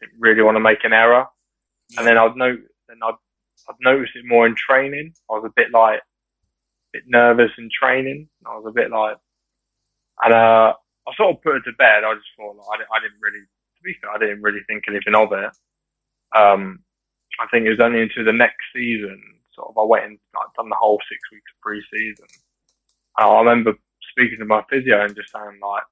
didn't 0.00 0.20
really 0.20 0.42
want 0.42 0.56
to 0.56 0.60
make 0.60 0.84
an 0.84 0.92
error. 0.92 1.26
And 1.96 2.06
then 2.06 2.18
I'd 2.18 2.36
note, 2.36 2.60
then 2.88 2.98
I'd, 3.02 3.14
I'd 3.68 3.74
notice 3.80 4.10
it 4.14 4.24
more 4.26 4.46
in 4.46 4.54
training. 4.54 5.14
I 5.30 5.34
was 5.34 5.44
a 5.46 5.52
bit 5.56 5.70
like, 5.72 6.00
a 6.00 6.90
bit 6.92 7.04
nervous 7.06 7.50
in 7.58 7.70
training. 7.72 8.28
I 8.46 8.56
was 8.56 8.66
a 8.66 8.72
bit 8.72 8.90
like, 8.90 9.16
and 10.22 10.34
uh, 10.34 10.74
I 11.06 11.14
sort 11.16 11.36
of 11.36 11.42
put 11.42 11.56
it 11.56 11.62
to 11.64 11.72
bed. 11.72 12.04
I 12.04 12.14
just 12.14 12.26
thought 12.36 12.56
like, 12.56 12.66
I, 12.72 12.76
didn't, 12.78 12.90
I 12.92 13.00
didn't 13.00 13.20
really, 13.20 13.40
to 13.40 13.82
be 13.82 13.94
fair, 14.00 14.10
I 14.10 14.18
didn't 14.18 14.42
really 14.42 14.60
think 14.66 14.84
anything 14.88 15.14
of 15.14 15.32
it. 15.32 15.50
Um, 16.36 16.80
I 17.40 17.46
think 17.50 17.66
it 17.66 17.70
was 17.70 17.80
only 17.80 18.02
into 18.02 18.24
the 18.24 18.32
next 18.32 18.64
season, 18.74 19.22
sort 19.54 19.68
of, 19.70 19.78
I 19.78 19.84
went 19.84 20.04
and 20.04 20.18
like, 20.34 20.52
done 20.56 20.68
the 20.68 20.76
whole 20.78 21.00
six 21.08 21.20
weeks 21.32 21.50
of 21.54 21.60
pre-season. 21.62 22.26
I 23.16 23.38
remember 23.38 23.74
speaking 24.10 24.38
to 24.40 24.44
my 24.44 24.62
physio 24.68 25.04
and 25.04 25.14
just 25.14 25.32
saying 25.32 25.58
like, 25.62 25.82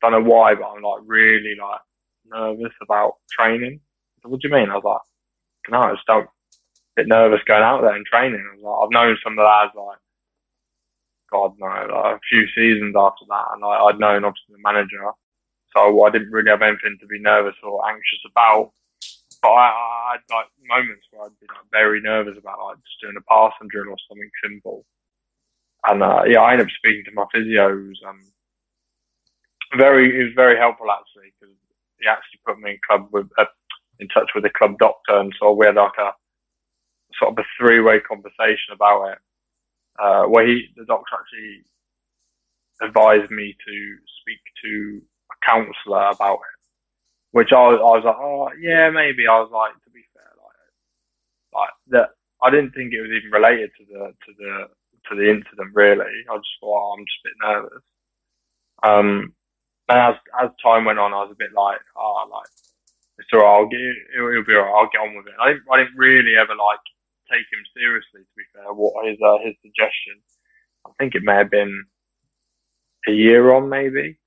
don't 0.00 0.12
know 0.12 0.30
why, 0.30 0.54
but 0.54 0.68
I'm 0.68 0.82
like 0.82 1.02
really 1.04 1.56
like 1.60 1.80
nervous 2.26 2.74
about 2.82 3.14
training. 3.30 3.80
So 4.22 4.28
what 4.28 4.40
do 4.40 4.48
you 4.48 4.54
mean? 4.54 4.70
I 4.70 4.74
was 4.76 4.84
like, 4.84 5.70
no, 5.70 5.80
I 5.80 5.94
just 5.94 6.06
don't 6.06 6.28
bit 7.00 7.08
nervous 7.08 7.40
going 7.46 7.62
out 7.62 7.80
there 7.82 7.94
and 7.94 8.06
training. 8.06 8.44
I 8.44 8.56
was 8.56 8.64
like, 8.64 8.78
I've 8.84 8.92
known 8.92 9.16
some 9.22 9.32
of 9.34 9.36
the 9.36 9.48
lads 9.48 9.72
like, 9.74 9.98
God 11.30 11.54
no, 11.58 11.66
like 11.66 12.16
a 12.16 12.20
few 12.28 12.46
seasons 12.54 12.94
after 12.98 13.24
that, 13.28 13.54
and 13.54 13.64
I, 13.64 13.86
I'd 13.86 14.00
known 14.00 14.24
obviously 14.24 14.58
the 14.58 14.66
manager, 14.66 15.06
so 15.74 16.02
I 16.02 16.10
didn't 16.10 16.32
really 16.32 16.50
have 16.50 16.62
anything 16.62 16.98
to 17.00 17.06
be 17.06 17.20
nervous 17.20 17.54
or 17.62 17.86
anxious 17.88 18.26
about. 18.26 18.72
But 19.40 19.50
I, 19.50 19.70
I 19.70 20.12
had 20.12 20.34
like 20.34 20.50
moments 20.66 21.06
where 21.10 21.24
I'd 21.24 21.40
be 21.40 21.46
like 21.46 21.70
very 21.70 22.00
nervous 22.02 22.36
about 22.36 22.58
like 22.58 22.76
just 22.78 23.00
doing 23.00 23.14
a 23.16 23.24
passing 23.30 23.68
drill 23.70 23.94
or 23.94 23.96
something 24.08 24.30
simple. 24.42 24.84
And 25.86 26.02
uh, 26.02 26.24
yeah, 26.26 26.40
I 26.40 26.52
ended 26.52 26.66
up 26.66 26.72
speaking 26.76 27.04
to 27.06 27.14
my 27.14 27.24
physios 27.32 27.94
and 28.02 28.18
um 28.18 28.20
very, 29.76 30.12
he 30.16 30.24
was 30.24 30.34
very 30.34 30.58
helpful 30.58 30.90
actually 30.90 31.32
because 31.38 31.54
he 32.00 32.08
actually 32.08 32.40
put 32.46 32.58
me 32.60 32.72
in 32.72 32.78
club 32.86 33.08
with 33.12 33.28
uh, 33.38 33.46
in 34.00 34.08
touch 34.08 34.30
with 34.34 34.44
the 34.44 34.50
club 34.50 34.78
doctor, 34.78 35.18
and 35.20 35.34
so 35.38 35.52
we 35.52 35.66
had 35.66 35.76
like 35.76 35.98
a 35.98 36.12
sort 37.18 37.32
of 37.32 37.38
a 37.38 37.46
three 37.58 37.80
way 37.80 38.00
conversation 38.00 38.72
about 38.74 39.12
it, 39.12 39.18
uh, 39.98 40.24
where 40.24 40.46
he 40.46 40.68
the 40.76 40.84
doctor 40.86 41.16
actually 41.18 41.62
advised 42.82 43.30
me 43.30 43.56
to 43.66 43.96
speak 44.20 44.40
to 44.64 45.02
a 45.32 45.46
counsellor 45.50 46.08
about 46.10 46.40
it, 46.40 46.58
which 47.32 47.52
I 47.52 47.56
I 47.56 47.92
was 47.98 48.04
like, 48.04 48.16
oh 48.18 48.50
yeah, 48.60 48.90
maybe. 48.90 49.26
I 49.28 49.40
was 49.40 49.50
like, 49.52 49.74
to 49.84 49.90
be 49.90 50.02
fair, 50.14 50.32
like 50.42 51.62
like 51.62 51.74
that. 51.90 52.10
I 52.42 52.50
didn't 52.50 52.72
think 52.72 52.92
it 52.94 53.02
was 53.02 53.10
even 53.10 53.30
related 53.32 53.70
to 53.78 53.84
the 53.86 54.14
to 54.26 54.32
the 54.38 54.68
to 55.10 55.16
the 55.16 55.30
incident 55.30 55.72
really. 55.74 56.24
I 56.30 56.36
just 56.36 56.56
thought 56.60 56.78
oh, 56.90 56.94
I'm 56.98 57.04
just 57.06 57.20
a 57.24 57.28
bit 57.28 57.36
nervous. 57.42 57.84
Um, 58.82 59.34
as 59.98 60.14
as 60.42 60.50
time 60.62 60.84
went 60.84 60.98
on, 60.98 61.12
I 61.12 61.24
was 61.24 61.32
a 61.32 61.38
bit 61.38 61.52
like, 61.54 61.80
oh, 61.96 62.28
like 62.30 62.50
it's 63.18 63.32
alright. 63.32 63.48
I'll 63.48 63.68
get 63.68 63.80
it'll, 64.14 64.30
it'll 64.30 64.44
be 64.44 64.54
alright. 64.54 64.74
I'll 64.74 64.90
get 64.92 65.02
on 65.02 65.16
with 65.16 65.26
it. 65.26 65.34
I 65.40 65.52
didn't 65.52 65.64
I 65.72 65.78
didn't 65.78 65.96
really 65.98 66.36
ever 66.36 66.54
like 66.54 66.84
take 67.30 67.46
him 67.52 67.64
seriously. 67.74 68.22
To 68.22 68.34
be 68.36 68.44
fair, 68.54 68.72
what 68.72 69.06
his 69.06 69.18
uh, 69.24 69.38
his 69.44 69.54
suggestion, 69.62 70.20
I 70.86 70.90
think 70.98 71.14
it 71.14 71.22
may 71.24 71.34
have 71.34 71.50
been 71.50 71.84
a 73.08 73.12
year 73.12 73.52
on 73.54 73.68
maybe 73.68 74.18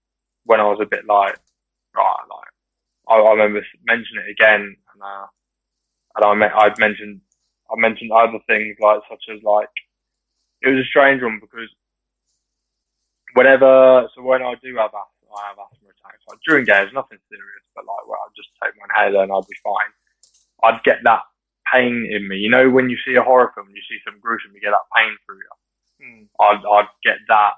when 0.45 0.59
I 0.59 0.65
was 0.65 0.79
a 0.81 0.85
bit 0.89 1.05
like 1.05 1.37
right, 1.95 2.25
like 2.29 2.51
I, 3.09 3.15
I 3.15 3.31
remember 3.31 3.65
mentioning 3.85 4.25
it 4.27 4.31
again, 4.31 4.75
and 4.93 5.01
uh, 5.01 5.27
and 6.15 6.25
I 6.25 6.33
met, 6.35 6.53
I'd 6.55 6.79
mentioned 6.79 7.21
I 7.71 7.79
mentioned 7.79 8.11
other 8.11 8.39
things 8.47 8.77
like 8.79 9.01
such 9.09 9.23
as 9.33 9.43
like 9.43 9.69
it 10.61 10.69
was 10.69 10.79
a 10.79 10.87
strange 10.89 11.21
one 11.21 11.39
because 11.41 11.69
whenever 13.33 14.07
so 14.15 14.21
when 14.21 14.41
I 14.41 14.55
do 14.63 14.75
have 14.77 14.91
asthma, 14.91 15.12
I 15.35 15.49
have 15.49 15.57
asthma 15.59 15.89
attacks. 15.89 16.23
Like 16.29 16.39
during 16.47 16.65
games, 16.65 16.91
nothing 16.93 17.19
serious, 17.29 17.63
but 17.75 17.85
like 17.85 18.05
well, 18.07 18.21
I'd 18.21 18.37
just 18.37 18.49
take 18.61 18.73
my 18.77 18.85
inhaler 18.89 19.23
and 19.23 19.31
I'd 19.33 19.49
be 19.49 19.57
fine. 19.63 19.91
I'd 20.63 20.83
get 20.83 21.03
that 21.03 21.23
pain 21.71 22.07
in 22.09 22.27
me. 22.27 22.37
You 22.37 22.49
know, 22.49 22.69
when 22.69 22.89
you 22.89 22.97
see 23.05 23.15
a 23.15 23.23
horror 23.23 23.51
film, 23.53 23.67
and 23.67 23.75
you 23.75 23.83
see 23.89 23.99
some 24.05 24.19
gruesome, 24.19 24.51
you 24.53 24.61
get 24.61 24.71
that 24.71 24.89
pain 24.95 25.15
through 25.25 25.41
you. 25.41 25.53
Mm. 26.05 26.27
I'd 26.39 26.63
I'd 26.65 26.91
get 27.03 27.17
that 27.27 27.53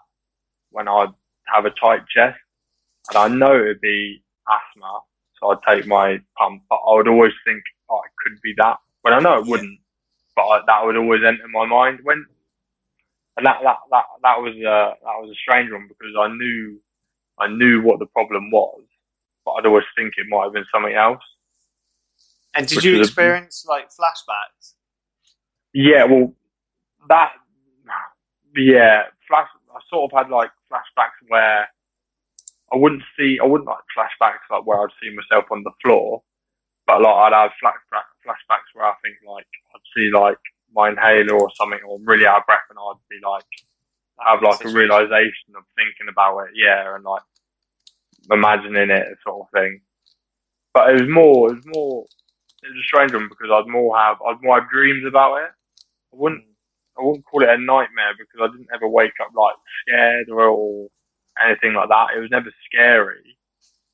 when 0.71 0.87
I'd 0.87 1.13
have 1.53 1.65
a 1.65 1.71
tight 1.71 2.07
chest, 2.07 2.39
and 3.09 3.17
I 3.17 3.27
know 3.27 3.55
it'd 3.55 3.81
be 3.81 4.23
asthma, 4.47 4.99
so 5.39 5.51
I'd 5.51 5.63
take 5.67 5.87
my 5.87 6.19
pump. 6.37 6.63
But 6.69 6.79
I 6.87 6.95
would 6.95 7.07
always 7.07 7.33
think, 7.45 7.63
oh, 7.89 8.01
it 8.05 8.11
could 8.23 8.39
be 8.41 8.53
that. 8.57 8.77
When 9.01 9.13
I 9.13 9.19
know 9.19 9.39
it 9.39 9.47
wouldn't, 9.47 9.79
but 10.35 10.43
I, 10.43 10.59
that 10.65 10.85
would 10.85 10.97
always 10.97 11.21
enter 11.25 11.47
my 11.47 11.65
mind 11.65 11.99
when. 12.03 12.25
And 13.37 13.45
that, 13.45 13.59
that, 13.63 13.75
that, 13.91 14.05
that 14.23 14.39
was, 14.39 14.55
a 14.55 14.95
that 15.03 15.19
was 15.19 15.29
a 15.29 15.35
strange 15.43 15.69
one 15.69 15.89
because 15.89 16.15
I 16.17 16.29
knew, 16.29 16.79
I 17.39 17.47
knew 17.47 17.81
what 17.81 17.99
the 17.99 18.05
problem 18.07 18.49
was, 18.51 18.81
but 19.43 19.51
I'd 19.53 19.65
always 19.65 19.85
think 19.97 20.13
it 20.17 20.27
might 20.29 20.45
have 20.45 20.53
been 20.53 20.65
something 20.73 20.95
else. 20.95 21.23
And 22.55 22.67
did 22.67 22.83
you 22.83 23.01
experience 23.01 23.65
a, 23.67 23.71
like 23.71 23.89
flashbacks? 23.89 24.73
Yeah, 25.73 26.05
well, 26.05 26.33
that, 27.09 27.33
yeah, 28.55 29.03
flash, 29.27 29.49
I 29.69 29.79
sort 29.89 30.11
of 30.11 30.17
had 30.17 30.29
like 30.31 30.51
flashbacks 30.71 31.19
where 31.27 31.67
I 32.71 32.77
wouldn't 32.77 33.03
see, 33.17 33.37
I 33.41 33.45
wouldn't 33.45 33.67
like 33.67 33.83
flashbacks 33.95 34.49
like 34.49 34.65
where 34.65 34.81
I'd 34.81 34.89
see 35.03 35.13
myself 35.13 35.45
on 35.51 35.63
the 35.63 35.71
floor, 35.83 36.23
but 36.87 37.01
like 37.01 37.13
I'd 37.13 37.33
have 37.33 37.51
flashback, 37.61 38.07
flashbacks 38.25 38.71
where 38.73 38.85
I 38.85 38.93
think 39.03 39.17
like 39.27 39.47
I'd 39.75 39.81
see 39.95 40.09
like 40.13 40.39
my 40.73 40.89
inhaler 40.89 41.39
or 41.39 41.49
something, 41.55 41.79
or 41.85 41.99
really 42.03 42.25
out 42.25 42.39
of 42.39 42.45
breath, 42.45 42.67
and 42.69 42.79
I'd 42.79 42.95
be 43.09 43.19
like 43.21 43.45
have 44.19 44.41
like 44.41 44.63
a 44.63 44.69
realization 44.69 45.55
of 45.57 45.63
thinking 45.75 46.07
about 46.09 46.39
it, 46.39 46.51
yeah, 46.55 46.95
and 46.95 47.03
like 47.03 47.23
imagining 48.31 48.89
it, 48.89 49.17
sort 49.23 49.47
of 49.47 49.51
thing. 49.51 49.81
But 50.73 50.89
it 50.89 51.01
was 51.01 51.09
more, 51.09 51.51
it 51.51 51.55
was 51.55 51.65
more, 51.67 52.05
it 52.63 52.67
was 52.67 52.77
a 52.79 52.87
strange 52.87 53.13
one 53.13 53.29
because 53.29 53.49
I'd 53.51 53.69
more 53.69 53.97
have, 53.97 54.17
I'd 54.21 54.41
more 54.41 54.59
have 54.59 54.69
dreams 54.69 55.05
about 55.07 55.37
it. 55.37 55.51
I 56.13 56.15
wouldn't, 56.15 56.43
I 56.97 57.03
wouldn't 57.03 57.25
call 57.25 57.43
it 57.43 57.49
a 57.49 57.57
nightmare 57.57 58.13
because 58.17 58.39
I 58.41 58.51
didn't 58.51 58.73
ever 58.73 58.87
wake 58.87 59.19
up 59.21 59.31
like 59.35 59.55
scared 59.87 60.29
or, 60.29 60.47
or 60.47 60.87
anything 61.43 61.73
like 61.73 61.89
that. 61.89 62.15
It 62.15 62.19
was 62.19 62.31
never 62.31 62.51
scary. 62.65 63.37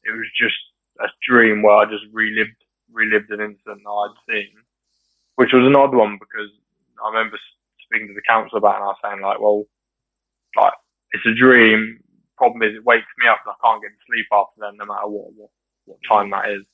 It 0.04 0.12
was 0.12 0.28
just 0.40 0.58
a 1.00 1.08
dream 1.28 1.62
where 1.62 1.76
I 1.76 1.86
just 1.86 2.06
relived 2.12 2.56
relived 2.92 3.32
an 3.32 3.42
incident 3.42 3.82
that 3.84 3.90
I'd 3.90 4.22
seen, 4.30 4.52
which 5.36 5.54
was 5.54 5.66
an 5.66 5.76
odd 5.76 5.96
one 5.96 6.18
because 6.20 6.50
I 7.04 7.10
remember 7.10 7.40
speaking 7.86 8.08
to 8.10 8.14
the 8.14 8.22
council 8.28 8.58
about 8.58 8.74
it 8.74 8.76
and 8.78 8.84
I 8.84 8.88
was 8.88 8.98
saying 9.04 9.22
like, 9.22 9.40
well, 9.40 9.66
like 10.56 10.74
it's 11.12 11.26
a 11.26 11.36
dream. 11.36 12.00
Problem 12.38 12.64
is, 12.64 12.76
it 12.76 12.86
wakes 12.86 13.06
me 13.20 13.28
up 13.28 13.40
and 13.46 13.54
I 13.54 13.58
can't 13.62 13.82
get 13.82 13.94
to 13.94 14.08
sleep 14.08 14.26
after 14.32 14.62
then, 14.62 14.78
no 14.78 14.86
matter 14.86 15.08
what 15.08 15.34
what, 15.36 15.50
what 15.86 16.00
time 16.08 16.32
that 16.32 16.50
is. 16.50 16.66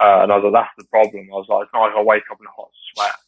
Uh, 0.00 0.22
and 0.22 0.32
I 0.32 0.36
was 0.38 0.44
like, 0.46 0.62
that's 0.62 0.78
the 0.78 0.90
problem. 0.90 1.26
I 1.30 1.38
was 1.38 1.50
like, 1.50 1.66
it's 1.66 1.74
not 1.74 1.90
like 1.90 1.98
I 1.98 2.02
wake 2.02 2.30
up 2.30 2.38
in 2.38 2.46
a 2.46 2.54
hot 2.54 2.70
sweat. 2.94 3.18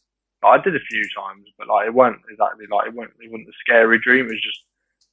Like, 0.43 0.59
I 0.59 0.63
did 0.63 0.75
a 0.75 0.87
few 0.89 1.03
times, 1.15 1.47
but 1.57 1.67
like 1.67 1.87
it 1.87 1.93
weren't 1.93 2.21
exactly 2.29 2.65
like 2.67 2.87
it 2.87 2.93
weren't 2.93 3.13
it 3.19 3.31
wasn't 3.31 3.49
a 3.49 3.61
scary 3.63 3.99
dream. 3.99 4.25
It 4.27 4.35
was 4.35 4.43
just 4.43 4.63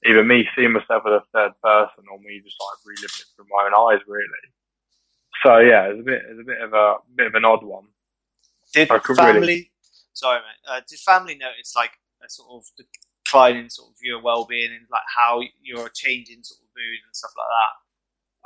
either 0.07 0.25
me 0.25 0.49
seeing 0.55 0.73
myself 0.73 1.03
as 1.07 1.23
a 1.23 1.25
third 1.35 1.53
person 1.63 2.07
or 2.11 2.19
me 2.21 2.41
just 2.43 2.57
like 2.59 2.79
reliving 2.87 3.23
it 3.23 3.29
through 3.35 3.51
my 3.51 3.67
own 3.67 3.75
eyes, 3.75 4.03
really. 4.07 4.47
So 5.45 5.59
yeah, 5.59 5.91
it's 5.91 6.01
a 6.01 6.03
bit, 6.03 6.23
it's 6.27 6.41
a 6.41 6.45
bit 6.45 6.61
of 6.61 6.73
a 6.73 6.97
bit 7.15 7.27
of 7.29 7.35
an 7.35 7.45
odd 7.45 7.63
one. 7.63 7.87
Did 8.73 8.89
family? 8.89 9.41
Really... 9.41 9.71
Sorry, 10.13 10.41
mate. 10.41 10.63
Uh, 10.67 10.81
did 10.87 10.99
family 10.99 11.37
notice 11.37 11.75
like 11.77 11.93
a 12.25 12.29
sort 12.29 12.51
of 12.51 12.65
decline 13.29 13.57
in 13.57 13.71
sort 13.71 13.91
of 13.91 13.97
your 14.03 14.23
well-being 14.23 14.73
and 14.73 14.87
like 14.91 15.05
how 15.15 15.41
you're 15.63 15.89
changing 15.91 16.43
sort 16.43 16.61
of 16.61 16.69
mood 16.77 17.01
and 17.05 17.15
stuff 17.15 17.33
like 17.37 17.53
that? 17.53 17.75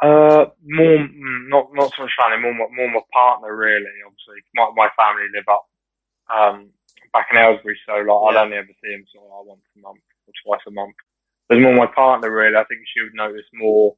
Uh, 0.03 0.51
more 0.67 0.99
mm, 0.99 1.49
not 1.49 1.69
not 1.75 1.93
so 1.95 2.03
much 2.03 2.13
family, 2.19 2.43
more 2.43 2.69
more 2.75 2.91
my 2.91 3.01
partner 3.13 3.55
really. 3.55 3.95
Obviously, 4.05 4.43
my 4.55 4.67
my 4.75 4.89
family 4.99 5.31
live 5.33 5.47
up 5.49 5.67
um 6.27 6.71
back 7.13 7.29
in 7.31 7.39
Aylesbury, 7.39 7.79
so 7.87 7.95
like 7.95 8.07
yeah. 8.07 8.13
I'd 8.13 8.45
only 8.45 8.57
ever 8.57 8.75
see 8.83 8.93
him 8.93 9.05
sort 9.13 9.27
of 9.27 9.31
like 9.31 9.47
once 9.55 9.69
a 9.77 9.81
month 9.81 10.03
or 10.27 10.35
twice 10.43 10.67
a 10.67 10.71
month. 10.73 10.97
There's 11.49 11.63
more 11.63 11.75
my 11.75 11.87
partner 11.87 12.31
really. 12.35 12.57
I 12.57 12.65
think 12.65 12.81
she 12.87 13.03
would 13.03 13.15
notice 13.15 13.47
more 13.55 13.95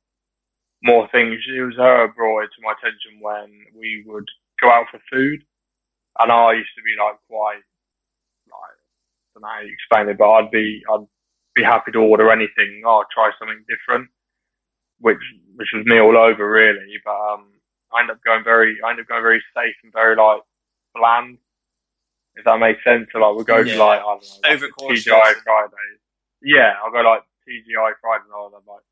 more 0.82 1.08
things. 1.08 1.40
It 1.48 1.62
was 1.62 1.76
her 1.76 2.12
brought 2.12 2.44
it 2.44 2.50
to 2.56 2.62
my 2.62 2.74
attention 2.76 3.20
when 3.20 3.48
we 3.72 4.04
would 4.06 4.28
go 4.60 4.68
out 4.68 4.86
for 4.90 5.00
food, 5.10 5.40
and 6.18 6.30
I 6.30 6.52
used 6.52 6.74
to 6.76 6.84
be 6.84 7.00
like 7.00 7.16
quite 7.30 7.64
don't 9.34 9.42
know 9.42 9.48
how 9.48 9.60
you 9.60 9.72
explain 9.72 10.08
it, 10.08 10.18
but 10.18 10.30
I'd 10.30 10.50
be 10.50 10.82
I'd 10.90 11.06
be 11.54 11.62
happy 11.62 11.92
to 11.92 11.98
order 11.98 12.30
anything. 12.30 12.82
Oh, 12.86 13.04
try 13.12 13.30
something 13.38 13.64
different, 13.68 14.08
which 15.00 15.22
which 15.56 15.68
was 15.74 15.86
me 15.86 15.98
all 15.98 16.16
over 16.16 16.48
really. 16.48 16.98
But 17.04 17.14
um, 17.14 17.52
I 17.92 18.00
end 18.00 18.10
up 18.10 18.22
going 18.24 18.44
very 18.44 18.78
I 18.84 18.90
ended 18.90 19.04
up 19.04 19.08
going 19.08 19.22
very 19.22 19.42
safe 19.54 19.76
and 19.82 19.92
very 19.92 20.16
like 20.16 20.42
bland. 20.94 21.38
If 22.36 22.44
that 22.46 22.58
makes 22.58 22.82
sense, 22.82 23.06
so 23.12 23.18
like 23.20 23.36
we 23.36 23.44
go 23.44 23.58
yeah. 23.58 23.74
to 23.74 23.78
like 23.78 24.00
I 24.00 24.18
don't 24.18 24.24
know, 24.24 24.66
like 24.86 24.98
TGI 24.98 25.34
Fridays. 25.44 26.00
Yeah, 26.42 26.74
I'll 26.82 26.90
go 26.90 27.00
like 27.00 27.22
TGI 27.46 27.92
Fridays 28.00 28.26
and 28.26 28.34
I'll 28.34 28.50
have 28.54 28.66
like 28.66 28.82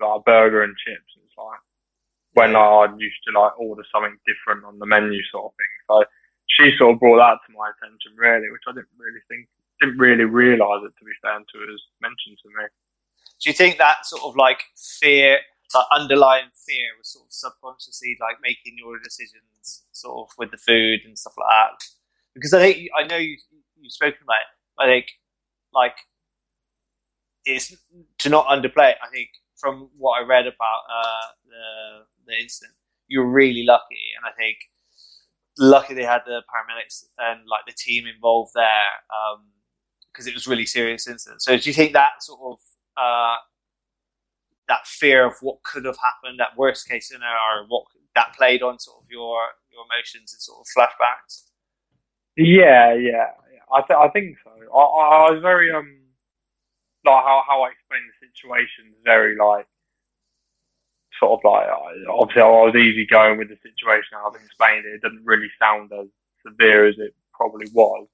like 0.00 0.20
a 0.20 0.22
burger 0.22 0.62
and 0.62 0.74
chips. 0.76 1.10
It's 1.24 1.34
like 1.36 1.58
when 2.34 2.56
I 2.56 2.86
used 2.96 3.22
to 3.26 3.38
like 3.38 3.58
order 3.58 3.82
something 3.92 4.16
different 4.26 4.64
on 4.64 4.78
the 4.78 4.86
menu 4.86 5.20
sort 5.30 5.52
of 5.52 5.56
thing. 5.56 5.74
So 5.88 6.04
she 6.56 6.72
sort 6.76 6.94
of 6.94 7.00
brought 7.00 7.18
that 7.18 7.38
to 7.46 7.56
my 7.56 7.70
attention 7.72 8.12
really, 8.16 8.50
which 8.50 8.66
I 8.68 8.72
didn't 8.72 8.96
really 8.98 9.22
think, 9.28 9.48
didn't 9.80 9.98
really 9.98 10.24
realise 10.24 10.82
it 10.84 10.92
to 10.98 11.04
be 11.04 11.16
fair 11.22 11.36
until 11.36 11.62
it 11.64 11.72
was 11.72 11.84
mentioned 12.00 12.38
to 12.42 12.48
me. 12.48 12.64
Do 13.40 13.50
you 13.50 13.54
think 13.54 13.78
that 13.78 14.06
sort 14.06 14.22
of 14.22 14.36
like 14.36 14.64
fear, 14.76 15.38
like 15.74 15.86
underlying 15.90 16.50
fear 16.54 16.92
was 16.98 17.12
sort 17.12 17.26
of 17.26 17.32
subconsciously 17.32 18.16
like 18.20 18.36
making 18.42 18.76
your 18.76 18.98
decisions 19.02 19.84
sort 19.92 20.28
of 20.28 20.34
with 20.38 20.50
the 20.50 20.58
food 20.58 21.00
and 21.04 21.18
stuff 21.18 21.34
like 21.38 21.48
that? 21.50 21.84
Because 22.34 22.52
I 22.54 22.60
think, 22.60 22.88
I 22.96 23.06
know 23.06 23.16
you, 23.16 23.36
you've 23.80 23.92
spoken 23.92 24.20
about 24.22 24.44
it, 24.44 24.50
I 24.78 24.86
think 24.86 25.06
like 25.72 25.96
it's 27.44 27.74
to 28.18 28.28
not 28.28 28.46
underplay 28.46 28.90
it. 28.90 28.98
I 29.02 29.08
think 29.10 29.30
from 29.56 29.90
what 29.96 30.20
I 30.20 30.26
read 30.26 30.46
about 30.46 30.82
uh, 30.90 31.26
the 31.46 32.04
the 32.26 32.40
incident, 32.40 32.74
you're 33.08 33.26
really 33.26 33.64
lucky, 33.64 34.14
and 34.16 34.24
I 34.26 34.32
think 34.36 34.56
lucky 35.58 35.94
they 35.94 36.04
had 36.04 36.22
the 36.26 36.42
paramedics 36.48 37.04
and 37.18 37.40
like 37.48 37.62
the 37.66 37.74
team 37.76 38.06
involved 38.06 38.52
there 38.54 38.88
because 40.12 40.26
um, 40.26 40.30
it 40.30 40.34
was 40.34 40.46
really 40.46 40.66
serious 40.66 41.06
incident. 41.06 41.42
So 41.42 41.56
do 41.56 41.68
you 41.68 41.74
think 41.74 41.92
that 41.92 42.22
sort 42.22 42.40
of 42.42 42.58
uh, 42.96 43.36
that 44.68 44.86
fear 44.86 45.26
of 45.26 45.34
what 45.40 45.62
could 45.64 45.84
have 45.84 45.98
happened, 45.98 46.40
that 46.40 46.56
worst 46.56 46.88
case 46.88 47.08
scenario, 47.08 47.36
or 47.36 47.66
what 47.68 47.84
that 48.14 48.34
played 48.36 48.62
on 48.62 48.78
sort 48.78 49.02
of 49.02 49.10
your 49.10 49.38
your 49.70 49.84
emotions 49.84 50.32
and 50.32 50.40
sort 50.40 50.60
of 50.60 50.66
flashbacks? 50.76 51.44
Yeah, 52.36 52.94
yeah, 52.94 53.30
I 53.72 53.82
th- 53.82 53.98
I 53.98 54.08
think 54.08 54.36
so. 54.42 54.50
I, 54.50 55.28
I 55.28 55.30
was 55.32 55.40
very 55.42 55.72
um 55.72 55.98
like 57.04 57.24
how 57.24 57.42
how 57.46 57.62
I 57.62 57.70
explain 57.70 58.02
the 58.06 58.26
situation 58.26 58.94
very 59.04 59.36
like 59.36 59.66
sort 61.18 61.38
of 61.38 61.44
like 61.44 61.66
obviously 62.08 62.42
I 62.42 62.48
was 62.48 62.74
easy 62.76 63.06
going 63.06 63.38
with 63.38 63.48
the 63.48 63.58
situation. 63.62 64.18
I've 64.18 64.40
explained 64.40 64.86
it. 64.86 64.94
It 64.94 65.02
didn't 65.02 65.24
really 65.24 65.50
sound 65.58 65.92
as 65.92 66.08
severe 66.46 66.86
as 66.86 66.96
it 66.98 67.14
probably 67.32 67.68
was. 67.72 68.06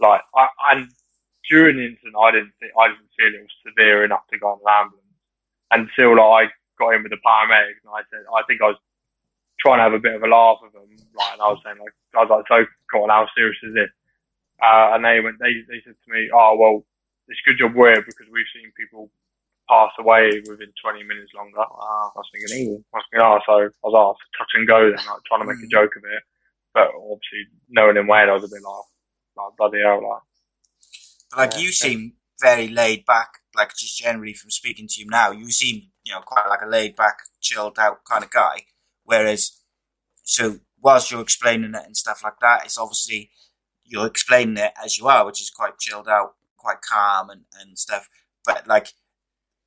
Like 0.00 0.22
I 0.34 0.48
and 0.72 0.90
during 1.48 1.76
the 1.76 1.86
incident, 1.86 2.16
I 2.18 2.30
didn't 2.32 2.52
think, 2.58 2.72
I 2.78 2.88
didn't 2.88 3.10
feel 3.16 3.34
it 3.34 3.46
was 3.46 3.64
severe 3.66 4.04
enough 4.04 4.26
to 4.32 4.38
go 4.38 4.48
on 4.48 4.60
an 4.66 4.72
ambulance 4.74 5.06
until 5.70 6.16
like, 6.16 6.50
I 6.50 6.78
got 6.78 6.94
in 6.94 7.02
with 7.02 7.12
the 7.12 7.22
paramedics 7.24 7.80
and 7.84 7.94
I 7.94 8.02
said 8.10 8.26
I 8.28 8.42
think 8.46 8.60
I 8.62 8.74
was 8.74 8.80
trying 9.60 9.78
to 9.78 9.84
have 9.84 9.94
a 9.94 10.02
bit 10.02 10.14
of 10.14 10.22
a 10.22 10.28
laugh 10.28 10.58
with 10.62 10.72
them. 10.72 10.88
Like 11.16 11.32
and 11.34 11.42
I 11.42 11.48
was 11.48 11.60
saying 11.64 11.78
like 11.78 11.94
I 12.14 12.24
was 12.24 12.30
like 12.30 12.48
so 12.48 12.66
cool. 12.92 13.08
How 13.08 13.26
serious 13.36 13.56
is 13.62 13.74
this? 13.74 13.90
Uh, 14.62 14.96
and 14.96 15.04
they 15.04 15.20
went 15.20 15.38
they 15.38 15.62
they 15.68 15.80
said 15.84 15.94
to 15.94 16.12
me, 16.12 16.28
oh 16.34 16.56
well 16.58 16.84
it's 17.28 17.40
good 17.44 17.58
job 17.58 17.74
we're 17.74 18.02
because 18.02 18.26
we've 18.30 18.46
seen 18.54 18.70
people 18.76 19.10
pass 19.68 19.90
away 19.98 20.42
within 20.48 20.72
20 20.82 21.02
minutes 21.02 21.32
longer. 21.34 21.60
Uh, 21.60 22.08
I 22.08 22.16
was 22.16 22.28
thinking, 22.32 22.84
I 22.92 22.96
was 22.96 23.04
thinking, 23.10 23.26
oh, 23.26 23.38
so 23.46 23.52
I 23.52 23.86
was 23.86 24.16
asked 24.16 24.38
touch 24.38 24.50
and 24.54 24.66
go 24.66 24.90
then, 24.90 25.06
like 25.06 25.24
trying 25.26 25.40
to 25.40 25.46
make 25.46 25.62
a 25.62 25.66
mm. 25.66 25.70
joke 25.70 25.96
of 25.96 26.04
it. 26.04 26.22
But 26.74 26.88
obviously, 26.94 27.50
knowing 27.68 27.96
him 27.96 28.06
well, 28.06 28.30
I 28.30 28.32
was 28.32 28.44
a 28.44 28.48
bit 28.48 28.62
like, 28.62 28.84
like 29.36 29.56
bloody 29.56 29.82
hell, 29.82 30.02
like. 30.02 30.22
But 31.30 31.38
like 31.38 31.54
yeah, 31.54 31.60
you 31.60 31.72
seem 31.72 32.14
very 32.40 32.68
laid 32.68 33.04
back, 33.06 33.40
like 33.54 33.74
just 33.76 33.98
generally 33.98 34.34
from 34.34 34.50
speaking 34.50 34.86
to 34.88 35.00
you 35.00 35.06
now, 35.06 35.30
you 35.30 35.50
seem, 35.50 35.90
you 36.04 36.12
know, 36.12 36.20
quite 36.20 36.48
like 36.48 36.62
a 36.62 36.68
laid 36.68 36.94
back, 36.94 37.18
chilled 37.40 37.78
out 37.78 38.04
kind 38.04 38.24
of 38.24 38.30
guy. 38.30 38.66
Whereas, 39.04 39.60
so 40.22 40.58
whilst 40.80 41.10
you're 41.10 41.20
explaining 41.20 41.74
it 41.74 41.86
and 41.86 41.96
stuff 41.96 42.20
like 42.22 42.38
that, 42.40 42.64
it's 42.64 42.78
obviously 42.78 43.30
you're 43.84 44.06
explaining 44.06 44.58
it 44.58 44.72
as 44.82 44.98
you 44.98 45.08
are, 45.08 45.24
which 45.24 45.40
is 45.40 45.50
quite 45.50 45.78
chilled 45.78 46.08
out, 46.08 46.34
quite 46.56 46.82
calm 46.82 47.30
and, 47.30 47.44
and 47.60 47.78
stuff. 47.78 48.08
But 48.44 48.66
like 48.66 48.88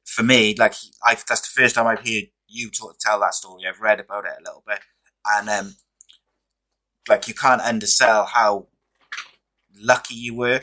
for 0.09 0.23
me, 0.23 0.55
like 0.57 0.75
I've 1.05 1.25
that's 1.27 1.41
the 1.41 1.61
first 1.61 1.75
time 1.75 1.87
I've 1.87 1.99
heard 1.99 2.29
you 2.47 2.71
talk, 2.71 2.97
tell 2.99 3.19
that 3.21 3.35
story. 3.35 3.63
I've 3.67 3.81
read 3.81 4.01
about 4.01 4.25
it 4.25 4.33
a 4.39 4.43
little 4.43 4.63
bit, 4.67 4.79
and 5.25 5.49
um, 5.49 5.75
like 7.09 7.27
you 7.27 7.33
can't 7.33 7.61
undersell 7.61 8.25
how 8.25 8.67
lucky 9.79 10.15
you 10.15 10.35
were 10.35 10.61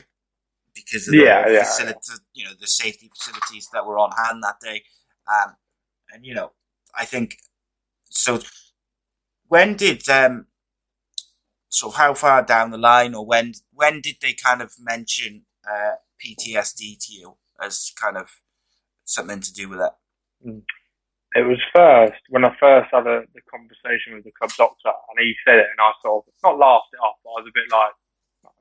because 0.75 1.07
of 1.09 1.17
Yeah, 1.17 1.45
the 1.45 1.49
yeah, 1.49 1.59
facility, 1.59 1.99
you 2.33 2.45
know, 2.45 2.51
the 2.59 2.67
safety 2.67 3.09
facilities 3.15 3.69
that 3.73 3.85
were 3.85 3.99
on 3.99 4.11
hand 4.11 4.43
that 4.43 4.59
day. 4.61 4.83
Um, 5.27 5.55
and 6.13 6.25
you 6.25 6.35
know, 6.35 6.53
I 6.97 7.05
think 7.05 7.37
so. 8.09 8.39
When 9.47 9.75
did 9.75 10.07
um, 10.09 10.47
sort 11.69 11.95
of 11.95 11.99
how 11.99 12.13
far 12.13 12.43
down 12.43 12.71
the 12.71 12.77
line, 12.79 13.15
or 13.15 13.25
when 13.25 13.53
when 13.73 14.01
did 14.01 14.17
they 14.21 14.33
kind 14.33 14.61
of 14.61 14.73
mention 14.79 15.43
uh, 15.69 15.93
PTSD 16.23 16.97
to 17.07 17.13
you 17.13 17.37
as 17.61 17.91
kind 17.99 18.17
of 18.17 18.29
something 19.07 19.39
to 19.39 19.53
do 19.53 19.69
with 19.69 19.79
it? 19.79 19.93
Mm. 20.45 20.61
It 21.35 21.45
was 21.45 21.59
first 21.75 22.21
when 22.29 22.45
I 22.45 22.55
first 22.59 22.89
had 22.91 23.07
a, 23.07 23.23
the 23.33 23.41
conversation 23.49 24.15
with 24.15 24.23
the 24.23 24.31
club 24.31 24.51
doctor, 24.57 24.89
and 24.89 25.19
he 25.19 25.33
said 25.45 25.59
it, 25.59 25.67
and 25.71 25.79
I 25.79 25.91
sort 26.01 26.25
of 26.25 26.33
not 26.43 26.57
laughed 26.57 26.93
it 26.93 27.03
off, 27.03 27.17
but 27.23 27.31
I 27.31 27.41
was 27.41 27.49
a 27.49 27.57
bit 27.57 27.69
like, 27.71 27.93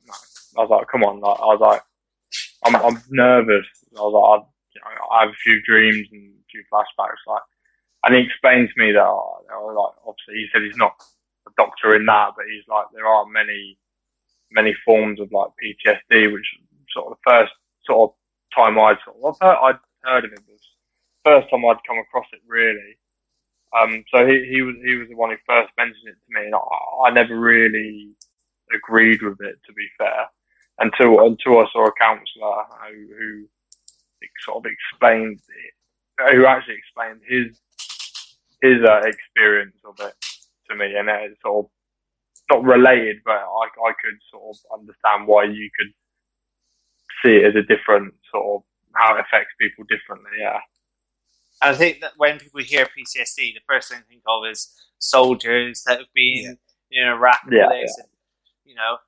no. 0.07 0.15
I 0.57 0.61
was 0.65 0.71
like, 0.71 0.89
come 0.89 1.05
on, 1.05 1.21
like, 1.21 1.39
I 1.39 1.47
was 1.53 1.61
like, 1.61 1.83
I'm, 2.65 2.77
I'm 2.77 3.03
nervous. 3.11 3.67
I 3.97 4.01
was 4.01 4.15
like, 4.15 4.29
I, 4.29 4.37
you 4.75 4.81
know, 4.81 5.07
I 5.13 5.21
have 5.25 5.31
a 5.31 5.43
few 5.45 5.63
dreams 5.63 6.09
and 6.11 6.33
a 6.33 6.47
few 6.51 6.63
flashbacks, 6.73 7.23
like, 7.27 7.43
and 8.05 8.15
he 8.15 8.23
explained 8.23 8.69
to 8.69 8.81
me 8.81 8.93
that, 8.93 9.03
oh, 9.03 9.43
I 9.51 9.59
was 9.59 9.75
oh, 9.75 9.83
like, 9.83 9.95
obviously, 10.07 10.43
he 10.43 10.49
said 10.53 10.63
he's 10.63 10.77
not 10.77 10.95
a 11.47 11.51
doctor 11.57 11.95
in 11.97 12.07
that, 12.07 12.33
but 12.37 12.47
he's 12.47 12.67
like, 12.69 12.87
there 12.95 13.07
are 13.07 13.27
many, 13.27 13.79
many 14.51 14.75
forms 14.85 15.21
of 15.21 15.33
like 15.33 15.51
PTSD, 15.59 16.33
which 16.33 16.47
sort 16.93 17.11
of 17.11 17.19
the 17.19 17.31
first 17.31 17.53
sort 17.85 18.11
of 18.11 18.17
time 18.55 18.79
I'd 18.79 18.99
sort 19.05 19.17
of, 19.25 19.37
I'd 19.43 19.79
heard 20.07 20.25
of 20.25 20.33
it, 20.33 20.41
but 20.47 20.57
first 21.25 21.51
time 21.51 21.65
I'd 21.65 21.85
come 21.87 21.99
across 21.99 22.27
it 22.33 22.41
really. 22.47 22.97
Um, 23.77 24.05
so 24.15 24.27
he, 24.27 24.47
he 24.49 24.63
was 24.63 24.77
he 24.85 24.95
was 24.95 25.09
the 25.09 25.17
one 25.17 25.31
who 25.31 25.37
first 25.47 25.73
mentioned 25.77 26.09
it 26.09 26.17
to 26.17 26.41
me, 26.41 26.47
and 26.47 26.55
I, 26.55 27.09
I 27.09 27.11
never 27.11 27.39
really 27.39 28.15
agreed 28.73 29.23
with 29.23 29.41
it, 29.41 29.59
to 29.67 29.73
be 29.73 29.87
fair, 29.99 30.27
until 30.79 31.27
until 31.27 31.59
I 31.59 31.67
saw 31.73 31.87
a 31.87 31.93
counsellor 32.01 32.65
who, 32.89 33.15
who 33.19 33.47
sort 34.45 34.65
of 34.65 34.71
explained 34.71 35.41
it, 35.49 36.35
who 36.35 36.47
actually 36.47 36.77
explained 36.77 37.21
his 37.29 37.59
his 38.63 38.83
uh, 38.89 39.03
experience 39.05 39.77
of 39.85 39.99
it 40.01 40.15
to 40.71 40.77
me, 40.77 40.95
and 40.97 41.09
it's 41.09 41.41
sort 41.43 41.67
of 41.67 41.71
not 42.51 42.65
related, 42.65 43.17
but 43.25 43.33
I 43.33 43.65
I 43.67 43.93
could 44.01 44.19
sort 44.31 44.57
of 44.57 44.81
understand 44.81 45.27
why 45.27 45.45
you 45.45 45.69
could 45.77 45.93
see 47.23 47.37
it 47.37 47.47
as 47.47 47.57
a 47.57 47.67
different 47.67 48.15
sort 48.31 48.63
of 48.63 48.63
how 48.97 49.17
it 49.17 49.21
affects 49.21 49.53
people 49.61 49.85
differently. 49.89 50.31
Yeah. 50.41 50.61
And 51.63 51.75
I 51.75 51.79
think 51.79 52.01
that 52.01 52.13
when 52.17 52.39
people 52.39 52.61
hear 52.63 52.87
PTSD, 52.87 53.55
the 53.55 53.61
first 53.67 53.89
thing 53.91 54.01
they 54.01 54.15
think 54.15 54.23
of 54.27 54.45
is 54.51 54.75
soldiers 54.99 55.83
that 55.87 55.99
have 55.99 56.13
been 56.15 56.59
in 56.91 57.07
Iraq 57.07 57.41
and 57.45 57.53
Yeah. 57.57 57.71
And, 57.71 57.89
you 58.65 58.75
know, 58.75 58.99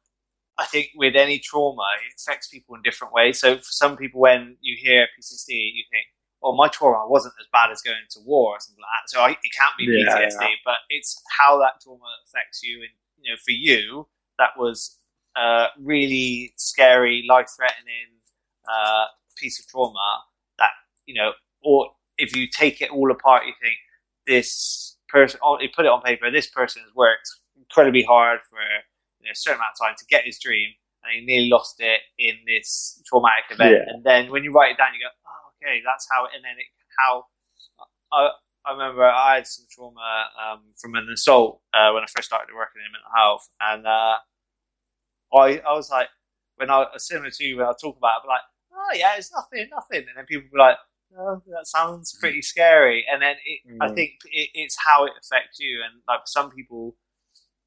I 0.58 0.64
think 0.66 0.90
with 0.96 1.14
any 1.14 1.38
trauma, 1.38 1.86
it 2.06 2.14
affects 2.20 2.48
people 2.48 2.74
in 2.74 2.82
different 2.82 3.12
ways. 3.12 3.38
So 3.38 3.56
for 3.58 3.62
some 3.62 3.96
people, 3.96 4.20
when 4.20 4.56
you 4.60 4.76
hear 4.78 5.06
PTSD, 5.16 5.52
you 5.74 5.84
think, 5.90 6.06
"Oh, 6.42 6.54
my 6.56 6.68
trauma 6.68 7.08
wasn't 7.08 7.34
as 7.40 7.46
bad 7.52 7.70
as 7.70 7.80
going 7.82 7.96
to 8.10 8.20
war 8.20 8.56
or 8.56 8.60
something 8.60 8.82
like 8.82 8.90
that." 9.02 9.10
So 9.10 9.20
I, 9.20 9.30
it 9.30 9.52
can't 9.56 9.76
be 9.78 9.84
Yeah, 9.84 10.14
PTSD, 10.16 10.40
yeah. 10.40 10.56
but 10.64 10.78
it's 10.88 11.22
how 11.38 11.58
that 11.58 11.80
trauma 11.80 12.06
affects 12.26 12.62
you. 12.62 12.80
And 12.82 12.90
you 13.20 13.30
know, 13.32 13.36
for 13.44 13.52
you, 13.52 14.08
that 14.38 14.50
was 14.58 14.98
a 15.36 15.66
really 15.78 16.54
scary, 16.56 17.24
life-threatening 17.28 18.08
uh, 18.68 19.06
piece 19.40 19.58
of 19.60 19.66
trauma. 19.66 20.24
That 20.58 20.70
you 21.06 21.14
know, 21.14 21.32
or 21.62 21.90
if 22.18 22.34
you 22.34 22.48
take 22.48 22.80
it 22.80 22.90
all 22.90 23.10
apart, 23.10 23.46
you 23.46 23.52
think 23.62 23.76
this 24.26 24.96
person, 25.08 25.40
oh, 25.42 25.58
you 25.60 25.68
put 25.74 25.86
it 25.86 25.90
on 25.90 26.02
paper, 26.02 26.30
this 26.30 26.48
person 26.48 26.82
has 26.82 26.94
worked 26.94 27.28
incredibly 27.56 28.02
hard 28.02 28.40
for 28.50 28.58
you 29.20 29.26
know, 29.26 29.32
a 29.32 29.34
certain 29.34 29.56
amount 29.56 29.70
of 29.74 29.86
time 29.86 29.94
to 29.98 30.04
get 30.06 30.24
his 30.24 30.38
dream, 30.38 30.70
and 31.02 31.14
he 31.14 31.24
nearly 31.24 31.48
lost 31.48 31.76
it 31.78 32.00
in 32.18 32.34
this 32.46 33.02
traumatic 33.06 33.44
event. 33.50 33.72
Yeah. 33.72 33.94
And 33.94 34.04
then 34.04 34.30
when 34.30 34.44
you 34.44 34.52
write 34.52 34.72
it 34.72 34.78
down, 34.78 34.92
you 34.92 35.00
go, 35.00 35.08
oh, 35.08 35.52
okay, 35.56 35.80
that's 35.84 36.06
how, 36.10 36.24
and 36.24 36.44
then 36.44 36.58
it, 36.58 36.66
how, 36.98 37.24
I, 38.12 38.30
I 38.66 38.72
remember 38.72 39.04
I 39.04 39.36
had 39.36 39.46
some 39.46 39.64
trauma 39.70 40.28
um, 40.36 40.60
from 40.76 40.94
an 40.94 41.08
assault 41.12 41.62
uh, 41.72 41.90
when 41.92 42.02
I 42.02 42.06
first 42.14 42.28
started 42.28 42.52
working 42.54 42.82
in 42.84 42.92
mental 42.92 43.10
health, 43.16 43.48
and 43.60 43.86
uh, 43.86 44.16
I, 45.32 45.62
I 45.66 45.72
was 45.72 45.88
like, 45.90 46.08
when 46.56 46.70
I, 46.70 46.86
similar 46.96 47.30
to 47.30 47.44
you, 47.44 47.56
when 47.56 47.66
I 47.66 47.72
talk 47.80 47.96
about 47.96 48.24
it, 48.24 48.28
like, 48.28 48.42
oh 48.78 48.94
yeah, 48.96 49.14
it's 49.18 49.32
nothing, 49.34 49.68
nothing. 49.72 50.00
And 50.08 50.16
then 50.16 50.26
people 50.26 50.48
be 50.52 50.58
like, 50.58 50.78
oh, 51.18 51.42
that 51.48 51.66
sounds 51.68 52.16
pretty 52.20 52.42
scary. 52.42 53.06
And 53.12 53.22
then 53.22 53.36
it, 53.46 53.60
I 53.80 53.88
Mm. 53.88 53.94
think 53.94 54.12
it, 54.26 54.50
it's 54.54 54.76
how 54.84 55.06
it 55.06 55.12
affects 55.20 55.60
you. 55.60 55.82
And 55.84 56.02
like 56.08 56.22
some 56.26 56.50
people, 56.52 56.96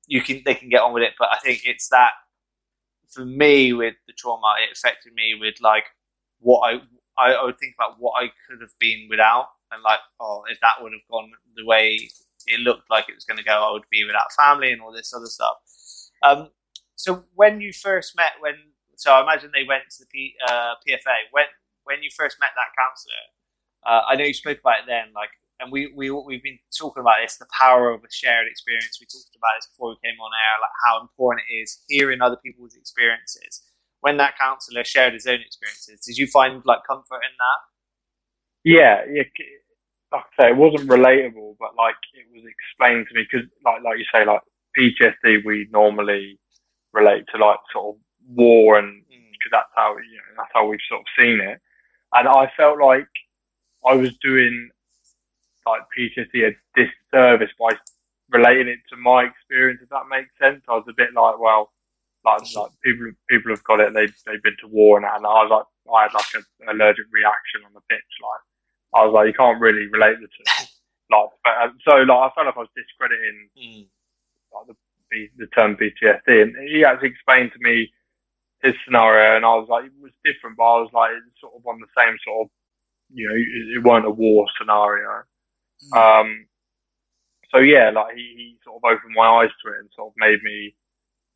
you 0.08 0.22
can 0.22 0.44
they 0.46 0.56
can 0.56 0.70
get 0.70 0.82
on 0.82 0.94
with 0.94 1.04
it, 1.04 1.14
but 1.20 1.30
I 1.32 1.40
think 1.40 1.64
it's 1.66 1.90
that 1.90 2.12
for 3.10 3.26
me 3.26 3.74
with 3.74 3.96
the 4.08 4.14
trauma, 4.14 4.56
it 4.62 4.72
affected 4.78 5.14
me 5.14 5.36
with 5.40 5.56
like 5.62 5.86
what 6.40 6.62
I 6.62 6.82
I, 7.18 7.34
I 7.34 7.46
would 7.46 7.60
think 7.60 7.76
about 7.80 8.00
what 8.00 8.14
I 8.24 8.28
could 8.50 8.62
have 8.62 8.78
been 8.80 9.08
without, 9.10 9.48
and 9.72 9.84
like 9.84 10.00
oh, 10.22 10.44
if 10.50 10.60
that 10.62 10.82
would 10.82 10.94
have 10.94 11.02
gone 11.12 11.32
the 11.56 11.66
way 11.66 12.10
it 12.48 12.60
looked 12.62 12.90
like 12.92 13.10
it 13.10 13.16
was 13.16 13.26
going 13.26 13.38
to 13.38 13.44
go, 13.44 13.54
I 13.70 13.72
would 13.74 13.84
be 13.92 14.04
without 14.06 14.34
family 14.38 14.72
and 14.72 14.82
all 14.82 14.92
this 14.94 15.14
other 15.16 15.28
stuff. 15.28 15.58
Um, 16.24 16.50
so 16.96 17.26
when 17.36 17.62
you 17.62 17.74
first 17.74 18.16
met, 18.18 18.34
when 18.42 18.56
so 19.02 19.18
I 19.18 19.26
imagine 19.26 19.50
they 19.50 19.66
went 19.66 19.90
to 19.90 20.06
the 20.06 20.10
P, 20.14 20.38
uh, 20.46 20.78
PFA 20.86 21.34
when 21.34 21.50
when 21.90 22.06
you 22.06 22.14
first 22.14 22.38
met 22.40 22.54
that 22.54 22.70
counsellor. 22.78 23.26
Uh, 23.82 24.06
I 24.06 24.14
know 24.14 24.30
you 24.30 24.38
spoke 24.38 24.62
about 24.62 24.86
it 24.86 24.86
then, 24.86 25.10
like, 25.18 25.34
and 25.60 25.72
we 25.74 25.90
we 25.98 26.14
we've 26.14 26.44
been 26.46 26.62
talking 26.70 27.02
about 27.02 27.18
this, 27.18 27.38
the 27.38 27.50
power 27.50 27.90
of 27.90 28.06
a 28.06 28.12
shared 28.14 28.46
experience. 28.46 29.02
We 29.02 29.10
talked 29.10 29.34
about 29.34 29.58
this 29.58 29.74
before 29.74 29.90
we 29.90 30.06
came 30.06 30.22
on 30.22 30.30
air, 30.38 30.56
like 30.62 30.78
how 30.86 31.02
important 31.02 31.50
it 31.50 31.66
is 31.66 31.82
hearing 31.90 32.22
other 32.22 32.38
people's 32.46 32.76
experiences. 32.78 33.66
When 34.02 34.18
that 34.18 34.38
counsellor 34.38 34.86
shared 34.86 35.14
his 35.14 35.26
own 35.26 35.42
experiences, 35.42 36.06
did 36.06 36.18
you 36.22 36.28
find 36.28 36.62
like 36.64 36.86
comfort 36.86 37.26
in 37.26 37.34
that? 37.42 37.60
Yeah, 38.64 39.02
yeah. 39.10 39.26
Like 40.14 40.30
I 40.38 40.44
say, 40.44 40.50
it 40.54 40.58
wasn't 40.58 40.90
relatable, 40.90 41.58
but 41.58 41.74
like 41.74 41.98
it 42.14 42.30
was 42.30 42.46
explained 42.46 43.10
to 43.10 43.18
me 43.18 43.26
because, 43.26 43.50
like, 43.66 43.82
like 43.82 43.98
you 43.98 44.06
say, 44.14 44.30
like 44.30 44.46
PTSD, 44.78 45.42
we 45.44 45.66
normally 45.74 46.38
relate 46.94 47.26
to 47.34 47.42
like 47.42 47.58
sort 47.74 47.96
of 47.96 48.02
war, 48.28 48.78
and 48.78 49.04
because 49.10 49.52
that's 49.52 49.70
how 49.76 49.96
you 49.98 50.18
know, 50.18 50.34
that's 50.38 50.52
how 50.54 50.68
we've 50.68 50.80
sort 50.90 51.02
of 51.02 51.08
seen 51.18 51.40
it. 51.42 51.60
And 52.14 52.28
I 52.28 52.52
felt 52.58 52.80
like 52.80 53.08
I 53.86 53.96
was 53.96 54.16
doing 54.18 54.70
like 55.66 55.82
PTSD 55.98 56.48
a 56.50 56.56
disservice 56.76 57.52
by 57.60 57.72
relating 58.30 58.68
it 58.68 58.80
to 58.90 58.98
my 58.98 59.24
experience. 59.26 59.80
If 59.84 59.90
that 59.90 60.10
makes 60.10 60.32
sense, 60.40 60.64
I 60.68 60.74
was 60.74 60.86
a 60.90 60.94
bit 60.94 61.14
like, 61.14 61.40
well, 61.40 61.72
like 62.26 62.42
like 62.56 62.72
people 62.84 63.12
people 63.30 63.52
have 63.52 63.64
got 63.64 63.80
it. 63.80 63.94
They 63.94 64.08
they've 64.26 64.44
been 64.44 64.58
to 64.62 64.68
war 64.68 64.98
and 64.98 65.06
and 65.06 65.26
I 65.26 65.44
was 65.44 65.50
like, 65.52 65.94
I 65.94 66.04
had 66.04 66.14
like 66.14 66.34
an 66.36 66.70
allergic 66.70 67.06
reaction 67.12 67.62
on 67.66 67.74
the 67.74 67.82
pitch. 67.90 68.12
Like 68.22 69.02
I 69.02 69.06
was 69.06 69.14
like, 69.14 69.28
you 69.28 69.34
can't 69.34 69.60
really 69.62 69.88
relate 69.88 70.18
the 70.20 70.28
two. 70.28 70.44
like 71.12 71.30
but, 71.44 71.54
uh, 71.62 71.70
so, 71.88 71.96
like 71.98 72.10
I 72.10 72.30
felt 72.36 72.48
like 72.48 72.58
I 72.58 72.60
was 72.60 72.70
discrediting 72.76 73.50
Mm. 73.58 73.86
like 74.54 74.68
the 74.68 74.76
the- 75.12 75.32
the 75.38 75.48
term 75.48 75.76
PTSD, 75.76 76.42
and 76.42 76.56
he 76.70 76.86
actually 76.86 77.10
explained 77.10 77.52
to 77.54 77.60
me 77.60 77.92
his 78.64 78.76
scenario, 78.86 79.36
and 79.36 79.46
I 79.46 79.56
was 79.56 79.68
like, 79.70 79.86
it 79.86 79.92
was 80.02 80.12
different, 80.24 80.58
but 80.58 80.64
I 80.64 80.80
was 80.80 80.92
like, 80.94 81.12
it's 81.18 81.42
sort 81.42 81.54
of 81.56 81.66
on 81.66 81.80
the 81.80 81.88
same 81.98 82.16
sort 82.24 82.46
of, 82.46 82.52
you 83.14 83.28
know, 83.28 83.36
it, 83.36 83.78
it 83.78 83.84
weren't 83.84 84.06
a 84.06 84.12
war 84.12 84.46
scenario. 84.58 85.24
Mm. 85.92 85.98
Um, 85.98 86.46
so 87.52 87.60
yeah, 87.60 87.90
like 87.90 88.16
he, 88.16 88.22
he 88.22 88.58
sort 88.64 88.78
of 88.78 88.84
opened 88.86 89.14
my 89.16 89.28
eyes 89.28 89.50
to 89.64 89.72
it 89.74 89.80
and 89.80 89.90
sort 89.96 90.10
of 90.10 90.14
made 90.18 90.42
me 90.44 90.76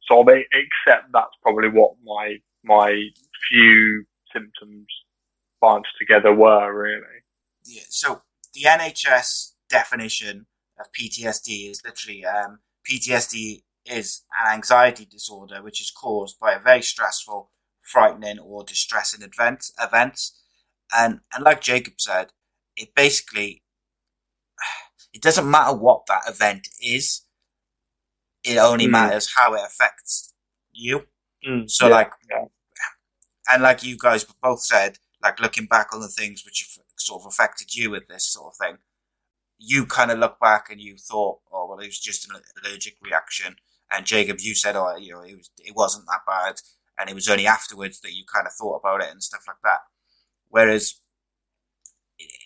sort 0.08 0.28
of 0.28 0.36
accept 0.36 1.12
that's 1.12 1.36
probably 1.42 1.70
what 1.70 1.94
my 2.04 2.38
my 2.64 3.10
few 3.50 4.06
symptoms 4.32 4.88
bunched 5.62 5.94
together 6.00 6.34
were 6.34 6.74
really. 6.74 7.24
Yeah, 7.66 7.84
so 7.90 8.22
the 8.54 8.64
NHS 8.64 9.54
definition 9.70 10.46
of 10.80 10.88
PTSD 10.92 11.72
is 11.72 11.82
literally 11.84 12.26
um, 12.26 12.60
PTSD 12.90 13.64
is 13.86 14.24
an 14.44 14.54
anxiety 14.54 15.06
disorder 15.06 15.62
which 15.62 15.82
is 15.82 15.92
caused 15.92 16.40
by 16.40 16.54
a 16.54 16.60
very 16.60 16.82
stressful, 16.82 17.52
frightening, 17.82 18.40
or 18.40 18.64
distressing 18.64 19.22
event. 19.22 19.66
Events, 19.82 20.42
and 20.96 21.22
and 21.34 21.44
like 21.44 21.62
Jacob 21.62 21.96
said, 21.98 22.32
it 22.76 22.96
basically 22.96 23.64
it 25.14 25.22
doesn't 25.22 25.50
matter 25.50 25.76
what 25.76 26.06
that 26.08 26.24
event 26.28 26.68
is. 26.82 27.22
It 28.44 28.58
only 28.58 28.86
Hmm. 28.86 28.92
matters 28.92 29.34
how 29.36 29.54
it 29.56 29.62
affects 29.66 30.34
you. 30.72 31.08
Mm. 31.48 31.70
So 31.70 31.88
Yeah, 31.88 31.96
like, 31.96 32.12
yeah. 32.30 32.46
and 33.50 33.64
like 33.64 33.84
you 33.84 33.98
guys 33.98 34.24
both 34.42 34.62
said, 34.62 35.00
like 35.22 35.40
looking 35.40 35.66
back 35.68 35.94
on 35.94 36.02
the 36.02 36.08
things 36.10 36.44
which 36.46 36.62
have 36.78 36.84
sort 36.98 37.22
of 37.22 37.28
affected 37.28 37.74
you 37.76 37.92
with 37.92 38.08
this 38.08 38.28
sort 38.32 38.54
of 38.54 38.58
thing, 38.58 38.78
you 39.58 39.86
kind 39.86 40.12
of 40.12 40.20
look 40.20 40.40
back 40.40 40.70
and 40.70 40.82
you 40.82 40.98
thought, 40.98 41.40
oh 41.52 41.68
well, 41.68 41.80
it 41.80 41.86
was 41.88 42.00
just 42.00 42.30
an 42.30 42.36
allergic 42.64 42.98
reaction, 43.02 43.56
And 43.92 44.06
Jacob, 44.06 44.38
you 44.40 44.56
said, 44.56 44.76
oh, 44.76 44.96
you 44.98 45.14
know, 45.14 45.22
it 45.22 45.36
was 45.36 45.52
it 45.60 45.76
wasn't 45.76 46.06
that 46.08 46.22
bad, 46.28 46.56
and 46.98 47.10
it 47.10 47.16
was 47.16 47.30
only 47.30 47.48
afterwards 47.48 48.02
that 48.02 48.14
you 48.16 48.24
kind 48.34 48.48
of 48.48 48.54
thought 48.54 48.80
about 48.80 49.02
it 49.04 49.12
and 49.12 49.22
stuff 49.24 49.44
like 49.48 49.58
that. 49.64 49.80
Whereas 50.50 50.96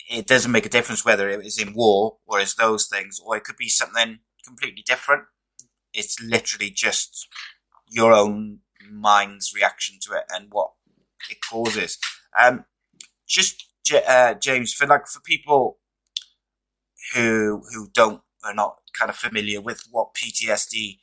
it 0.09 0.27
doesn't 0.27 0.51
make 0.51 0.65
a 0.65 0.69
difference 0.69 1.05
whether 1.05 1.29
it 1.29 1.45
is 1.45 1.59
in 1.59 1.73
war 1.73 2.17
or 2.25 2.39
is 2.39 2.55
those 2.55 2.87
things, 2.87 3.19
or 3.23 3.37
it 3.37 3.43
could 3.43 3.57
be 3.57 3.69
something 3.69 4.19
completely 4.45 4.83
different. 4.85 5.23
It's 5.93 6.21
literally 6.21 6.69
just 6.71 7.27
your 7.87 8.13
own 8.13 8.59
mind's 8.89 9.53
reaction 9.55 9.97
to 10.03 10.13
it 10.13 10.23
and 10.29 10.47
what 10.51 10.71
it 11.29 11.37
causes. 11.49 11.97
Um, 12.39 12.65
just 13.27 13.65
uh, 14.07 14.35
James, 14.35 14.73
for 14.73 14.87
like 14.87 15.07
for 15.07 15.21
people 15.21 15.79
who 17.13 17.63
who 17.73 17.89
don't 17.93 18.21
are 18.43 18.53
not 18.53 18.77
kind 18.97 19.09
of 19.09 19.15
familiar 19.15 19.61
with 19.61 19.83
what 19.91 20.13
PTSD, 20.15 20.99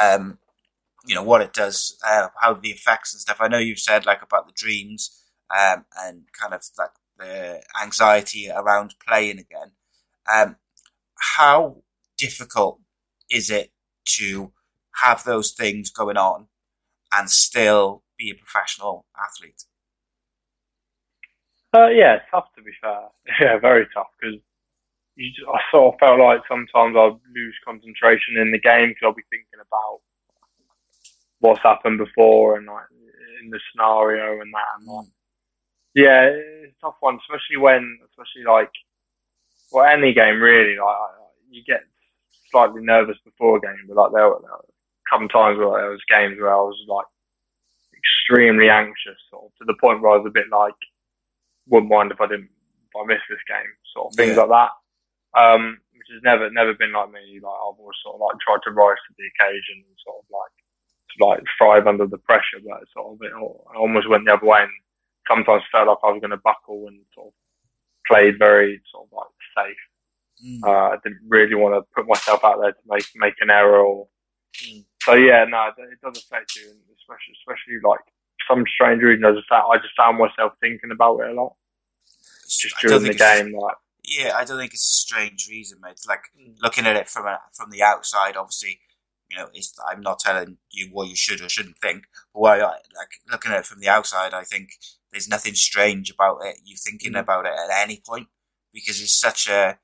um, 0.00 0.38
you 1.06 1.14
know, 1.14 1.22
what 1.22 1.40
it 1.40 1.52
does, 1.52 1.98
uh, 2.06 2.28
how 2.40 2.54
the 2.54 2.70
effects 2.70 3.14
and 3.14 3.20
stuff. 3.20 3.38
I 3.40 3.48
know 3.48 3.58
you've 3.58 3.78
said 3.78 4.06
like 4.06 4.22
about 4.22 4.46
the 4.46 4.52
dreams 4.54 5.22
um, 5.50 5.84
and 5.96 6.24
kind 6.38 6.54
of 6.54 6.62
like 6.78 6.90
the 7.18 7.62
anxiety 7.82 8.48
around 8.50 8.94
playing 9.06 9.38
again. 9.38 9.72
Um, 10.32 10.56
how 11.38 11.82
difficult 12.16 12.80
is 13.30 13.50
it 13.50 13.72
to 14.04 14.52
have 15.02 15.24
those 15.24 15.52
things 15.52 15.90
going 15.90 16.16
on 16.16 16.48
and 17.12 17.30
still 17.30 18.02
be 18.18 18.30
a 18.30 18.34
professional 18.34 19.06
athlete? 19.16 19.64
Uh, 21.76 21.88
yeah, 21.88 22.18
tough 22.30 22.46
to 22.56 22.62
be 22.62 22.72
fair. 22.80 23.08
Yeah, 23.40 23.58
very 23.58 23.86
tough 23.94 24.08
because 24.20 24.40
I 25.18 25.60
sort 25.70 25.94
of 25.94 26.00
felt 26.00 26.20
like 26.20 26.42
sometimes 26.48 26.96
I'd 26.96 27.18
lose 27.34 27.56
concentration 27.64 28.36
in 28.38 28.52
the 28.52 28.60
game 28.60 28.88
because 28.88 29.02
I'll 29.02 29.14
be 29.14 29.22
thinking 29.30 29.58
about 29.60 30.00
what's 31.40 31.62
happened 31.62 31.98
before 31.98 32.56
and 32.56 32.66
like 32.66 32.84
in 33.42 33.50
the 33.50 33.60
scenario 33.70 34.40
and 34.40 34.52
that 34.54 34.78
and 34.78 34.88
that. 34.88 35.06
Yeah, 35.94 36.22
it's 36.30 36.76
a 36.78 36.80
tough 36.80 36.96
one, 37.00 37.18
especially 37.18 37.56
when, 37.56 37.98
especially 38.10 38.44
like, 38.44 38.70
well, 39.72 39.84
any 39.84 40.12
game 40.12 40.40
really. 40.40 40.76
Like, 40.76 40.96
you 41.50 41.64
get 41.64 41.82
slightly 42.50 42.82
nervous 42.82 43.16
before 43.24 43.56
a 43.56 43.60
game, 43.60 43.86
but 43.88 43.96
like 43.96 44.12
there, 44.12 44.28
were 44.28 44.36
a 44.36 45.10
couple 45.10 45.26
of 45.26 45.32
times 45.32 45.58
where 45.58 45.80
there 45.80 45.90
was 45.90 46.02
games 46.08 46.38
where 46.38 46.52
I 46.52 46.60
was 46.60 46.78
like 46.86 47.06
extremely 47.96 48.70
anxious, 48.70 49.18
sort 49.30 49.46
of 49.46 49.50
to 49.58 49.64
the 49.64 49.78
point 49.80 50.02
where 50.02 50.12
I 50.12 50.16
was 50.18 50.26
a 50.26 50.30
bit 50.30 50.46
like, 50.50 50.74
wouldn't 51.66 51.90
mind 51.90 52.12
if 52.12 52.20
I 52.20 52.26
didn't, 52.26 52.50
if 52.86 52.94
I 52.96 53.04
missed 53.06 53.28
this 53.28 53.42
game, 53.48 53.72
sort 53.92 54.12
of 54.12 54.16
things 54.16 54.36
yeah. 54.36 54.42
like 54.42 54.50
that. 54.50 54.70
Um, 55.36 55.78
which 55.92 56.08
has 56.12 56.22
never, 56.24 56.48
never 56.50 56.74
been 56.74 56.92
like 56.92 57.10
me. 57.12 57.40
Like 57.42 57.60
I've 57.60 57.76
always 57.76 57.98
sort 58.02 58.16
of 58.16 58.20
like 58.22 58.40
tried 58.40 58.64
to 58.64 58.72
rise 58.72 58.96
to 58.96 59.12
the 59.18 59.28
occasion 59.34 59.84
and 59.84 59.96
sort 60.04 60.22
of 60.22 60.26
like, 60.32 60.54
to 60.56 61.16
like 61.24 61.42
thrive 61.58 61.86
under 61.86 62.06
the 62.06 62.18
pressure, 62.18 62.64
but 62.64 62.84
sort 62.94 63.12
of 63.12 63.22
it 63.22 63.32
I 63.34 63.76
almost 63.76 64.08
went 64.08 64.24
the 64.24 64.34
other 64.34 64.46
way 64.46 64.62
and 64.62 64.72
sometimes 65.28 65.62
felt 65.70 65.88
like 65.88 65.98
I 66.02 66.10
was 66.10 66.20
going 66.20 66.32
to 66.32 66.40
buckle 66.42 66.88
and 66.88 67.04
sort 67.14 67.28
of 67.28 67.34
played 68.06 68.38
very 68.38 68.80
sort 68.90 69.06
of 69.06 69.12
like 69.12 69.34
safe. 69.56 69.82
Mm. 70.44 70.60
Uh, 70.64 70.94
I 70.94 70.96
didn't 71.02 71.20
really 71.28 71.54
want 71.54 71.74
to 71.74 71.82
put 71.94 72.08
myself 72.08 72.44
out 72.44 72.60
there 72.60 72.72
to 72.72 72.84
make 72.88 73.06
make 73.16 73.34
an 73.40 73.50
error. 73.50 73.84
Or, 73.84 74.08
mm. 74.64 74.84
So 75.02 75.14
yeah, 75.14 75.44
no, 75.44 75.70
it 75.76 76.00
does 76.02 76.18
affect 76.18 76.56
you, 76.56 76.70
and 76.70 76.80
especially 76.96 77.34
especially 77.42 77.80
like 77.84 78.00
some 78.48 78.64
strange 78.72 79.02
reason. 79.02 79.24
I 79.24 79.32
just 79.32 79.50
I 79.50 79.76
just 79.76 79.96
found 79.96 80.18
myself 80.18 80.52
thinking 80.60 80.90
about 80.92 81.20
it 81.20 81.30
a 81.30 81.34
lot, 81.34 81.54
just 82.46 82.78
during 82.80 83.02
the 83.02 83.14
game. 83.14 83.52
Like 83.52 83.76
yeah, 84.08 84.32
I 84.36 84.44
don't 84.44 84.58
think 84.58 84.72
it's 84.72 84.82
a 84.86 85.04
strange 85.04 85.48
reason, 85.48 85.78
mate. 85.82 86.00
Like 86.08 86.24
mm. 86.38 86.54
looking 86.62 86.86
at 86.86 86.96
it 86.96 87.08
from 87.08 87.26
a, 87.26 87.40
from 87.52 87.70
the 87.70 87.82
outside, 87.82 88.36
obviously, 88.36 88.80
you 89.30 89.36
know, 89.36 89.48
it's, 89.52 89.74
I'm 89.86 90.00
not 90.00 90.18
telling 90.18 90.56
you 90.70 90.88
what 90.90 91.08
you 91.08 91.16
should 91.16 91.40
or 91.40 91.48
shouldn't 91.48 91.78
think. 91.78 92.04
But 92.32 92.40
why, 92.40 92.58
like 92.58 92.80
looking 93.30 93.52
at 93.52 93.60
it 93.60 93.66
from 93.66 93.80
the 93.80 93.88
outside, 93.88 94.32
I 94.32 94.44
think 94.44 94.70
there's 95.12 95.28
nothing 95.28 95.54
strange 95.54 96.10
about 96.10 96.38
it. 96.44 96.56
You 96.64 96.76
thinking 96.76 97.12
mm. 97.12 97.20
about 97.20 97.46
it 97.46 97.52
at 97.52 97.82
any 97.82 98.02
point 98.06 98.28
because 98.72 99.00
it's 99.00 99.18
such 99.18 99.48
a 99.48 99.78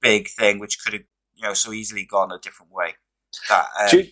big 0.00 0.28
thing 0.28 0.58
which 0.58 0.82
could 0.82 0.94
have, 0.94 1.02
you 1.34 1.42
know, 1.44 1.54
so 1.54 1.72
easily 1.72 2.04
gone 2.04 2.32
a 2.32 2.38
different 2.38 2.72
way. 2.72 2.94
That 3.48 3.66
um, 3.80 3.88
do 3.90 3.98
you, 3.98 4.06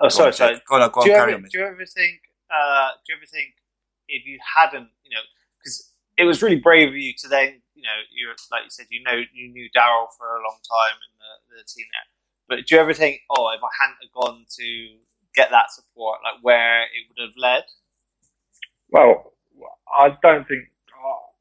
oh, 0.00 0.08
sorry, 0.08 0.28
on, 0.28 0.32
sorry. 0.32 0.62
Go 0.66 0.76
on, 0.76 0.90
go 0.90 1.00
on, 1.00 1.06
do, 1.06 1.12
you 1.12 1.16
ever, 1.16 1.34
on, 1.34 1.42
do 1.42 1.58
you 1.58 1.64
ever 1.64 1.86
think? 1.86 2.20
Uh, 2.50 2.88
do 3.06 3.12
you 3.12 3.18
ever 3.18 3.26
think 3.26 3.54
if 4.08 4.26
you 4.26 4.38
hadn't, 4.56 4.88
you 5.04 5.10
know, 5.10 5.22
because 5.58 5.90
it 6.16 6.24
was 6.24 6.42
really 6.42 6.56
brave 6.56 6.88
of 6.88 6.94
you 6.94 7.12
to 7.18 7.28
then, 7.28 7.62
you 7.80 7.88
know, 7.88 8.00
you 8.12 8.28
like 8.52 8.64
you 8.64 8.70
said, 8.70 8.86
you 8.90 9.02
know, 9.02 9.16
you 9.32 9.48
knew 9.48 9.68
Darrell 9.72 10.12
for 10.16 10.28
a 10.36 10.44
long 10.44 10.60
time 10.60 10.96
in 11.00 11.12
the, 11.16 11.32
the 11.56 11.64
team 11.64 11.88
there. 11.88 12.08
But 12.44 12.66
do 12.66 12.74
you 12.74 12.80
ever 12.80 12.92
think, 12.92 13.22
oh, 13.30 13.48
if 13.56 13.62
I 13.64 13.72
hadn't 13.80 14.12
gone 14.12 14.44
to 14.44 14.68
get 15.34 15.48
that 15.50 15.72
support, 15.72 16.20
like 16.20 16.42
where 16.42 16.84
it 16.84 17.08
would 17.08 17.24
have 17.24 17.36
led? 17.40 17.64
Well, 18.90 19.32
I 19.88 20.12
don't 20.20 20.46
think 20.46 20.68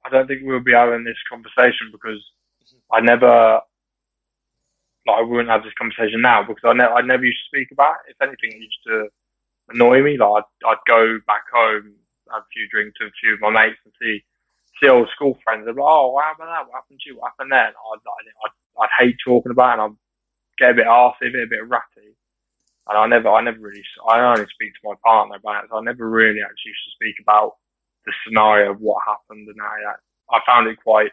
I 0.06 0.10
don't 0.10 0.28
think 0.28 0.42
we'll 0.44 0.64
be 0.64 0.72
having 0.72 1.04
this 1.04 1.20
conversation 1.30 1.92
because 1.92 2.24
mm-hmm. 2.64 2.96
I 2.96 3.02
never 3.02 3.60
like 5.08 5.20
I 5.20 5.22
wouldn't 5.22 5.50
have 5.50 5.64
this 5.64 5.76
conversation 5.76 6.22
now 6.22 6.44
because 6.44 6.64
I 6.64 6.74
never 6.74 6.94
I 6.94 7.02
never 7.02 7.26
used 7.26 7.44
to 7.44 7.52
speak 7.52 7.72
about 7.72 8.08
it. 8.08 8.16
If 8.16 8.22
anything, 8.22 8.56
it 8.56 8.64
used 8.64 8.84
to 8.88 9.10
annoy 9.76 10.02
me. 10.04 10.18
Like 10.18 10.44
I'd, 10.44 10.68
I'd 10.72 10.88
go 10.88 11.20
back 11.28 11.44
home, 11.52 12.00
have 12.32 12.44
a 12.44 12.54
few 12.54 12.70
drinks 12.70 12.96
with 13.00 13.12
a 13.12 13.20
few 13.20 13.34
of 13.34 13.42
my 13.42 13.52
mates, 13.52 13.82
and 13.84 13.94
see 14.00 14.24
old 14.88 15.10
school 15.14 15.38
friends. 15.44 15.66
They'd 15.66 15.76
be 15.76 15.82
like, 15.82 15.92
"Oh, 15.92 16.12
what 16.12 16.26
happened 16.26 16.48
there? 16.48 16.64
What 16.64 16.80
happened 16.80 17.00
to 17.04 17.10
you? 17.10 17.18
What 17.18 17.32
happened 17.36 17.52
there?" 17.52 17.68
And 17.68 17.76
I'd, 17.76 18.00
I'd, 18.00 18.84
I'd, 18.84 18.96
hate 18.98 19.18
talking 19.26 19.52
about 19.52 19.70
it, 19.70 19.74
and 19.74 19.82
I'd 19.82 19.98
get 20.58 20.72
a 20.72 20.80
bit 20.80 20.88
arsy, 20.88 21.28
a 21.28 21.32
bit, 21.32 21.44
a 21.44 21.54
bit 21.60 21.68
ratty. 21.68 22.16
And 22.88 22.98
I 22.98 23.06
never, 23.08 23.30
I 23.30 23.42
never 23.42 23.60
really, 23.60 23.84
I 24.08 24.22
only 24.22 24.48
speak 24.48 24.74
to 24.74 24.88
my 24.88 24.96
partner 25.04 25.36
about 25.36 25.66
it. 25.66 25.70
So 25.70 25.78
I 25.78 25.84
never 25.84 26.10
really 26.10 26.42
actually 26.42 26.72
used 26.72 26.88
to 26.88 26.98
speak 26.98 27.16
about 27.22 27.58
the 28.06 28.14
scenario 28.24 28.72
of 28.72 28.80
what 28.80 29.04
happened, 29.06 29.48
and 29.48 29.62
I, 29.62 30.00
I 30.36 30.40
found 30.48 30.68
it 30.68 30.82
quite 30.82 31.12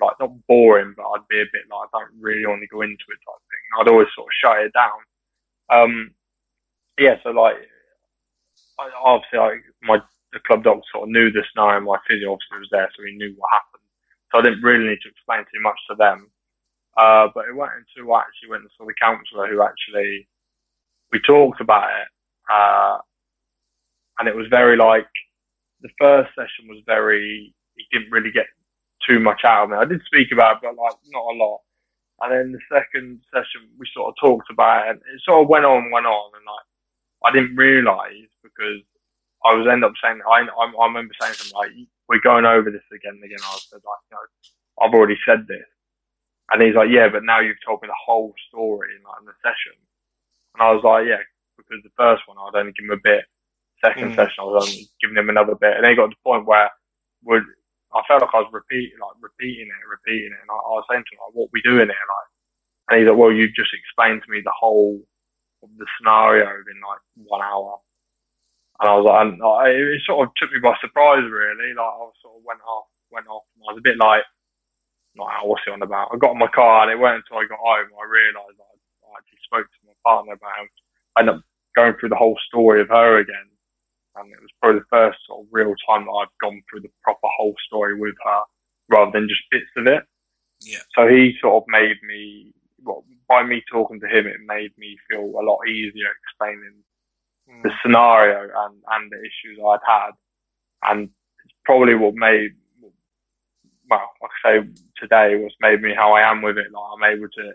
like 0.00 0.18
not 0.20 0.46
boring, 0.46 0.94
but 0.96 1.06
I'd 1.06 1.28
be 1.28 1.40
a 1.40 1.52
bit 1.52 1.70
like 1.70 1.88
I 1.94 1.98
don't 1.98 2.20
really 2.20 2.46
want 2.46 2.60
to 2.62 2.68
go 2.68 2.82
into 2.82 3.08
it 3.08 3.20
type 3.24 3.42
thing. 3.48 3.64
I'd 3.80 3.88
always 3.88 4.08
sort 4.14 4.28
of 4.28 4.38
shut 4.40 4.66
it 4.66 4.72
down. 4.72 5.00
Um, 5.70 6.10
yeah, 6.98 7.16
so 7.22 7.30
like 7.30 7.56
I, 8.78 8.90
obviously, 9.02 9.38
like, 9.38 9.64
my 9.82 9.98
the 10.32 10.40
club 10.40 10.64
doctor 10.64 10.82
sort 11.04 11.08
of 11.08 11.12
knew 11.12 11.30
the 11.30 11.44
scenario. 11.52 11.80
My 11.80 11.98
physio 12.08 12.32
officer 12.32 12.58
was 12.58 12.68
there, 12.70 12.90
so 12.96 13.04
he 13.04 13.16
knew 13.16 13.34
what 13.36 13.52
happened. 13.52 13.84
So 14.32 14.38
I 14.38 14.42
didn't 14.42 14.62
really 14.62 14.88
need 14.88 15.02
to 15.02 15.10
explain 15.10 15.44
too 15.52 15.60
much 15.60 15.78
to 15.90 15.96
them. 15.96 16.30
Uh, 16.96 17.28
but 17.34 17.46
it 17.48 17.56
went 17.56 17.72
into 17.76 18.10
I 18.12 18.20
actually 18.22 18.50
went 18.50 18.62
and 18.62 18.70
saw 18.78 18.86
the 18.86 18.94
counsellor 19.00 19.48
who 19.48 19.62
actually 19.62 20.28
we 21.12 21.20
talked 21.20 21.60
about 21.60 21.90
it, 21.90 22.08
uh, 22.52 22.98
and 24.18 24.28
it 24.28 24.36
was 24.36 24.46
very 24.50 24.76
like 24.76 25.06
the 25.82 25.90
first 26.00 26.30
session 26.34 26.68
was 26.68 26.82
very, 26.86 27.54
he 27.76 27.84
didn't 27.92 28.12
really 28.12 28.32
get 28.32 28.46
too 29.06 29.20
much 29.20 29.42
out 29.44 29.64
of 29.64 29.70
me. 29.70 29.76
I 29.76 29.84
did 29.84 30.02
speak 30.06 30.32
about 30.32 30.56
it, 30.56 30.62
but 30.62 30.76
like 30.82 30.94
not 31.10 31.34
a 31.34 31.36
lot. 31.36 31.60
And 32.22 32.32
then 32.32 32.52
the 32.52 32.60
second 32.72 33.20
session, 33.32 33.68
we 33.78 33.86
sort 33.92 34.08
of 34.08 34.14
talked 34.20 34.50
about 34.50 34.86
it, 34.86 34.90
and 34.90 35.00
it 35.14 35.22
sort 35.24 35.42
of 35.42 35.48
went 35.48 35.66
on, 35.66 35.84
and 35.84 35.92
went 35.92 36.06
on, 36.06 36.32
and 36.36 36.46
like 36.46 36.66
I 37.24 37.32
didn't 37.32 37.56
realise 37.56 38.30
because 38.42 38.82
I 39.44 39.54
was 39.54 39.68
end 39.68 39.84
up 39.84 39.92
saying 40.02 40.20
I, 40.24 40.48
I, 40.48 40.64
I 40.72 40.86
remember 40.86 41.12
saying 41.20 41.34
something 41.34 41.56
like 41.56 41.70
we're 42.08 42.24
going 42.24 42.46
over 42.46 42.70
this 42.70 42.84
again 42.92 43.20
and 43.20 43.24
again. 43.24 43.40
I 43.42 43.58
said 43.60 43.84
like, 43.84 44.02
know, 44.10 44.24
I've 44.80 44.94
already 44.94 45.18
said 45.24 45.46
this, 45.46 45.68
and 46.50 46.62
he's 46.62 46.74
like, 46.74 46.88
yeah, 46.90 47.08
but 47.08 47.24
now 47.24 47.40
you've 47.40 47.60
told 47.64 47.82
me 47.82 47.88
the 47.88 48.04
whole 48.06 48.34
story 48.48 48.96
in 48.96 49.04
like 49.04 49.20
in 49.20 49.26
the 49.26 49.36
session, 49.44 49.76
and 50.56 50.60
I 50.64 50.72
was 50.72 50.82
like, 50.82 51.06
yeah, 51.06 51.20
because 51.56 51.84
the 51.84 51.94
first 51.96 52.24
one 52.26 52.40
I'd 52.40 52.58
only 52.58 52.72
give 52.72 52.88
him 52.88 52.96
a 52.96 53.04
bit, 53.04 53.24
second 53.84 54.12
mm. 54.12 54.16
session, 54.16 54.40
I 54.40 54.48
was 54.48 54.64
only 54.64 54.88
giving 55.00 55.16
him 55.16 55.28
another 55.28 55.54
bit, 55.54 55.76
and 55.76 55.84
then 55.84 55.92
he 55.92 55.96
got 55.96 56.08
to 56.08 56.16
the 56.16 56.24
point 56.24 56.48
where 56.48 56.70
would 57.24 57.44
I 57.94 58.02
felt 58.08 58.22
like 58.22 58.34
I 58.34 58.42
was 58.42 58.50
repeating, 58.52 58.98
like 58.98 59.14
repeating 59.22 59.70
it, 59.70 59.86
repeating 59.86 60.34
it, 60.34 60.42
and 60.42 60.50
I, 60.50 60.58
I 60.58 60.72
was 60.80 60.86
saying 60.90 61.04
to 61.04 61.12
him, 61.14 61.22
like, 61.22 61.36
"What 61.36 61.54
we 61.54 61.62
doing 61.62 61.86
here?" 61.86 62.08
Like, 62.10 62.28
and 62.90 62.94
he's 62.98 63.08
like, 63.08 63.18
"Well, 63.18 63.30
you 63.30 63.46
just 63.54 63.70
explained 63.70 64.24
to 64.24 64.30
me 64.30 64.42
the 64.42 64.56
whole 64.56 64.98
of 65.62 65.70
the 65.78 65.86
scenario 65.96 66.48
in 66.48 66.78
like 66.82 67.02
one 67.14 67.40
hour," 67.40 67.78
and 68.84 68.92
I 68.92 68.96
was 69.00 69.08
like, 69.08 69.20
and 69.24 69.40
I, 69.40 69.72
it 69.96 70.04
sort 70.04 70.28
of 70.28 70.34
took 70.36 70.52
me 70.52 70.60
by 70.60 70.76
surprise, 70.84 71.24
really. 71.24 71.72
Like, 71.72 71.88
I 71.88 72.04
sort 72.20 72.36
of 72.36 72.44
went 72.44 72.60
off, 72.68 72.92
went 73.08 73.28
off, 73.32 73.48
and 73.56 73.64
I 73.64 73.72
was 73.72 73.80
a 73.80 73.88
bit 73.88 73.96
like, 73.96 74.28
"Like, 75.16 75.32
oh, 75.40 75.48
what's 75.48 75.64
he 75.64 75.72
on 75.72 75.80
about?" 75.80 76.12
I 76.12 76.20
got 76.20 76.36
in 76.36 76.44
my 76.44 76.52
car, 76.52 76.84
and 76.84 76.92
it 76.92 77.00
went 77.00 77.24
until 77.24 77.40
I 77.40 77.48
got 77.48 77.64
home. 77.64 77.88
I 77.96 78.04
realised 78.04 78.60
I, 78.60 78.68
I 79.08 79.08
actually 79.16 79.40
spoke 79.40 79.64
to 79.64 79.88
my 79.88 79.96
partner 80.04 80.36
about 80.36 80.60
him. 80.60 80.68
I 81.16 81.20
ended 81.24 81.40
up 81.40 81.42
going 81.72 81.96
through 81.96 82.12
the 82.12 82.20
whole 82.20 82.38
story 82.44 82.84
of 82.84 82.92
her 82.92 83.18
again 83.18 83.48
and 84.16 84.32
it 84.32 84.40
was 84.40 84.50
probably 84.60 84.80
the 84.80 84.86
first 84.90 85.18
sort 85.26 85.42
of 85.42 85.46
real 85.50 85.74
time 85.86 86.04
that 86.04 86.12
I've 86.12 86.38
gone 86.40 86.62
through 86.68 86.80
the 86.80 86.92
proper 87.02 87.28
whole 87.36 87.54
story 87.66 87.98
with 87.98 88.14
her 88.24 88.42
rather 88.88 89.10
than 89.12 89.28
just 89.28 89.42
bits 89.50 89.70
of 89.76 89.86
it. 89.86 90.04
Yeah. 90.60 90.86
So 90.94 91.08
he 91.08 91.34
sort 91.40 91.62
of 91.62 91.68
made 91.68 91.96
me, 92.06 92.52
well, 92.82 93.04
by 93.28 93.42
me 93.42 93.62
talking 93.70 94.00
to 94.00 94.06
him, 94.06 94.26
it 94.26 94.40
made 94.46 94.70
me 94.78 94.96
feel 95.10 95.24
a 95.24 95.42
lot 95.42 95.66
easier 95.68 96.10
explaining. 96.22 96.83
The 97.62 97.70
scenario 97.82 98.50
and, 98.56 98.76
and 98.90 99.10
the 99.10 99.18
issues 99.18 99.58
I'd 99.64 99.78
had. 99.86 100.10
And 100.82 101.10
it's 101.44 101.54
probably 101.64 101.94
what 101.94 102.14
made, 102.14 102.52
well, 103.88 104.10
like 104.20 104.30
I 104.44 104.60
say 104.60 104.68
today, 104.96 105.36
what's 105.36 105.54
made 105.60 105.82
me 105.82 105.94
how 105.94 106.12
I 106.12 106.28
am 106.30 106.42
with 106.42 106.58
it. 106.58 106.72
Like 106.72 106.90
I'm 106.94 107.16
able 107.16 107.28
to 107.28 107.52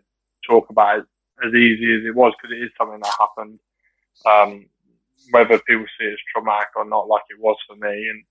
talk 0.48 0.70
about 0.70 1.00
it 1.00 1.06
as 1.46 1.54
easy 1.54 1.96
as 1.96 2.06
it 2.06 2.16
was 2.16 2.34
because 2.42 2.56
it 2.56 2.64
is 2.64 2.72
something 2.78 3.00
that 3.00 3.14
happened. 3.20 3.60
Um, 4.26 4.66
whether 5.32 5.60
people 5.60 5.86
see 5.98 6.06
it 6.06 6.14
as 6.14 6.20
traumatic 6.34 6.70
or 6.76 6.86
not, 6.86 7.08
like 7.08 7.24
it 7.30 7.40
was 7.40 7.58
for 7.68 7.76
me, 7.76 8.10
and 8.10 8.24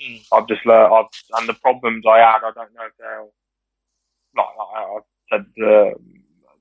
mm. 0.00 0.26
I've 0.32 0.48
just 0.48 0.64
learned. 0.66 0.94
I've, 0.94 1.40
and 1.40 1.48
the 1.48 1.54
problems 1.54 2.04
I 2.06 2.18
had, 2.18 2.38
I 2.38 2.52
don't 2.54 2.74
know 2.74 2.86
if 2.86 2.96
they'll 2.98 3.32
like, 4.36 4.46
like 4.58 4.68
I 4.76 4.98
said 5.30 5.46
the 5.56 5.94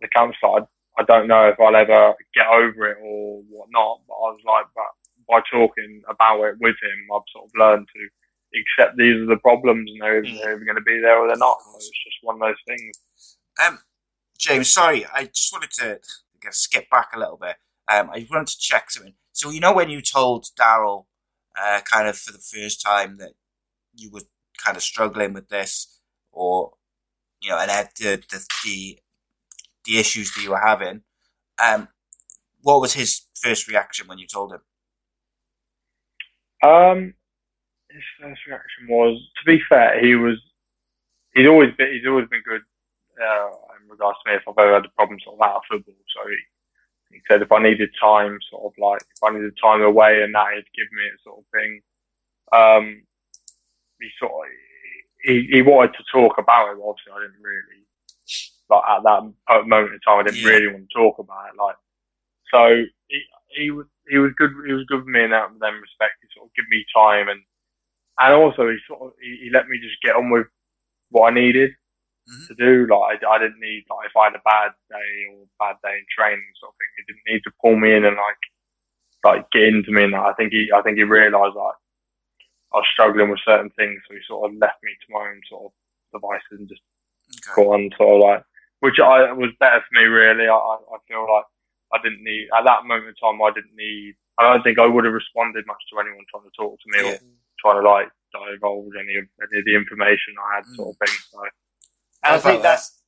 the 0.02 0.08
counsellor. 0.10 0.62
I, 0.62 0.66
I 0.98 1.04
don't 1.04 1.28
know 1.28 1.48
if 1.48 1.60
I'll 1.60 1.76
ever 1.76 2.14
get 2.34 2.48
over 2.48 2.92
it 2.92 2.98
or 3.02 3.42
whatnot. 3.50 4.02
But 4.08 4.14
I 4.14 4.30
was 4.32 4.42
like, 4.46 4.66
but 4.76 4.92
by 5.28 5.42
talking 5.52 6.04
about 6.10 6.44
it 6.44 6.56
with 6.60 6.76
him, 6.82 7.08
I've 7.14 7.22
sort 7.32 7.46
of 7.46 7.52
learned 7.58 7.88
to 7.96 8.60
accept 8.60 8.98
these 8.98 9.16
are 9.22 9.26
the 9.26 9.38
problems 9.38 9.90
and 9.90 10.02
they're, 10.02 10.24
mm. 10.24 10.40
they're 10.42 10.56
either 10.56 10.66
going 10.66 10.78
to 10.78 10.82
be 10.82 11.00
there 11.02 11.18
or 11.18 11.28
they're 11.28 11.38
not. 11.38 11.58
So 11.62 11.78
it's 11.78 11.90
just 11.90 12.18
one 12.22 12.36
of 12.36 12.42
those 12.42 12.62
things. 12.68 13.38
Um, 13.66 13.80
James, 14.38 14.72
sorry, 14.72 15.06
I 15.06 15.26
just 15.26 15.52
wanted 15.52 15.72
to 15.72 16.00
skip 16.52 16.90
back 16.90 17.10
a 17.14 17.20
little 17.20 17.38
bit. 17.38 17.56
Um, 17.92 18.10
I 18.12 18.28
wanted 18.30 18.48
to 18.48 18.60
check 18.60 18.92
something. 18.92 19.14
So 19.32 19.50
you 19.50 19.60
know 19.60 19.74
when 19.74 19.90
you 19.90 20.02
told 20.02 20.48
Darrell, 20.56 21.08
uh, 21.60 21.82
kind 21.82 22.08
of 22.08 22.18
for 22.18 22.32
the 22.32 22.40
first 22.40 22.82
time 22.82 23.18
that 23.18 23.34
you 23.96 24.10
were 24.12 24.24
kind 24.64 24.78
of 24.78 24.84
struggling 24.84 25.34
with 25.34 25.50
this, 25.50 26.00
or 26.32 26.74
you 27.42 27.50
know, 27.50 27.60
and 27.60 27.70
had 27.70 27.90
the 28.00 28.22
the 28.30 28.46
the, 28.64 29.00
the 29.86 30.00
issues 30.00 30.34
that 30.34 30.42
you 30.42 30.52
were 30.52 30.62
having. 30.64 31.02
Um, 31.64 31.88
what 32.62 32.82
was 32.82 32.94
his 32.94 33.22
first 33.36 33.68
reaction 33.68 34.08
when 34.08 34.18
you 34.18 34.28
told 34.28 34.54
him? 34.54 34.62
Um, 36.64 37.14
his 37.90 38.04
first 38.20 38.42
reaction 38.48 38.88
was, 38.88 39.22
to 39.40 39.46
be 39.46 39.62
fair, 39.68 40.00
he 40.04 40.16
was, 40.16 40.38
he's 41.36 41.48
always 41.48 41.74
been, 41.78 41.92
he's 41.94 42.08
always 42.08 42.28
been 42.30 42.42
good 42.46 42.62
uh, 43.22 43.50
in 43.82 43.90
regards 43.90 44.18
to 44.24 44.32
me 44.32 44.38
if 44.38 44.48
I've 44.48 44.58
ever 44.58 44.74
had 44.76 44.86
a 44.86 44.96
problem 44.96 45.20
sort 45.24 45.36
of 45.36 45.42
out 45.42 45.58
of 45.58 45.62
football. 45.70 45.94
So 46.16 46.30
he, 46.30 46.38
he 47.16 47.22
said 47.28 47.42
if 47.42 47.52
I 47.52 47.62
needed 47.62 47.90
time, 48.00 48.40
sort 48.50 48.64
of 48.66 48.74
like 48.78 49.02
if 49.02 49.24
I 49.24 49.32
needed 49.32 49.58
time 49.62 49.82
away 49.82 50.24
and 50.24 50.34
that, 50.34 50.54
he'd 50.56 50.74
give 50.74 50.92
me 50.92 51.04
it 51.04 51.20
sort 51.24 51.40
of 51.40 51.46
thing. 51.54 51.82
Um, 52.52 53.04
he 54.00 54.10
sort 54.20 54.32
of 54.32 54.52
he, 55.24 55.48
he 55.52 55.62
wanted 55.62 55.94
to 55.96 56.04
talk 56.12 56.38
about 56.38 56.72
it. 56.72 56.82
Obviously, 56.82 57.14
I 57.14 57.22
didn't 57.22 57.42
really 57.42 57.83
like 58.74 58.90
at 58.90 59.04
that 59.04 59.68
moment 59.68 59.94
in 59.94 60.00
time. 60.02 60.20
I 60.20 60.24
didn't 60.24 60.42
yeah. 60.42 60.50
really 60.50 60.74
want 60.74 60.90
to 60.90 60.98
talk 60.98 61.20
about 61.20 61.50
it. 61.54 61.62
Like 61.62 61.78
so, 62.54 62.84
he 63.08 63.20
he 63.56 63.72
was 63.72 63.86
he 64.10 64.18
was 64.18 64.32
good. 64.38 64.52
He 64.66 64.74
was 64.74 64.86
good 64.86 65.06
with 65.06 65.14
me 65.14 65.24
in 65.24 65.32
that, 65.32 65.50
that 65.60 65.74
respect. 65.78 66.22
He 66.22 66.28
sort 66.34 66.50
of 66.50 66.56
give 66.56 66.66
me 66.70 66.86
time, 66.96 67.30
and 67.30 67.42
and 68.20 68.34
also 68.34 68.70
he 68.70 68.78
sort 68.88 69.02
of 69.02 69.12
he, 69.22 69.46
he 69.46 69.50
let 69.50 69.68
me 69.68 69.78
just 69.78 70.02
get 70.02 70.16
on 70.16 70.30
with 70.30 70.48
what 71.10 71.32
I 71.32 71.34
needed 71.34 71.72
mm-hmm. 71.72 72.46
to 72.48 72.54
do. 72.56 72.88
Like 72.90 73.24
I, 73.24 73.36
I 73.36 73.40
didn't 73.40 73.60
need 73.60 73.86
like 73.90 74.10
if 74.10 74.18
I 74.18 74.26
had 74.26 74.36
a 74.36 74.46
bad 74.46 74.72
day 74.90 75.12
or 75.32 75.46
bad 75.60 75.78
day 75.84 75.96
in 75.98 76.06
training 76.10 76.44
sort 76.60 76.74
of 76.74 76.78
thing. 76.78 76.92
He 76.98 77.04
didn't 77.08 77.28
need 77.28 77.44
to 77.46 77.58
pull 77.62 77.76
me 77.76 77.94
in 77.94 78.06
and 78.06 78.18
like 78.18 78.44
like 79.24 79.52
get 79.52 79.64
into 79.64 79.92
me. 79.92 80.04
And 80.04 80.16
I 80.16 80.34
think 80.34 80.52
he 80.52 80.70
I 80.76 80.82
think 80.82 80.98
he 80.98 81.04
realised 81.04 81.56
like 81.56 81.80
I 82.74 82.78
was 82.78 82.90
struggling 82.92 83.30
with 83.30 83.46
certain 83.46 83.70
things, 83.78 84.02
so 84.08 84.16
he 84.16 84.22
sort 84.28 84.50
of 84.50 84.58
left 84.58 84.82
me 84.84 84.92
to 84.92 85.14
my 85.14 85.30
own 85.30 85.42
sort 85.50 85.70
of 85.70 85.72
devices 86.12 86.60
and 86.60 86.70
just 86.70 86.82
okay. 87.38 87.56
go 87.56 87.74
on 87.74 87.90
sort 87.98 88.16
of 88.18 88.22
like 88.22 88.44
which 88.84 89.00
I 89.00 89.32
was 89.32 89.56
better 89.64 89.80
for 89.80 89.94
me 89.96 90.04
really. 90.12 90.52
I 90.52 90.60
I 90.60 90.98
feel 91.08 91.24
like 91.24 91.48
I 91.96 92.04
didn't 92.04 92.24
need 92.24 92.52
at 92.52 92.68
that 92.68 92.84
moment 92.84 93.16
in 93.16 93.16
time. 93.16 93.40
I 93.40 93.56
didn't 93.56 93.76
need. 93.80 94.16
I 94.38 94.44
don't 94.44 94.62
think 94.62 94.78
I 94.78 94.86
would 94.86 95.06
have 95.06 95.14
responded 95.14 95.64
much 95.66 95.80
to 95.90 96.00
anyone 96.04 96.28
trying 96.28 96.44
to 96.44 96.56
talk 96.58 96.76
to 96.76 96.88
me 96.92 97.00
yeah. 97.00 97.16
or 97.16 97.20
trying 97.64 97.80
to 97.80 97.88
like 97.88 98.12
divulge 98.36 98.92
any 99.00 99.16
of 99.16 99.26
any 99.40 99.60
of 99.60 99.66
the 99.66 99.76
information 99.76 100.36
I 100.36 100.56
had, 100.60 100.66
mm. 100.68 100.76
sort 100.76 100.90
of 100.92 100.98
thing. 101.00 101.16
So, 101.32 101.40
and 102.28 102.36
I 102.36 102.40
think 102.40 102.62
that's 102.62 103.00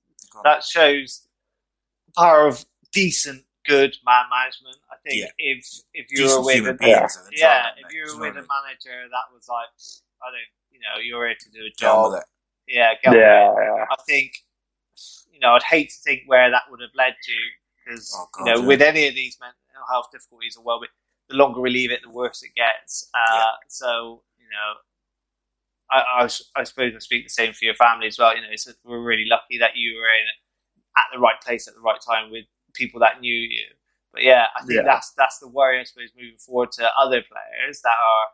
that 0.46 0.64
shows 0.64 1.28
the 2.08 2.14
power 2.16 2.48
of 2.48 2.64
decent, 2.94 3.44
good 3.68 3.98
man 4.06 4.32
management. 4.32 4.80
I 4.88 4.96
think 5.04 5.28
yeah. 5.28 5.36
if 5.38 5.68
if 5.92 6.08
you 6.08 6.24
were 6.24 6.46
with 6.46 6.72
a 6.72 6.78
yeah, 6.80 7.08
yeah 7.36 7.76
if 7.84 7.92
you 7.92 8.16
were 8.16 8.32
with 8.32 8.40
a 8.40 8.48
manager 8.48 9.12
that 9.12 9.28
was 9.34 9.44
like, 9.52 9.68
I 10.24 10.32
don't, 10.32 10.52
you 10.72 10.80
know, 10.80 11.04
you're 11.04 11.28
here 11.28 11.36
to 11.36 11.50
do 11.52 11.68
a 11.68 11.74
job. 11.76 12.16
Yeah, 12.66 12.94
yeah, 13.04 13.12
yeah. 13.12 13.86
I 13.92 13.98
think 14.08 14.45
you 15.36 15.42
know, 15.42 15.54
I'd 15.54 15.64
hate 15.64 15.90
to 15.90 16.00
think 16.02 16.22
where 16.28 16.50
that 16.50 16.64
would 16.72 16.80
have 16.80 16.96
led 16.96 17.16
to 17.22 17.34
because 17.86 18.18
oh, 18.18 18.28
you 18.40 18.46
know, 18.46 18.62
yeah. 18.62 18.68
with 18.68 18.82
any 18.82 19.08
of 19.08 19.16
these 19.16 19.38
mental 19.40 19.86
health 19.92 20.08
difficulties 20.12 20.56
or 20.58 20.64
well, 20.64 20.80
the 21.30 21.36
longer 21.36 21.60
we 21.60 21.70
leave 21.70 21.92
it, 21.92 22.00
the 22.04 22.10
worse 22.10 22.42
it 22.42 22.52
gets. 22.56 23.10
Uh, 23.14 23.36
yeah. 23.36 23.44
So 23.68 24.24
you 24.40 24.48
know, 24.48 24.80
I, 25.92 26.24
I, 26.24 26.62
I, 26.62 26.64
suppose 26.64 26.94
I 26.96 27.00
speak 27.00 27.26
the 27.26 27.30
same 27.30 27.52
for 27.52 27.66
your 27.66 27.76
family 27.76 28.08
as 28.08 28.18
well. 28.18 28.34
You 28.34 28.42
know, 28.42 28.56
so 28.56 28.72
we're 28.86 29.04
really 29.04 29.26
lucky 29.30 29.58
that 29.60 29.76
you 29.76 29.96
were 29.96 30.08
in 30.08 30.26
at 30.98 31.06
the 31.14 31.20
right 31.20 31.40
place 31.42 31.68
at 31.68 31.76
the 31.76 31.82
right 31.82 32.00
time 32.00 32.32
with 32.32 32.46
people 32.74 33.02
that 33.02 33.20
knew 33.20 33.34
you. 33.34 33.66
But 34.14 34.24
yeah, 34.24 34.46
I 34.56 34.64
think 34.64 34.78
yeah. 34.78 34.84
that's 34.84 35.12
that's 35.18 35.40
the 35.40 35.50
worry, 35.50 35.80
I 35.80 35.84
suppose, 35.84 36.12
moving 36.16 36.38
forward 36.38 36.72
to 36.74 36.90
other 36.98 37.22
players 37.22 37.82
that 37.82 37.90
are, 37.90 38.28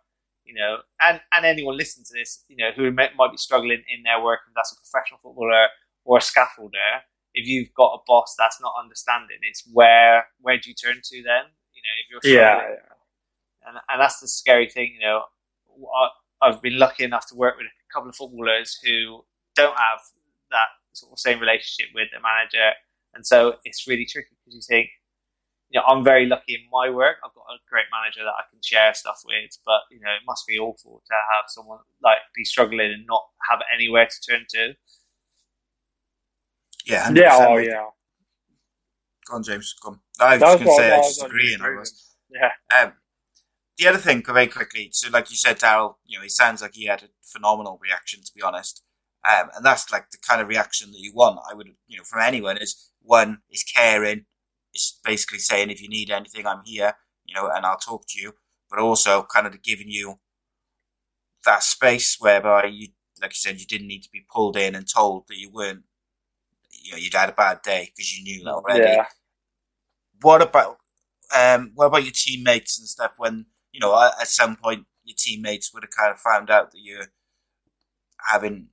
you 0.45 0.53
know, 0.53 0.77
and 1.01 1.19
and 1.33 1.45
anyone 1.45 1.77
listening 1.77 2.05
to 2.05 2.13
this, 2.13 2.45
you 2.47 2.57
know, 2.57 2.69
who 2.75 2.91
might, 2.91 3.15
might 3.15 3.31
be 3.31 3.37
struggling 3.37 3.81
in 3.89 4.03
their 4.03 4.21
work, 4.21 4.41
and 4.45 4.55
that's 4.55 4.71
a 4.71 4.75
professional 4.77 5.19
footballer 5.23 5.67
or 6.03 6.17
a 6.17 6.21
scaffolder 6.21 7.01
if 7.33 7.47
you've 7.47 7.73
got 7.73 7.93
a 7.93 7.99
boss 8.07 8.35
that's 8.37 8.59
not 8.61 8.73
understanding, 8.81 9.37
it's 9.41 9.63
where 9.71 10.27
where 10.41 10.57
do 10.57 10.69
you 10.69 10.75
turn 10.75 10.99
to 11.03 11.23
then? 11.23 11.45
You 11.73 11.81
know, 11.81 11.95
if 11.99 12.23
you're 12.25 12.35
yeah, 12.35 12.57
yeah. 12.57 13.67
and 13.67 13.77
and 13.89 14.01
that's 14.01 14.19
the 14.19 14.27
scary 14.27 14.69
thing. 14.69 14.93
You 14.99 15.07
know, 15.07 15.23
I, 15.95 16.47
I've 16.47 16.61
been 16.61 16.77
lucky 16.77 17.03
enough 17.03 17.27
to 17.27 17.35
work 17.35 17.57
with 17.57 17.67
a 17.67 17.93
couple 17.93 18.09
of 18.09 18.15
footballers 18.15 18.79
who 18.83 19.23
don't 19.55 19.77
have 19.77 19.99
that 20.51 20.67
sort 20.93 21.13
of 21.13 21.19
same 21.19 21.39
relationship 21.39 21.93
with 21.95 22.09
the 22.13 22.19
manager, 22.19 22.75
and 23.13 23.25
so 23.25 23.55
it's 23.63 23.87
really 23.87 24.05
tricky 24.05 24.35
because 24.43 24.55
you 24.55 24.61
think, 24.61 24.89
you 25.69 25.79
know, 25.79 25.85
I'm 25.87 26.03
very 26.03 26.25
lucky 26.25 26.55
in 26.55 26.67
my 26.71 26.89
work. 26.89 27.17
I've 27.23 27.33
got 27.33 27.45
a 27.47 27.59
great 27.69 27.85
manager 27.91 28.23
that 28.25 28.35
I 28.35 28.43
can 28.51 28.59
share 28.61 28.93
stuff 28.93 29.21
with, 29.25 29.57
but 29.65 29.81
you 29.89 30.01
know, 30.01 30.11
it 30.11 30.27
must 30.27 30.45
be 30.45 30.59
awful 30.59 31.01
to 31.07 31.13
have 31.33 31.45
someone 31.47 31.79
like 32.03 32.17
be 32.35 32.43
struggling 32.43 32.91
and 32.91 33.05
not 33.07 33.23
have 33.49 33.61
anywhere 33.73 34.07
to 34.07 34.31
turn 34.31 34.45
to. 34.49 34.75
Yeah, 36.85 37.11
yeah, 37.13 37.47
oh 37.47 37.57
yeah. 37.57 37.85
Go 39.27 39.35
on, 39.35 39.43
James. 39.43 39.75
Go 39.81 39.89
on. 39.91 39.99
I 40.19 40.37
was 40.37 40.41
going 40.41 40.59
to 40.59 40.75
say 40.75 40.91
I 40.91 40.97
just 40.97 41.23
agree, 41.23 41.53
and 41.53 41.63
I 41.63 41.69
was. 41.69 42.15
Yeah. 42.29 42.51
Um, 42.75 42.93
the 43.77 43.87
other 43.87 43.97
thing, 43.97 44.23
very 44.25 44.47
quickly, 44.47 44.89
so 44.91 45.09
like 45.09 45.29
you 45.29 45.35
said, 45.35 45.57
Darrell, 45.57 45.99
you 46.05 46.17
know, 46.17 46.23
he 46.23 46.29
sounds 46.29 46.61
like 46.61 46.73
he 46.73 46.85
had 46.85 47.03
a 47.03 47.07
phenomenal 47.21 47.79
reaction, 47.81 48.21
to 48.23 48.31
be 48.35 48.41
honest. 48.41 48.83
Um, 49.27 49.49
and 49.55 49.65
that's 49.65 49.91
like 49.91 50.09
the 50.11 50.17
kind 50.17 50.41
of 50.41 50.47
reaction 50.47 50.91
that 50.91 50.99
you 50.99 51.13
want. 51.13 51.39
I 51.49 51.53
would, 51.53 51.67
you 51.87 51.97
know, 51.97 52.03
from 52.03 52.21
anyone 52.21 52.57
is 52.57 52.91
one 53.01 53.39
is 53.49 53.63
caring, 53.63 54.25
is 54.73 54.99
basically 55.03 55.39
saying 55.39 55.69
if 55.69 55.81
you 55.81 55.89
need 55.89 56.09
anything, 56.09 56.45
I'm 56.47 56.61
here, 56.65 56.93
you 57.25 57.35
know, 57.35 57.49
and 57.53 57.65
I'll 57.65 57.77
talk 57.77 58.05
to 58.09 58.21
you. 58.21 58.33
But 58.69 58.79
also 58.79 59.23
kind 59.23 59.45
of 59.45 59.61
giving 59.61 59.89
you 59.89 60.19
that 61.45 61.63
space 61.63 62.17
whereby 62.19 62.65
you, 62.65 62.89
like 63.21 63.31
you 63.31 63.35
said, 63.35 63.59
you 63.59 63.65
didn't 63.65 63.87
need 63.87 64.03
to 64.03 64.09
be 64.11 64.25
pulled 64.31 64.57
in 64.57 64.75
and 64.75 64.87
told 64.87 65.25
that 65.27 65.37
you 65.37 65.51
weren't 65.51 65.83
you 66.81 66.91
know 66.91 66.97
you'd 66.97 67.13
had 67.13 67.29
a 67.29 67.33
bad 67.33 67.61
day 67.61 67.91
because 67.95 68.17
you 68.17 68.23
knew 68.23 68.43
that 68.43 68.51
already. 68.51 68.81
Yeah. 68.81 69.05
What 70.21 70.41
about 70.41 70.77
um, 71.35 71.71
what 71.75 71.87
about 71.87 72.03
your 72.03 72.13
teammates 72.13 72.79
and 72.79 72.87
stuff? 72.87 73.13
When 73.17 73.45
you 73.71 73.79
know 73.79 74.11
at, 74.19 74.27
some 74.27 74.55
point 74.55 74.85
your 75.03 75.15
teammates 75.17 75.73
would 75.73 75.83
have 75.83 75.91
kind 75.97 76.11
of 76.11 76.19
found 76.19 76.49
out 76.49 76.71
that 76.71 76.79
you're 76.81 77.07
having 78.29 78.67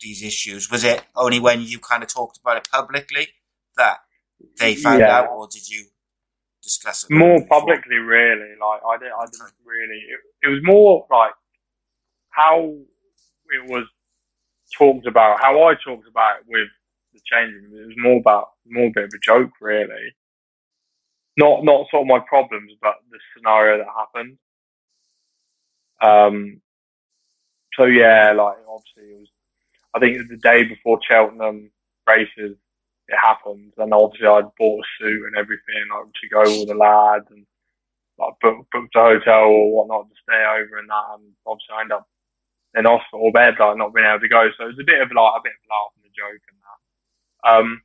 these 0.00 0.22
issues. 0.22 0.70
Was 0.70 0.84
it 0.84 1.04
only 1.16 1.40
when 1.40 1.62
you 1.62 1.78
kind 1.78 2.02
of 2.02 2.12
talked 2.12 2.38
about 2.38 2.56
it 2.56 2.68
publicly 2.70 3.28
that 3.76 3.98
they 4.58 4.74
found 4.74 5.00
yeah. 5.00 5.18
out, 5.18 5.28
or 5.28 5.48
did 5.50 5.68
you 5.68 5.86
discuss 6.62 7.04
it 7.04 7.14
more 7.14 7.44
publicly? 7.46 7.96
Really, 7.96 8.54
like 8.60 8.80
I 8.88 8.98
didn't. 8.98 9.14
I 9.18 9.24
didn't 9.26 9.54
really. 9.64 9.98
It, 9.98 10.20
it 10.46 10.48
was 10.48 10.60
more 10.62 11.06
like 11.10 11.32
how 12.30 12.60
it 12.60 13.70
was 13.70 13.86
talked 14.76 15.06
about, 15.06 15.40
how 15.40 15.62
I 15.64 15.74
talked 15.74 16.08
about 16.08 16.40
it 16.40 16.44
with 16.48 16.68
the 17.14 17.20
changing 17.24 17.70
room. 17.72 17.84
It 17.84 17.86
was 17.88 17.96
more 17.98 18.20
about 18.20 18.50
more 18.66 18.90
bit 18.94 19.04
of 19.04 19.10
a 19.14 19.20
joke, 19.24 19.52
really. 19.60 20.14
Not 21.36 21.64
not 21.64 21.88
sort 21.90 22.02
of 22.02 22.08
my 22.08 22.20
problems, 22.28 22.72
but 22.82 22.96
the 23.10 23.18
scenario 23.36 23.78
that 23.78 23.88
happened. 23.96 24.38
Um. 26.02 26.60
So 27.76 27.84
yeah, 27.86 28.32
like 28.32 28.58
obviously 28.68 29.14
it 29.14 29.20
was. 29.20 29.30
I 29.94 30.00
think 30.00 30.16
it 30.16 30.18
was 30.20 30.28
the 30.30 30.38
day 30.38 30.64
before 30.64 31.00
Cheltenham 31.08 31.70
races. 32.06 32.58
It 33.08 33.18
happened, 33.22 33.74
and 33.78 33.94
obviously 33.94 34.28
I'd 34.28 34.54
bought 34.58 34.80
a 34.84 34.88
suit 34.98 35.26
and 35.26 35.36
everything 35.36 35.84
like 35.92 36.06
to 36.12 36.28
go 36.28 36.42
with 36.42 36.68
the 36.68 36.74
lads 36.74 37.26
and 37.30 37.46
like 38.18 38.34
booked 38.40 38.70
booked 38.72 38.96
a 38.96 39.00
hotel 39.00 39.44
or 39.50 39.72
whatnot 39.72 40.08
to 40.10 40.16
stay 40.22 40.38
over 40.40 40.78
and 40.78 40.88
that. 40.90 41.06
And 41.14 41.34
obviously 41.46 41.74
I 41.76 41.80
ended 41.82 41.98
up 41.98 42.08
in 42.74 42.84
hospital 42.86 43.32
bed, 43.32 43.54
like 43.58 43.78
not 43.78 43.94
being 43.94 44.06
able 44.06 44.20
to 44.20 44.28
go. 44.28 44.46
So 44.56 44.64
it 44.64 44.74
was 44.78 44.82
a 44.82 44.86
bit 44.86 45.02
of 45.02 45.10
like 45.10 45.34
a 45.40 45.44
bit 45.44 45.58
of 45.58 45.70
laugh 45.70 45.94
and 45.98 46.06
a 46.06 46.14
joke. 46.14 46.42
Um, 47.44 47.82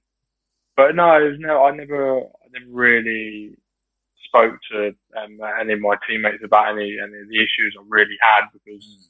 but 0.76 0.96
no, 0.96 1.36
no, 1.38 1.66
I 1.66 1.72
never, 1.72 2.22
I 2.22 2.48
never 2.54 2.72
really 2.72 3.58
spoke 4.26 4.56
to 4.72 4.96
um, 5.18 5.40
any 5.60 5.74
of 5.74 5.82
my 5.82 5.96
teammates 6.08 6.44
about 6.44 6.70
any 6.70 6.98
any 7.04 7.20
of 7.20 7.28
the 7.30 7.38
issues 7.38 7.76
I 7.78 7.84
really 7.88 8.18
had 8.22 8.42
because 8.54 8.86
mm. 8.86 9.08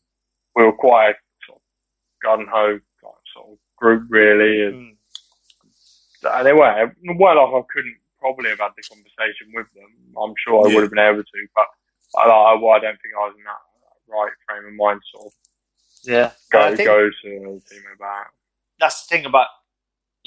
we 0.56 0.64
were 0.64 0.74
quite 0.74 1.12
a 1.12 1.16
sort 1.46 1.60
of 1.60 1.64
gun 2.24 2.48
ho 2.50 2.80
sort 3.34 3.52
of 3.52 3.58
group 3.78 4.06
really, 4.10 4.66
and, 4.66 4.98
mm. 6.24 6.38
and 6.38 6.46
they 6.48 6.54
were, 6.54 6.94
well, 7.18 7.54
like 7.54 7.64
I 7.64 7.68
couldn't 7.74 7.98
probably 8.20 8.50
have 8.50 8.60
had 8.60 8.72
the 8.76 8.84
conversation 8.84 9.52
with 9.54 9.68
them. 9.74 9.92
I'm 10.22 10.34
sure 10.44 10.66
I 10.66 10.70
Yeah. 10.70 10.76
would 10.76 10.82
have 10.84 10.92
been 10.92 11.00
able 11.00 11.24
to, 11.24 11.48
but 11.56 11.68
I, 12.18 12.24
I, 12.28 12.54
I 12.56 12.80
don't 12.80 13.00
think 13.02 13.14
I 13.16 13.28
was 13.28 13.36
in 13.38 13.44
that 13.44 13.64
right 14.08 14.32
frame 14.48 14.66
of 14.68 14.74
mind 14.74 15.02
sort 15.14 15.28
of 15.28 15.34
Yeah. 16.04 16.32
go 16.52 16.76
go 16.76 17.10
to 17.10 17.14
the 17.24 17.62
team 17.70 17.84
about. 17.96 18.28
that's 18.80 19.06
the 19.08 19.16
thing 19.16 19.26
about 19.26 19.48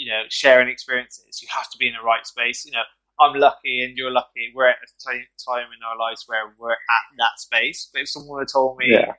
you 0.02 0.08
know 0.10 0.22
sharing 0.28 0.68
experiences. 0.68 1.40
You 1.42 1.48
have 1.58 1.68
to 1.72 1.78
be 1.78 1.86
in 1.88 1.94
the 1.98 2.04
right 2.12 2.26
space. 2.26 2.64
You 2.66 2.72
know, 2.72 2.86
I'm 3.20 3.34
lucky 3.38 3.84
and 3.84 3.96
you're 3.96 4.10
lucky. 4.20 4.44
We're 4.54 4.68
at 4.74 4.76
a 4.86 4.88
time 5.04 5.68
in 5.76 5.80
our 5.88 5.96
lives 6.04 6.24
where 6.26 6.44
we're 6.58 6.72
at 6.72 7.06
that 7.18 7.34
space. 7.38 7.88
But 7.92 8.02
if 8.02 8.08
someone 8.08 8.40
had 8.42 8.48
told 8.52 8.78
me 8.78 8.86
Yeah. 8.90 9.12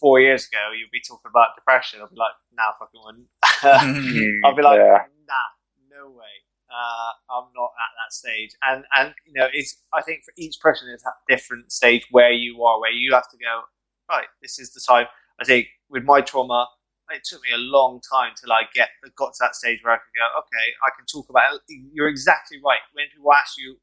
four 0.00 0.20
years 0.20 0.46
ago 0.46 0.64
you'd 0.76 0.90
be 0.90 1.00
talking 1.06 1.30
about 1.30 1.48
depression, 1.56 2.00
I'd 2.02 2.10
be 2.10 2.16
like, 2.16 2.36
nah, 2.52 2.72
fucking 2.78 3.00
wouldn't. 3.04 3.28
Mm, 3.58 4.40
I'll 4.44 4.54
be 4.54 4.62
like, 4.62 4.78
yeah. 4.78 5.04
nah, 5.32 5.48
no 5.90 6.10
way. 6.10 6.34
Uh, 6.70 7.10
I'm 7.34 7.48
not 7.56 7.70
at 7.84 7.92
that 7.98 8.10
stage. 8.12 8.50
And 8.62 8.84
and 8.96 9.14
you 9.26 9.32
know, 9.34 9.48
it's 9.52 9.76
I 9.92 10.02
think 10.02 10.22
for 10.24 10.32
each 10.36 10.56
person 10.60 10.88
it's 10.94 11.04
at 11.06 11.12
a 11.12 11.34
different 11.36 11.72
stage 11.72 12.06
where 12.10 12.30
you 12.30 12.62
are, 12.64 12.80
where 12.80 12.92
you 12.92 13.12
have 13.14 13.28
to 13.30 13.36
go. 13.38 13.62
Right, 14.08 14.28
this 14.42 14.58
is 14.58 14.72
the 14.72 14.80
time. 14.86 15.06
I 15.40 15.44
think 15.44 15.66
with 15.90 16.04
my 16.04 16.20
trauma, 16.20 16.66
it 17.10 17.24
took 17.24 17.42
me 17.42 17.50
a 17.54 17.58
long 17.58 18.00
time 18.00 18.32
till 18.38 18.52
I 18.52 18.62
get 18.74 18.90
got 19.16 19.32
to 19.34 19.38
that 19.40 19.54
stage 19.54 19.80
where 19.82 19.94
I 19.94 19.96
could 19.96 20.14
go, 20.16 20.26
okay, 20.40 20.66
I 20.84 20.90
can 20.96 21.06
talk 21.06 21.28
about 21.30 21.54
it. 21.54 21.60
You're 21.92 22.08
exactly 22.08 22.58
right. 22.64 22.78
When 22.92 23.06
people 23.14 23.32
ask 23.32 23.56
you 23.58 23.76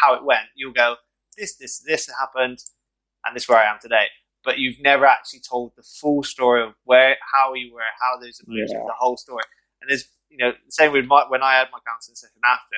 how 0.00 0.14
it 0.14 0.24
went, 0.24 0.46
you'll 0.54 0.72
go, 0.72 0.96
this, 1.36 1.56
this, 1.56 1.80
this 1.80 2.08
happened, 2.18 2.58
and 3.24 3.34
this 3.34 3.44
is 3.44 3.48
where 3.48 3.58
I 3.58 3.70
am 3.70 3.78
today. 3.80 4.06
But 4.44 4.58
you've 4.58 4.80
never 4.80 5.06
actually 5.06 5.40
told 5.40 5.72
the 5.76 5.82
full 5.82 6.22
story 6.22 6.62
of 6.62 6.74
where, 6.84 7.16
how 7.32 7.54
you 7.54 7.72
were, 7.72 7.80
how 8.00 8.18
those 8.20 8.40
emotions, 8.46 8.72
Yeah. 8.72 8.84
the 8.86 8.94
whole 8.98 9.16
story. 9.16 9.44
And 9.80 9.90
there's, 9.90 10.08
you 10.28 10.38
know, 10.38 10.52
same 10.68 10.92
with 10.92 11.06
my, 11.06 11.24
when 11.28 11.42
I 11.42 11.54
had 11.54 11.68
my 11.72 11.78
counselling 11.86 12.16
session 12.16 12.40
after, 12.44 12.76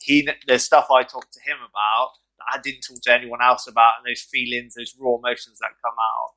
he, 0.00 0.28
there's 0.46 0.64
stuff 0.64 0.86
I 0.90 1.02
talked 1.02 1.32
to 1.32 1.40
him 1.40 1.56
about 1.58 2.10
that 2.38 2.58
I 2.58 2.60
didn't 2.60 2.82
talk 2.82 3.00
to 3.02 3.12
anyone 3.12 3.40
else 3.42 3.66
about, 3.66 3.94
and 3.98 4.06
those 4.10 4.22
feelings, 4.22 4.74
those 4.74 4.94
raw 5.00 5.16
emotions 5.16 5.58
that 5.60 5.70
come 5.82 5.96
out. 5.98 6.30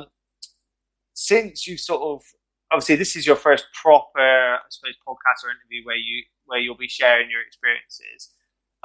Um, 0.00 0.06
since 1.18 1.66
you 1.66 1.76
sort 1.76 2.00
of 2.00 2.22
obviously 2.70 2.94
this 2.94 3.16
is 3.16 3.26
your 3.26 3.34
first 3.34 3.66
proper, 3.74 4.20
I 4.20 4.58
suppose, 4.70 4.94
podcast 5.06 5.44
or 5.44 5.50
interview 5.50 5.84
where 5.84 5.96
you 5.96 6.22
where 6.46 6.60
you'll 6.60 6.76
be 6.76 6.86
sharing 6.88 7.28
your 7.28 7.42
experiences. 7.42 8.34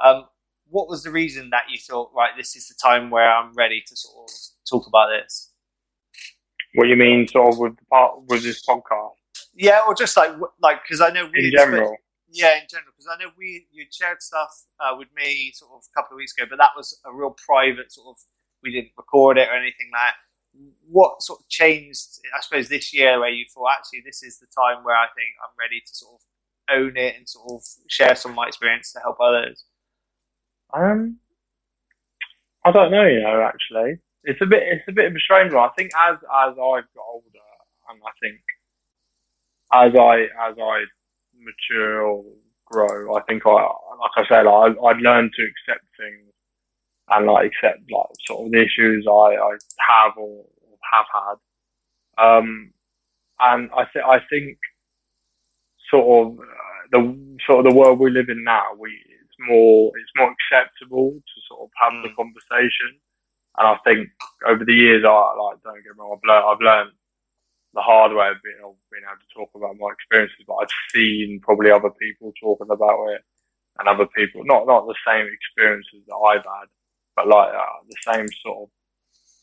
Um, 0.04 0.24
what 0.68 0.88
was 0.88 1.04
the 1.04 1.12
reason 1.12 1.50
that 1.50 1.64
you 1.70 1.78
thought, 1.78 2.10
right, 2.14 2.32
this 2.36 2.56
is 2.56 2.66
the 2.66 2.74
time 2.74 3.10
where 3.10 3.30
I'm 3.30 3.54
ready 3.54 3.82
to 3.86 3.96
sort 3.96 4.28
of 4.28 4.34
talk 4.68 4.88
about 4.88 5.10
this? 5.10 5.52
What 6.74 6.88
you 6.88 6.96
mean, 6.96 7.28
sort 7.28 7.52
of 7.52 7.58
with 7.60 7.76
the 7.76 7.84
part 7.84 8.22
with 8.26 8.42
this 8.42 8.66
podcast 8.66 9.14
Yeah, 9.54 9.82
or 9.86 9.94
just 9.94 10.16
like 10.16 10.32
like 10.60 10.82
because 10.82 11.00
I 11.00 11.10
know 11.10 11.30
we 11.32 11.46
in 11.46 11.52
general? 11.56 11.96
Yeah, 12.28 12.56
in 12.56 12.66
general, 12.68 12.90
because 12.96 13.08
I 13.14 13.22
know 13.22 13.30
we 13.38 13.68
you 13.70 13.86
shared 13.92 14.20
stuff 14.20 14.50
uh, 14.80 14.96
with 14.98 15.08
me 15.14 15.52
sort 15.54 15.70
of 15.70 15.82
a 15.86 15.92
couple 15.94 16.16
of 16.16 16.18
weeks 16.18 16.32
ago, 16.36 16.48
but 16.50 16.58
that 16.58 16.70
was 16.76 17.00
a 17.06 17.14
real 17.14 17.36
private 17.46 17.92
sort 17.92 18.08
of. 18.08 18.22
We 18.60 18.72
didn't 18.72 18.92
record 18.96 19.38
it 19.38 19.46
or 19.48 19.54
anything 19.54 19.90
like. 19.92 20.00
that. 20.00 20.23
What 20.88 21.22
sort 21.22 21.40
of 21.40 21.48
changed, 21.48 22.20
I 22.36 22.40
suppose, 22.40 22.68
this 22.68 22.94
year 22.94 23.18
where 23.20 23.30
you 23.30 23.46
thought 23.52 23.70
actually 23.78 24.02
this 24.04 24.22
is 24.22 24.38
the 24.38 24.46
time 24.46 24.84
where 24.84 24.96
I 24.96 25.06
think 25.14 25.34
I'm 25.42 25.54
ready 25.58 25.80
to 25.80 25.94
sort 25.94 26.14
of 26.14 26.20
own 26.76 26.96
it 26.96 27.16
and 27.16 27.28
sort 27.28 27.50
of 27.50 27.62
share 27.88 28.14
some 28.14 28.32
of 28.32 28.36
my 28.36 28.46
experience 28.46 28.92
to 28.92 29.00
help 29.00 29.18
others. 29.20 29.64
Um, 30.72 31.18
I 32.64 32.72
don't 32.72 32.90
know. 32.90 33.06
You 33.06 33.22
know, 33.22 33.42
actually, 33.42 33.98
it's 34.24 34.40
a 34.42 34.46
bit 34.46 34.62
it's 34.64 34.88
a 34.88 34.92
bit 34.92 35.06
of 35.06 35.14
a 35.14 35.20
strange 35.20 35.52
one. 35.52 35.68
I 35.68 35.72
think 35.76 35.90
as 35.96 36.16
as 36.16 36.50
I've 36.50 36.56
got 36.94 37.06
older, 37.06 37.48
and 37.90 38.00
I 38.04 38.12
think 38.20 38.40
as 39.72 39.92
I 39.94 40.48
as 40.48 40.56
I 40.58 40.84
mature 41.38 42.02
or 42.02 42.24
grow, 42.66 43.16
I 43.16 43.22
think 43.22 43.42
I 43.46 43.50
like 43.52 44.16
I 44.16 44.24
said, 44.28 44.46
I 44.46 44.74
I'd 44.86 45.00
learned 45.02 45.32
to 45.36 45.42
accept 45.44 45.84
things 45.98 46.32
and 47.10 47.26
like 47.26 47.46
accept 47.52 47.80
like 47.90 48.06
sort 48.26 48.46
of 48.46 48.52
the 48.52 48.62
issues 48.62 49.06
I 49.08 49.36
I 49.36 49.52
have 49.88 50.12
or 50.16 50.46
have 50.94 51.06
had. 51.12 51.38
Um, 52.24 52.72
and 53.40 53.70
I 53.76 53.84
think 53.92 54.04
I 54.06 54.20
think 54.30 54.58
sort 55.90 56.06
of 56.28 56.40
uh, 56.40 56.44
the 56.92 57.38
sort 57.46 57.66
of 57.66 57.72
the 57.72 57.78
world 57.78 57.98
we 58.00 58.10
live 58.10 58.28
in 58.30 58.44
now, 58.44 58.74
we 58.78 58.90
it's 58.90 59.38
more 59.40 59.92
it's 59.98 60.12
more 60.16 60.32
acceptable 60.36 61.10
to 61.12 61.36
sort 61.48 61.62
of 61.62 61.70
have 61.82 61.94
the 62.02 62.10
Mm. 62.10 62.16
conversation. 62.16 63.00
And 63.58 63.68
I 63.68 63.76
think 63.84 64.08
over 64.46 64.64
the 64.64 64.74
years, 64.74 65.04
I 65.06 65.10
like 65.10 65.62
don't 65.64 65.76
get 65.84 65.94
me 65.96 66.00
wrong, 66.00 66.18
I've 66.18 66.28
learned, 66.28 66.46
I've 66.46 66.60
learned 66.62 66.92
the 67.74 67.82
hard 67.82 68.12
way 68.14 68.30
of 68.30 68.38
being, 68.44 68.58
of 68.64 68.76
being 68.92 69.04
able 69.04 69.20
to 69.20 69.34
talk 69.34 69.50
about 69.54 69.76
my 69.78 69.90
experiences, 69.92 70.44
but 70.46 70.56
I've 70.56 70.76
seen 70.94 71.40
probably 71.42 71.70
other 71.72 71.90
people 72.00 72.32
talking 72.40 72.68
about 72.70 73.08
it 73.14 73.22
and 73.78 73.88
other 73.88 74.06
people 74.16 74.42
not 74.44 74.66
not 74.66 74.86
the 74.86 74.96
same 75.06 75.26
experiences 75.32 76.02
that 76.08 76.16
I've 76.16 76.44
had, 76.44 76.68
but 77.16 77.28
like 77.28 77.54
uh, 77.54 77.80
the 77.88 77.96
same 78.14 78.28
sort 78.44 78.64
of 78.64 78.68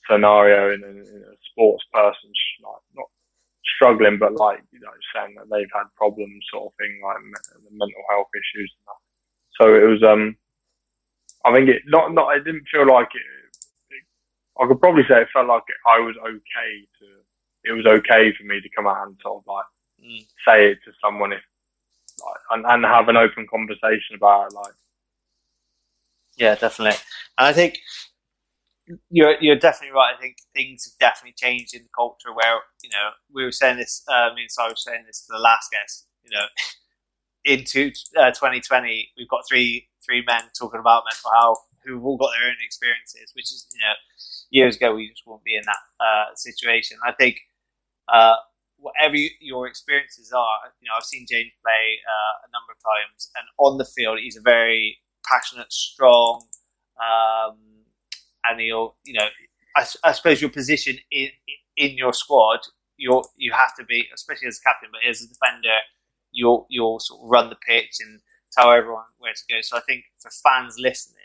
scenario 0.09 0.73
in 0.73 0.83
a, 0.83 0.87
in 0.87 1.23
a 1.27 1.35
sports 1.51 1.83
person, 1.93 2.31
like 2.63 2.81
not 2.95 3.07
struggling, 3.75 4.17
but 4.19 4.35
like 4.35 4.61
you 4.71 4.79
know, 4.79 4.93
saying 5.15 5.35
that 5.35 5.49
they've 5.49 5.71
had 5.73 5.85
problems, 5.97 6.45
sort 6.51 6.71
of 6.71 6.77
thing, 6.77 6.99
like 7.03 7.17
the 7.63 7.71
mental 7.71 8.03
health 8.09 8.29
issues. 8.35 8.71
And 8.77 8.85
that. 8.87 9.01
So 9.59 9.65
it 9.75 9.87
was, 9.87 10.03
um, 10.03 10.35
I 11.45 11.53
think 11.53 11.69
it 11.69 11.83
not 11.87 12.13
not. 12.13 12.35
It 12.37 12.45
didn't 12.45 12.67
feel 12.71 12.87
like 12.87 13.09
it. 13.15 13.27
it 13.91 14.03
I 14.61 14.67
could 14.67 14.81
probably 14.81 15.03
say 15.09 15.21
it 15.21 15.29
felt 15.33 15.47
like 15.47 15.63
it, 15.67 15.77
I 15.87 15.99
was 15.99 16.15
okay 16.17 16.71
to. 16.99 17.07
It 17.63 17.73
was 17.73 17.85
okay 17.85 18.33
for 18.37 18.43
me 18.43 18.61
to 18.61 18.69
come 18.75 18.87
out 18.87 19.07
and 19.07 19.17
sort 19.21 19.43
of 19.43 19.47
like 19.47 19.65
Mm. 20.03 20.25
say 20.47 20.71
it 20.71 20.79
to 20.85 20.91
someone 20.99 21.31
if, 21.31 21.41
like, 22.25 22.41
and, 22.51 22.65
and 22.65 22.85
have 22.85 23.07
an 23.09 23.17
open 23.17 23.47
conversation 23.47 24.15
about 24.15 24.47
it. 24.47 24.55
Like, 24.55 24.73
Yeah, 26.37 26.55
definitely. 26.55 26.97
And 27.37 27.47
I 27.47 27.53
think 27.53 27.79
you're 29.09 29.35
you're 29.41 29.57
definitely 29.57 29.95
right. 29.95 30.13
I 30.17 30.21
think 30.21 30.37
things 30.55 30.85
have 30.85 30.97
definitely 30.99 31.35
changed 31.37 31.75
in 31.75 31.83
the 31.83 31.89
culture 31.95 32.33
where 32.33 32.59
you 32.83 32.89
know 32.89 33.11
we 33.33 33.43
were 33.43 33.51
saying 33.51 33.77
this. 33.77 34.03
Uh, 34.07 34.29
me 34.35 34.43
and 34.43 34.51
Sarah 34.51 34.69
were 34.69 34.75
saying 34.75 35.03
this 35.07 35.21
to 35.25 35.33
the 35.33 35.39
last 35.39 35.69
guest. 35.71 36.07
You 36.23 36.37
know, 36.37 36.45
into 37.45 37.91
uh, 38.17 38.31
2020, 38.31 39.11
we've 39.17 39.29
got 39.29 39.41
three 39.47 39.87
three 40.05 40.23
men 40.25 40.43
talking 40.57 40.79
about 40.79 41.03
mental 41.09 41.31
health 41.39 41.67
who've 41.83 42.05
all 42.05 42.17
got 42.17 42.31
their 42.39 42.49
own 42.49 42.57
experiences, 42.63 43.31
which 43.35 43.45
is 43.45 43.67
you 43.73 43.79
know 43.79 43.93
years 44.49 44.75
ago 44.75 44.95
we 44.95 45.09
just 45.09 45.23
wouldn't 45.25 45.43
be 45.43 45.55
in 45.55 45.63
that 45.65 45.83
uh, 46.03 46.35
situation. 46.35 46.97
I 47.05 47.13
think. 47.13 47.39
Uh, 48.11 48.35
whatever 48.77 49.15
you, 49.15 49.29
your 49.39 49.67
experiences 49.67 50.33
are, 50.33 50.57
you 50.81 50.87
know, 50.89 50.93
I've 50.97 51.03
seen 51.05 51.27
James 51.29 51.53
play 51.63 52.01
uh, 52.01 52.47
a 52.47 52.49
number 52.51 52.73
of 52.73 52.79
times, 52.81 53.29
and 53.37 53.45
on 53.59 53.77
the 53.77 53.85
field, 53.85 54.19
he's 54.19 54.37
a 54.37 54.41
very 54.41 54.97
passionate, 55.23 55.71
strong, 55.71 56.43
um, 56.99 57.57
and 58.45 58.59
he'll, 58.59 58.95
you 59.03 59.13
know, 59.13 59.27
I 60.03 60.11
suppose 60.11 60.41
your 60.41 60.49
position 60.49 60.97
in 61.11 61.29
in 61.77 61.97
your 61.97 62.13
squad, 62.13 62.59
you 62.97 63.23
you 63.37 63.53
have 63.53 63.75
to 63.77 63.85
be, 63.85 64.07
especially 64.13 64.47
as 64.47 64.59
a 64.59 64.67
captain, 64.69 64.89
but 64.91 65.01
as 65.09 65.21
a 65.21 65.27
defender, 65.27 65.77
you'll 66.31 66.65
you'll 66.69 66.99
sort 66.99 67.21
of 67.23 67.29
run 67.29 67.49
the 67.49 67.55
pitch 67.55 67.97
and 68.01 68.19
tell 68.51 68.71
everyone 68.71 69.05
where 69.17 69.33
to 69.33 69.43
go. 69.53 69.61
So 69.61 69.77
I 69.77 69.81
think 69.81 70.03
for 70.19 70.29
fans 70.43 70.75
listening, 70.77 71.17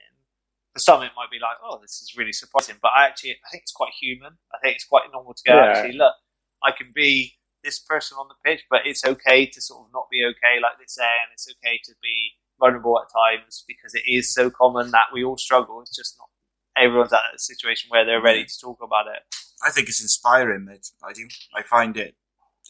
for 0.72 0.78
some 0.78 1.02
it 1.02 1.12
might 1.16 1.30
be 1.30 1.38
like, 1.40 1.56
oh, 1.64 1.78
this 1.82 2.00
is 2.02 2.14
really 2.16 2.32
surprising, 2.32 2.76
but 2.80 2.92
I 2.96 3.06
actually 3.06 3.32
I 3.32 3.48
think 3.50 3.62
it's 3.62 3.72
quite 3.72 3.92
human. 4.00 4.38
I 4.54 4.58
think 4.62 4.76
it's 4.76 4.86
quite 4.86 5.04
normal 5.12 5.34
to 5.34 5.42
go, 5.46 5.54
Yeah. 5.56 5.64
actually, 5.72 5.96
look, 5.96 6.14
I 6.62 6.70
can 6.70 6.92
be 6.94 7.34
this 7.64 7.80
person 7.80 8.16
on 8.16 8.28
the 8.28 8.36
pitch, 8.48 8.62
but 8.70 8.82
it's 8.86 9.04
okay 9.04 9.44
to 9.46 9.60
sort 9.60 9.86
of 9.86 9.92
not 9.92 10.06
be 10.10 10.24
okay, 10.24 10.60
like 10.62 10.78
they 10.78 10.86
say, 10.86 11.02
and 11.02 11.32
it's 11.32 11.48
okay 11.58 11.80
to 11.84 11.92
be 12.00 12.30
vulnerable 12.60 12.98
at 13.00 13.08
times 13.12 13.64
because 13.66 13.92
it 13.94 14.04
is 14.06 14.32
so 14.32 14.50
common 14.50 14.92
that 14.92 15.06
we 15.12 15.24
all 15.24 15.36
struggle. 15.36 15.80
It's 15.80 15.94
just 15.96 16.14
not 16.16 16.28
everyone's 16.76 17.12
at 17.12 17.20
a 17.34 17.38
situation 17.38 17.88
where 17.90 18.04
they're 18.04 18.22
ready 18.22 18.44
to 18.44 18.60
talk 18.60 18.78
about 18.82 19.06
it. 19.06 19.22
I 19.64 19.70
think 19.70 19.88
it's 19.88 20.02
inspiring, 20.02 20.64
mate. 20.64 20.88
I 21.02 21.12
do. 21.12 21.26
I 21.54 21.62
find 21.62 21.96
it 21.96 22.14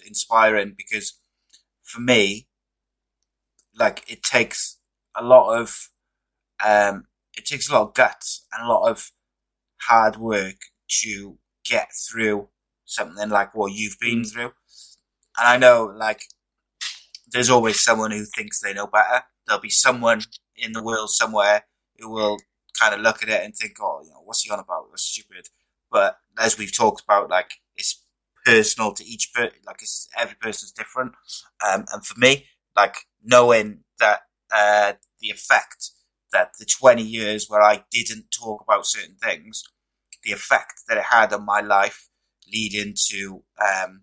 inspiring 0.06 0.74
because 0.76 1.18
for 1.82 2.00
me, 2.00 2.48
like 3.78 4.04
it 4.10 4.22
takes 4.22 4.78
a 5.16 5.22
lot 5.22 5.60
of, 5.60 5.88
um, 6.64 7.06
it 7.36 7.44
takes 7.44 7.68
a 7.68 7.72
lot 7.72 7.82
of 7.82 7.94
guts 7.94 8.46
and 8.52 8.64
a 8.64 8.72
lot 8.72 8.88
of 8.90 9.10
hard 9.82 10.16
work 10.16 10.56
to 11.02 11.38
get 11.68 11.88
through 12.08 12.48
something 12.84 13.28
like 13.28 13.54
what 13.54 13.72
you've 13.72 13.98
been 14.00 14.24
through. 14.24 14.52
And 15.38 15.46
I 15.48 15.56
know, 15.58 15.92
like, 15.94 16.22
there's 17.30 17.50
always 17.50 17.82
someone 17.82 18.12
who 18.12 18.24
thinks 18.24 18.60
they 18.60 18.72
know 18.72 18.86
better. 18.86 19.24
There'll 19.46 19.60
be 19.60 19.70
someone 19.70 20.22
in 20.56 20.72
the 20.72 20.82
world 20.82 21.10
somewhere 21.10 21.66
who 21.98 22.10
will 22.10 22.38
kind 22.78 22.94
of 22.94 23.00
look 23.00 23.22
at 23.22 23.28
it 23.28 23.42
and 23.42 23.54
think, 23.54 23.76
oh, 23.80 24.00
you 24.04 24.10
know, 24.10 24.22
what's 24.24 24.42
he 24.42 24.50
on 24.50 24.58
about? 24.58 24.86
That's 24.90 25.02
stupid. 25.02 25.48
But 25.90 26.18
as 26.38 26.58
we've 26.58 26.74
talked 26.74 27.02
about, 27.02 27.30
like, 27.30 27.52
it's 27.76 28.02
personal 28.44 28.92
to 28.94 29.04
each 29.04 29.32
person. 29.34 29.58
Like, 29.66 29.82
it's, 29.82 30.08
every 30.16 30.36
person's 30.40 30.72
different. 30.72 31.12
Um, 31.66 31.86
and 31.92 32.04
for 32.04 32.18
me, 32.18 32.46
like, 32.76 32.96
knowing 33.22 33.80
that 33.98 34.20
uh, 34.54 34.94
the 35.20 35.30
effect 35.30 35.90
that 36.32 36.52
the 36.58 36.66
20 36.66 37.02
years 37.02 37.46
where 37.48 37.62
I 37.62 37.84
didn't 37.90 38.26
talk 38.30 38.62
about 38.62 38.86
certain 38.86 39.16
things, 39.16 39.62
the 40.22 40.32
effect 40.32 40.82
that 40.88 40.98
it 40.98 41.04
had 41.04 41.32
on 41.32 41.44
my 41.44 41.60
life, 41.60 42.08
leading 42.52 42.94
to 43.08 43.42
um, 43.60 44.02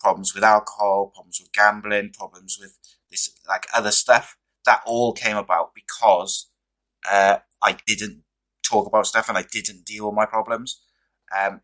problems 0.00 0.34
with 0.34 0.44
alcohol, 0.44 1.12
problems 1.14 1.40
with 1.40 1.52
gambling, 1.52 2.10
problems 2.10 2.58
with 2.60 2.78
this, 3.10 3.32
like, 3.48 3.66
other 3.74 3.90
stuff 3.90 4.36
that 4.64 4.82
all 4.86 5.12
came 5.12 5.36
about 5.36 5.72
because 5.74 6.48
uh, 7.10 7.38
I 7.62 7.76
didn't 7.86 8.22
talk 8.62 8.86
about 8.86 9.06
stuff 9.06 9.28
and 9.28 9.38
I 9.38 9.44
didn't 9.50 9.84
deal 9.84 10.06
with 10.06 10.14
my 10.14 10.26
problems. 10.26 10.82
Um, 11.36 11.60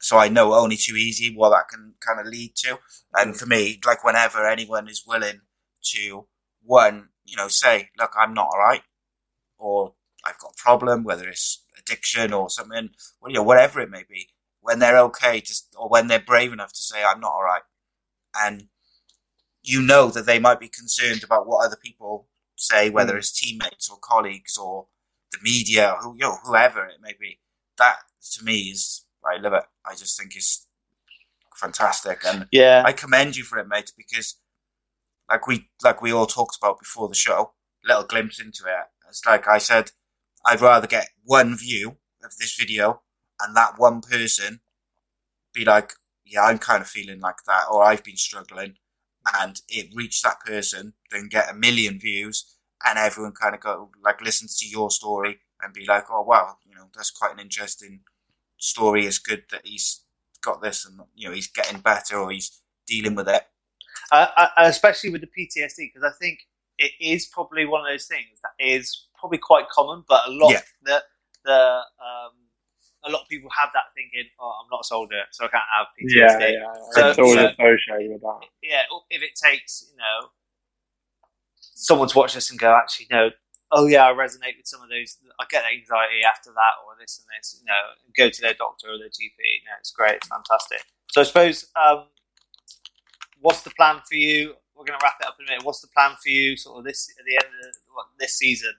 so 0.00 0.18
I 0.18 0.28
know 0.28 0.54
only 0.54 0.76
too 0.76 0.96
easy 0.96 1.32
what 1.34 1.50
that 1.50 1.68
can 1.68 1.94
kind 2.00 2.20
of 2.20 2.26
lead 2.26 2.56
to. 2.56 2.78
And 3.14 3.36
for 3.36 3.46
me, 3.46 3.80
like 3.86 4.04
whenever 4.04 4.46
anyone 4.46 4.88
is 4.88 5.04
willing 5.06 5.42
to 5.92 6.26
one, 6.62 7.08
you 7.24 7.36
know, 7.36 7.48
say, 7.48 7.90
look, 7.98 8.12
I'm 8.18 8.34
not 8.34 8.48
all 8.52 8.58
right, 8.58 8.82
or 9.58 9.94
I've 10.24 10.38
got 10.38 10.54
a 10.58 10.62
problem, 10.62 11.04
whether 11.04 11.28
it's 11.28 11.64
addiction 11.78 12.32
or 12.32 12.50
something, 12.50 12.90
well, 13.20 13.30
you 13.30 13.36
know, 13.36 13.42
whatever 13.42 13.80
it 13.80 13.90
may 13.90 14.02
be, 14.08 14.28
when 14.60 14.78
they're 14.78 14.98
okay 14.98 15.40
to, 15.40 15.54
or 15.76 15.88
when 15.88 16.08
they're 16.08 16.20
brave 16.20 16.52
enough 16.52 16.72
to 16.72 16.82
say, 16.82 17.04
I'm 17.04 17.20
not 17.20 17.32
all 17.32 17.44
right. 17.44 17.62
And 18.36 18.64
you 19.62 19.82
know 19.82 20.08
that 20.08 20.26
they 20.26 20.38
might 20.38 20.60
be 20.60 20.68
concerned 20.68 21.22
about 21.22 21.46
what 21.46 21.64
other 21.64 21.76
people 21.80 22.28
say, 22.62 22.90
whether 22.90 23.14
mm. 23.14 23.18
it's 23.18 23.32
teammates 23.32 23.90
or 23.90 23.98
colleagues 24.02 24.56
or 24.56 24.86
the 25.32 25.38
media, 25.42 25.94
or, 26.04 26.14
you 26.14 26.20
know, 26.20 26.36
whoever 26.44 26.84
it 26.84 27.00
may 27.02 27.14
be. 27.18 27.40
That 27.78 27.96
to 28.34 28.44
me 28.44 28.70
is 28.70 29.04
I 29.24 29.40
love 29.40 29.54
it. 29.54 29.64
I 29.86 29.94
just 29.94 30.18
think 30.18 30.36
it's 30.36 30.66
fantastic, 31.56 32.20
and 32.26 32.46
yeah, 32.52 32.82
I 32.84 32.92
commend 32.92 33.36
you 33.36 33.44
for 33.44 33.58
it, 33.58 33.68
mate. 33.68 33.92
Because 33.96 34.36
like 35.30 35.46
we 35.46 35.68
like 35.82 36.02
we 36.02 36.12
all 36.12 36.26
talked 36.26 36.58
about 36.60 36.78
before 36.78 37.08
the 37.08 37.14
show, 37.14 37.52
little 37.84 38.04
glimpse 38.04 38.38
into 38.38 38.64
it. 38.66 38.86
It's 39.08 39.24
like 39.24 39.48
I 39.48 39.58
said, 39.58 39.92
I'd 40.46 40.60
rather 40.60 40.86
get 40.86 41.08
one 41.24 41.56
view 41.56 41.96
of 42.24 42.36
this 42.38 42.54
video 42.54 43.02
and 43.40 43.56
that 43.56 43.78
one 43.78 44.00
person 44.00 44.60
be 45.52 45.64
like, 45.64 45.92
yeah, 46.24 46.42
I'm 46.42 46.58
kind 46.58 46.80
of 46.80 46.88
feeling 46.88 47.20
like 47.20 47.44
that, 47.46 47.64
or 47.70 47.84
I've 47.84 48.04
been 48.04 48.16
struggling, 48.16 48.74
and 49.38 49.60
it 49.68 49.88
reach 49.94 50.22
that 50.22 50.40
person, 50.44 50.94
then 51.10 51.28
get 51.28 51.50
a 51.50 51.54
million 51.54 51.98
views, 51.98 52.56
and 52.84 52.98
everyone 52.98 53.32
kind 53.32 53.54
of 53.54 53.60
go 53.60 53.90
like 54.02 54.20
listens 54.20 54.56
to 54.58 54.68
your 54.68 54.90
story 54.90 55.38
and 55.60 55.72
be 55.72 55.86
like, 55.86 56.04
oh 56.10 56.22
wow, 56.22 56.56
you 56.66 56.74
know, 56.74 56.88
that's 56.94 57.10
quite 57.10 57.32
an 57.32 57.40
interesting 57.40 58.00
story. 58.58 59.06
It's 59.06 59.18
good 59.18 59.44
that 59.50 59.62
he's 59.64 60.02
got 60.42 60.62
this, 60.62 60.84
and 60.84 61.00
you 61.14 61.28
know, 61.28 61.34
he's 61.34 61.48
getting 61.48 61.80
better 61.80 62.18
or 62.18 62.30
he's 62.30 62.60
dealing 62.86 63.14
with 63.14 63.28
it. 63.28 63.42
Uh, 64.10 64.26
uh 64.36 64.48
especially 64.58 65.10
with 65.10 65.20
the 65.20 65.28
PTSD, 65.28 65.92
because 65.92 66.04
I 66.04 66.12
think 66.20 66.40
it 66.78 66.92
is 67.00 67.26
probably 67.26 67.64
one 67.64 67.80
of 67.80 67.86
those 67.92 68.06
things 68.06 68.40
that 68.42 68.64
is 68.64 69.06
probably 69.18 69.38
quite 69.38 69.68
common, 69.68 70.04
but 70.08 70.22
a 70.26 70.30
lot 70.30 70.52
yeah. 70.52 70.60
the 70.82 71.02
the 71.44 71.80
um, 72.00 72.32
a 73.04 73.10
lot 73.10 73.22
of 73.22 73.28
people 73.28 73.50
have 73.50 73.70
that 73.74 73.92
thinking, 73.94 74.30
"Oh, 74.38 74.62
I'm 74.62 74.68
not 74.70 74.80
a 74.82 74.86
soldier, 74.86 75.22
so 75.30 75.44
I 75.44 75.48
can't 75.48 75.64
have 75.76 75.86
PTSD." 75.98 76.16
Yeah, 76.16 76.48
yeah. 76.48 76.74
So, 76.92 77.08
it's 77.10 77.18
always 77.18 77.34
so, 77.34 77.46
associated 77.46 78.12
with 78.12 78.22
that. 78.22 78.40
Yeah, 78.62 78.82
if 79.10 79.22
it 79.22 79.34
takes, 79.34 79.88
you 79.90 79.96
know, 79.96 80.30
someone 81.60 82.08
to 82.08 82.18
watch 82.18 82.34
this 82.34 82.50
and 82.50 82.58
go, 82.58 82.74
actually, 82.74 83.06
no, 83.10 83.30
oh 83.72 83.86
yeah, 83.86 84.06
I 84.06 84.12
resonate 84.12 84.56
with 84.56 84.66
some 84.66 84.82
of 84.82 84.88
those. 84.88 85.18
I 85.40 85.44
get 85.50 85.64
anxiety 85.64 86.22
after 86.22 86.50
that, 86.50 86.74
or 86.86 86.94
this 87.00 87.18
and 87.18 87.26
this. 87.36 87.58
You 87.58 87.66
know, 87.66 87.82
go 88.16 88.30
to 88.30 88.40
their 88.40 88.54
doctor 88.54 88.88
or 88.88 88.98
their 88.98 89.08
GP. 89.08 89.40
You 89.40 89.66
know, 89.66 89.76
it's 89.80 89.90
great, 89.90 90.16
it's 90.16 90.28
fantastic. 90.28 90.84
So 91.10 91.20
I 91.20 91.24
suppose, 91.24 91.66
um, 91.76 92.06
what's 93.40 93.62
the 93.62 93.70
plan 93.70 94.00
for 94.08 94.14
you? 94.14 94.54
We're 94.76 94.84
going 94.84 94.98
to 94.98 95.04
wrap 95.04 95.20
it 95.20 95.26
up 95.26 95.36
in 95.38 95.46
a 95.46 95.50
minute. 95.50 95.64
What's 95.64 95.80
the 95.80 95.88
plan 95.94 96.16
for 96.22 96.28
you, 96.28 96.56
sort 96.56 96.78
of 96.78 96.84
this 96.84 97.12
at 97.18 97.24
the 97.24 97.36
end 97.36 97.52
of 97.68 97.74
what, 97.92 98.06
this 98.18 98.38
season? 98.38 98.72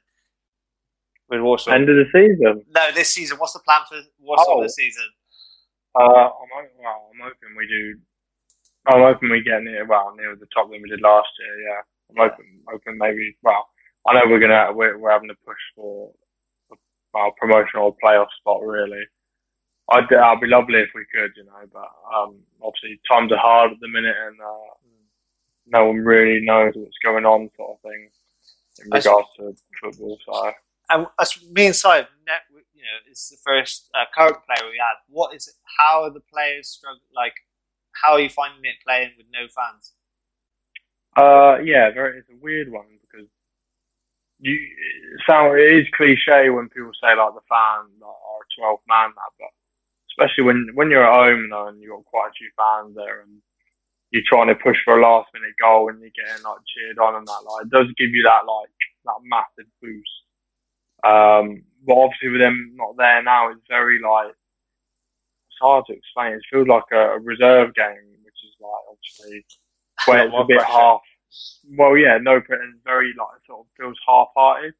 With 1.30 1.42
Walsall. 1.42 1.74
End 1.74 1.90
of 1.90 1.96
the 1.96 2.06
season. 2.12 2.66
No, 2.74 2.92
this 2.92 3.10
season. 3.10 3.38
What's 3.38 3.54
the 3.54 3.60
plan 3.60 3.82
for 3.88 4.02
Walsall 4.20 4.60
oh. 4.60 4.64
this 4.64 4.76
season? 4.76 5.08
Uh, 5.96 6.30
I'm 6.30 6.52
well. 6.80 7.12
I'm 7.14 7.20
hoping 7.22 7.56
we 7.58 7.68
do. 7.68 7.96
I'm 8.88 9.02
hoping 9.02 9.30
we 9.30 9.42
get 9.42 9.64
near 9.64 9.86
well 9.86 10.14
near 10.18 10.36
the 10.36 10.48
top 10.54 10.70
than 10.70 10.82
we 10.82 10.90
did 10.90 11.02
last 11.02 11.30
year. 11.40 11.62
Yeah, 11.62 11.82
I'm 12.10 12.16
yeah. 12.18 12.30
hoping 12.30 12.60
hoping 12.68 12.98
maybe. 12.98 13.38
Well, 13.44 13.68
I 14.08 14.14
know 14.14 14.22
we're 14.28 14.40
gonna 14.40 14.74
we're, 14.74 14.98
we're 14.98 15.12
having 15.12 15.30
to 15.30 15.36
push 15.46 15.62
for 15.76 16.12
well 17.14 17.32
promotional 17.40 17.96
playoff 18.04 18.28
spot 18.40 18.62
really. 18.64 19.04
I'd 19.92 20.12
I'd 20.12 20.42
be 20.42 20.48
lovely 20.48 20.80
if 20.80 20.90
we 20.96 21.06
could, 21.14 21.32
you 21.36 21.46
know, 21.46 21.64
but 21.72 21.90
um, 22.14 22.40
obviously 22.62 23.00
times 23.10 23.32
are 23.32 23.38
hard 23.38 23.72
at 23.72 23.80
the 23.80 23.88
minute, 23.88 24.16
and 24.28 24.40
uh, 24.42 24.74
no 25.68 25.86
one 25.86 25.98
really 25.98 26.44
knows 26.44 26.74
what's 26.76 26.98
going 27.04 27.26
on, 27.26 27.50
sort 27.56 27.78
of 27.78 27.82
thing, 27.82 28.10
in 28.84 28.92
regards 28.92 29.28
to 29.38 29.54
football. 29.82 30.18
So 30.26 30.52
and 30.90 31.08
as 31.20 31.38
me 31.52 31.68
and 31.68 31.76
Simon, 31.76 32.08
you 32.74 32.84
know, 32.84 33.12
is 33.12 33.30
the 33.30 33.38
first 33.38 33.90
uh, 33.96 34.06
current 34.14 34.38
player 34.46 34.70
we 34.70 34.78
had. 34.78 35.00
What 35.08 35.36
is 35.36 35.48
it? 35.48 35.56
How 35.80 36.04
are 36.04 36.12
the 36.12 36.20
players 36.20 36.68
struggling? 36.68 37.16
Like, 37.16 37.36
how 37.94 38.14
are 38.14 38.20
you 38.20 38.30
finding 38.30 38.66
it 38.66 38.84
playing 38.86 39.12
with 39.18 39.28
no 39.32 39.48
fans? 39.48 39.94
Uh, 41.16 41.62
yeah, 41.64 41.92
very. 41.92 42.20
It's 42.20 42.30
a 42.30 42.42
weird 42.42 42.72
one 42.72 42.86
because 43.02 43.28
you 44.40 44.58
sound 45.30 45.58
it 45.58 45.72
is 45.72 45.88
cliche 45.96 46.50
when 46.50 46.68
people 46.70 46.92
say 47.00 47.16
like 47.16 47.34
the 47.34 47.48
fans 47.48 47.96
are 48.04 48.44
a 48.44 48.60
12 48.60 48.80
man 48.90 49.12
that, 49.16 49.32
but 49.40 49.54
especially 50.12 50.44
when 50.44 50.68
when 50.74 50.90
you're 50.90 51.06
at 51.06 51.16
home 51.16 51.50
though, 51.50 51.68
and 51.68 51.80
you've 51.80 51.92
got 51.92 52.06
quite 52.06 52.30
a 52.30 52.38
few 52.38 52.50
fans 52.58 52.96
there 52.96 53.22
and 53.22 53.40
you're 54.12 54.28
trying 54.28 54.48
to 54.48 54.56
push 54.56 54.78
for 54.84 55.00
a 55.00 55.02
last 55.02 55.30
minute 55.34 55.56
goal 55.62 55.90
and 55.90 56.00
you're 56.02 56.14
getting 56.14 56.44
like 56.44 56.60
cheered 56.68 57.00
on 57.00 57.16
and 57.16 57.28
that 57.28 57.46
like 57.48 57.66
it 57.66 57.72
does 57.72 57.88
give 57.98 58.12
you 58.12 58.24
that 58.26 58.46
like 58.46 58.70
that 59.06 59.22
massive 59.24 59.70
boost 59.82 60.23
um, 61.04 61.64
but 61.86 61.96
obviously 61.96 62.30
with 62.30 62.42
them 62.42 62.72
not 62.76 62.96
there 62.98 63.22
now, 63.24 63.52
it's 63.52 63.62
very 63.68 64.00
like 64.00 64.30
it's 64.30 65.60
hard 65.62 65.86
to 65.88 65.94
explain. 65.94 66.34
It 66.34 66.44
feels 66.52 66.68
like 66.68 66.90
a, 66.92 67.16
a 67.16 67.20
reserve 67.20 67.74
game, 67.76 68.18
which 68.24 68.40
is 68.44 68.56
like 68.60 68.84
obviously 68.90 69.46
where 70.06 70.26
it's 70.28 70.36
a 70.36 70.46
bit 70.46 70.58
pressure. 70.60 70.72
half. 70.72 71.02
Well, 71.78 71.98
yeah, 71.98 72.20
no, 72.22 72.40
but 72.48 72.60
it's 72.60 72.80
very 72.86 73.14
like 73.18 73.42
sort 73.48 73.62
of 73.62 73.66
feels 73.78 73.98
half-hearted. 74.08 74.74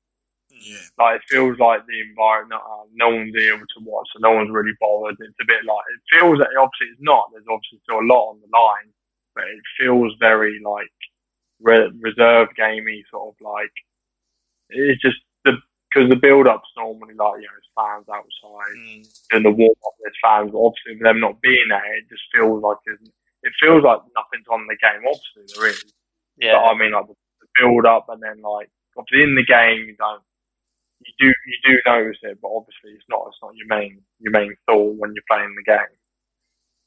Yeah. 0.54 0.78
Like 1.00 1.16
it 1.18 1.24
feels 1.30 1.58
like 1.58 1.86
the 1.88 2.00
environment, 2.00 2.62
uh, 2.62 2.86
no 2.94 3.10
one's 3.10 3.36
able 3.36 3.66
to 3.66 3.80
watch, 3.82 4.08
so 4.14 4.20
no 4.22 4.32
one's 4.32 4.52
really 4.52 4.78
bothered. 4.80 5.18
It's 5.20 5.42
a 5.42 5.46
bit 5.46 5.66
like 5.66 5.84
it 5.92 6.20
feels 6.20 6.38
that 6.40 6.54
obviously 6.56 6.94
it's 6.94 7.02
not. 7.02 7.30
There's 7.32 7.50
obviously 7.50 7.82
still 7.84 8.00
a 8.00 8.06
lot 8.06 8.32
on 8.32 8.40
the 8.40 8.52
line, 8.56 8.94
but 9.36 9.46
it 9.46 9.60
feels 9.80 10.14
very 10.20 10.62
like 10.64 10.94
re- 11.60 11.92
reserve 12.00 12.50
gamey, 12.56 13.04
sort 13.10 13.34
of 13.34 13.42
like 13.42 13.74
it's 14.70 15.02
just 15.02 15.18
because 15.94 16.10
the 16.10 16.16
build 16.16 16.48
up's 16.48 16.70
normally 16.76 17.14
like 17.14 17.38
you 17.42 17.46
know 17.46 17.58
it's 17.58 17.70
fans 17.78 18.08
outside 18.10 18.78
mm. 18.78 19.06
and 19.32 19.46
the 19.46 19.52
warm 19.52 19.78
up 19.86 19.94
there's 20.02 20.18
fans. 20.24 20.52
But 20.52 20.66
obviously, 20.66 20.98
with 20.98 21.04
them 21.04 21.20
not 21.20 21.42
being 21.42 21.70
there, 21.70 21.98
it 21.98 22.10
just 22.10 22.24
feels 22.34 22.62
like 22.62 22.78
it 22.88 23.54
feels 23.62 23.84
like 23.84 24.02
nothing's 24.18 24.50
on 24.50 24.66
the 24.66 24.78
game. 24.82 25.06
Obviously, 25.06 25.46
there 25.54 25.70
is. 25.70 25.86
Yeah. 26.38 26.58
But 26.58 26.74
I 26.74 26.78
mean, 26.78 26.92
like 26.94 27.08
the, 27.08 27.16
the 27.42 27.48
build 27.60 27.86
up, 27.86 28.08
and 28.10 28.22
then 28.22 28.42
like 28.42 28.70
obviously 28.98 29.24
in 29.24 29.36
the 29.36 29.46
game, 29.46 29.86
you 29.88 29.96
don't. 29.98 30.24
You 31.04 31.14
do 31.20 31.28
you 31.28 31.58
do 31.68 31.74
notice 31.86 32.24
it, 32.24 32.40
but 32.42 32.48
obviously 32.48 32.96
it's 32.96 33.10
not 33.10 33.28
it's 33.28 33.42
not 33.44 33.56
your 33.60 33.68
main 33.68 34.02
your 34.20 34.32
main 34.32 34.56
thought 34.66 34.96
when 34.96 35.14
you're 35.14 35.30
playing 35.30 35.54
the 35.56 35.68
game. 35.68 35.94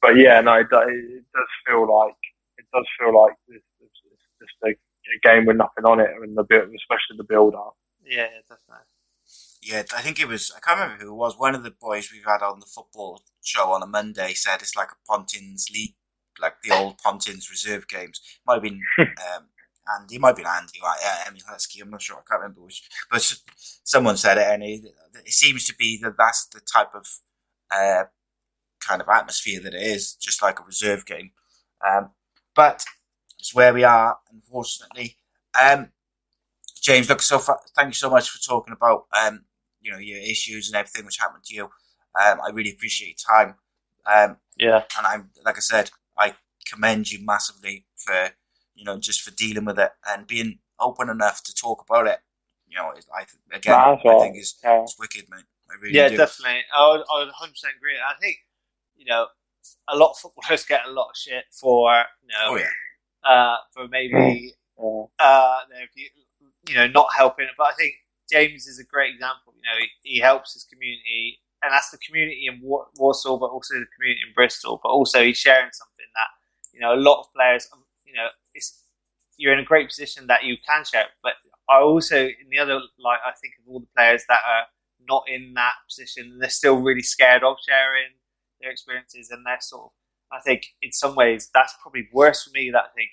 But 0.00 0.16
yeah, 0.16 0.40
no, 0.40 0.54
it, 0.54 0.72
it 0.72 1.24
does 1.36 1.52
feel 1.68 1.84
like 1.84 2.16
it 2.56 2.64
does 2.72 2.86
feel 2.98 3.12
like 3.12 3.36
it's, 3.48 3.64
it's, 3.80 4.00
it's 4.08 4.28
just 4.40 4.56
a, 4.64 4.72
a 4.72 5.18
game 5.22 5.44
with 5.44 5.56
nothing 5.56 5.84
on 5.84 6.00
it, 6.00 6.08
and 6.16 6.34
the 6.34 6.44
build, 6.44 6.72
especially 6.72 7.18
the 7.18 7.28
build 7.28 7.54
up. 7.54 7.76
Yeah, 8.06 8.28
definitely 8.48 8.88
yeah, 9.66 9.82
I 9.96 10.00
think 10.00 10.20
it 10.20 10.28
was, 10.28 10.52
I 10.56 10.60
can't 10.60 10.78
remember 10.78 11.04
who 11.04 11.10
it 11.10 11.16
was, 11.16 11.36
one 11.36 11.56
of 11.56 11.64
the 11.64 11.72
boys 11.72 12.12
we've 12.12 12.24
had 12.24 12.40
on 12.40 12.60
the 12.60 12.66
football 12.66 13.22
show 13.42 13.72
on 13.72 13.82
a 13.82 13.86
Monday 13.86 14.32
said 14.34 14.62
it's 14.62 14.76
like 14.76 14.90
a 14.92 15.12
Pontins 15.12 15.66
league, 15.72 15.96
like 16.40 16.62
the 16.62 16.72
old 16.72 16.98
Pontins 16.98 17.50
reserve 17.50 17.88
games. 17.88 18.20
Might 18.46 18.54
have 18.54 18.62
been, 18.62 18.80
um, 19.00 19.48
Andy, 19.98 20.18
might 20.18 20.28
have 20.28 20.36
been 20.36 20.46
Andy, 20.46 20.78
right? 20.82 20.98
Yeah, 21.02 21.28
Emile 21.28 21.42
Heskey, 21.52 21.82
I'm 21.82 21.90
not 21.90 22.00
sure, 22.00 22.16
I 22.16 22.22
can't 22.28 22.42
remember 22.42 22.60
which, 22.60 22.88
but 23.10 23.34
someone 23.82 24.16
said 24.16 24.38
it, 24.38 24.46
and 24.48 24.62
it, 24.62 24.84
it 25.24 25.32
seems 25.32 25.64
to 25.64 25.74
be 25.74 25.98
that 26.00 26.14
that's 26.16 26.46
the 26.46 26.60
type 26.60 26.94
of 26.94 27.08
uh, 27.74 28.04
kind 28.80 29.02
of 29.02 29.08
atmosphere 29.08 29.60
that 29.62 29.74
it 29.74 29.82
is, 29.82 30.14
just 30.14 30.42
like 30.42 30.60
a 30.60 30.64
reserve 30.64 31.04
game. 31.06 31.32
Um, 31.84 32.10
but 32.54 32.84
it's 33.40 33.52
where 33.52 33.74
we 33.74 33.82
are, 33.82 34.18
unfortunately. 34.32 35.16
Um, 35.60 35.90
James, 36.80 37.08
look, 37.08 37.20
so 37.20 37.40
far, 37.40 37.58
thank 37.74 37.88
you 37.88 37.94
so 37.94 38.10
much 38.10 38.30
for 38.30 38.38
talking 38.38 38.72
about 38.72 39.06
um, 39.12 39.44
you 39.86 39.92
know 39.92 39.98
your 39.98 40.18
issues 40.18 40.68
and 40.68 40.76
everything 40.76 41.06
which 41.06 41.18
happened 41.18 41.44
to 41.44 41.54
you. 41.54 41.64
Um, 41.64 42.40
I 42.44 42.50
really 42.52 42.70
appreciate 42.70 43.22
your 43.22 43.36
time. 43.36 43.54
Um, 44.04 44.38
yeah, 44.58 44.82
and 44.98 45.06
I'm 45.06 45.30
like 45.44 45.56
I 45.56 45.60
said, 45.60 45.90
I 46.18 46.34
commend 46.68 47.12
you 47.12 47.24
massively 47.24 47.86
for 47.96 48.30
you 48.74 48.84
know 48.84 48.98
just 48.98 49.22
for 49.22 49.30
dealing 49.30 49.64
with 49.64 49.78
it 49.78 49.92
and 50.06 50.26
being 50.26 50.58
open 50.80 51.08
enough 51.08 51.42
to 51.44 51.54
talk 51.54 51.84
about 51.88 52.08
it. 52.08 52.18
You 52.68 52.76
know, 52.78 52.92
I 53.16 53.26
again, 53.56 53.74
I 53.74 53.96
think 54.20 54.36
is 54.36 54.58
yeah. 54.62 54.82
it's 54.82 54.98
wicked, 54.98 55.30
man. 55.30 55.44
I 55.70 55.80
really 55.80 55.94
yeah, 55.94 56.08
do. 56.08 56.16
definitely. 56.16 56.62
I 56.76 56.90
would, 56.90 57.04
I 57.12 57.18
would 57.18 57.28
100 57.28 57.50
percent 57.52 57.74
agree. 57.76 57.94
I 57.94 58.18
think 58.20 58.38
you 58.96 59.06
know 59.06 59.26
a 59.88 59.96
lot 59.96 60.10
of 60.10 60.18
footballers 60.18 60.64
get 60.64 60.86
a 60.86 60.90
lot 60.90 61.10
of 61.10 61.16
shit 61.16 61.44
for 61.52 62.04
you 62.22 62.28
know 62.28 62.46
oh, 62.48 62.56
yeah. 62.56 63.30
uh, 63.30 63.56
for 63.72 63.88
maybe 63.88 64.52
uh, 65.18 65.56
you 66.68 66.74
know 66.74 66.88
not 66.88 67.08
helping. 67.16 67.46
But 67.56 67.68
I 67.68 67.74
think 67.74 67.94
James 68.30 68.66
is 68.66 68.78
a 68.78 68.84
great 68.84 69.14
example. 69.14 69.54
You 69.56 69.62
know, 69.62 69.78
he, 69.80 70.14
he 70.14 70.20
helps 70.20 70.54
his 70.54 70.64
community, 70.64 71.40
and 71.62 71.72
that's 71.72 71.90
the 71.90 71.98
community 71.98 72.46
in 72.46 72.60
Walsall, 72.62 73.38
but 73.38 73.50
also 73.50 73.74
the 73.74 73.86
community 73.96 74.20
in 74.26 74.34
Bristol. 74.34 74.80
But 74.82 74.90
also, 74.90 75.22
he's 75.22 75.38
sharing 75.38 75.70
something 75.72 76.10
that 76.14 76.30
you 76.72 76.80
know 76.80 76.94
a 76.94 77.00
lot 77.00 77.20
of 77.20 77.32
players. 77.34 77.68
Um, 77.72 77.84
you 78.04 78.14
know, 78.14 78.28
you're 79.36 79.52
in 79.52 79.60
a 79.60 79.64
great 79.64 79.88
position 79.88 80.26
that 80.28 80.44
you 80.44 80.56
can 80.66 80.84
share. 80.84 81.06
But 81.22 81.34
I 81.68 81.80
also, 81.80 82.16
in 82.16 82.48
the 82.50 82.58
other 82.58 82.80
light, 82.98 83.20
I 83.24 83.32
think 83.40 83.54
of 83.60 83.70
all 83.72 83.80
the 83.80 83.88
players 83.94 84.24
that 84.28 84.40
are 84.46 84.66
not 85.08 85.24
in 85.28 85.54
that 85.54 85.74
position 85.88 86.38
they're 86.40 86.50
still 86.50 86.76
really 86.76 87.02
scared 87.02 87.42
of 87.42 87.56
sharing 87.66 88.12
their 88.60 88.70
experiences 88.70 89.30
and 89.30 89.44
they're 89.46 89.60
sort 89.60 89.84
of, 89.84 89.90
I 90.32 90.40
think 90.40 90.66
in 90.82 90.92
some 90.92 91.14
ways 91.14 91.50
that's 91.52 91.74
probably 91.80 92.08
worse 92.12 92.44
for 92.44 92.50
me 92.50 92.70
that 92.72 92.84
I 92.84 92.88
think 92.94 93.10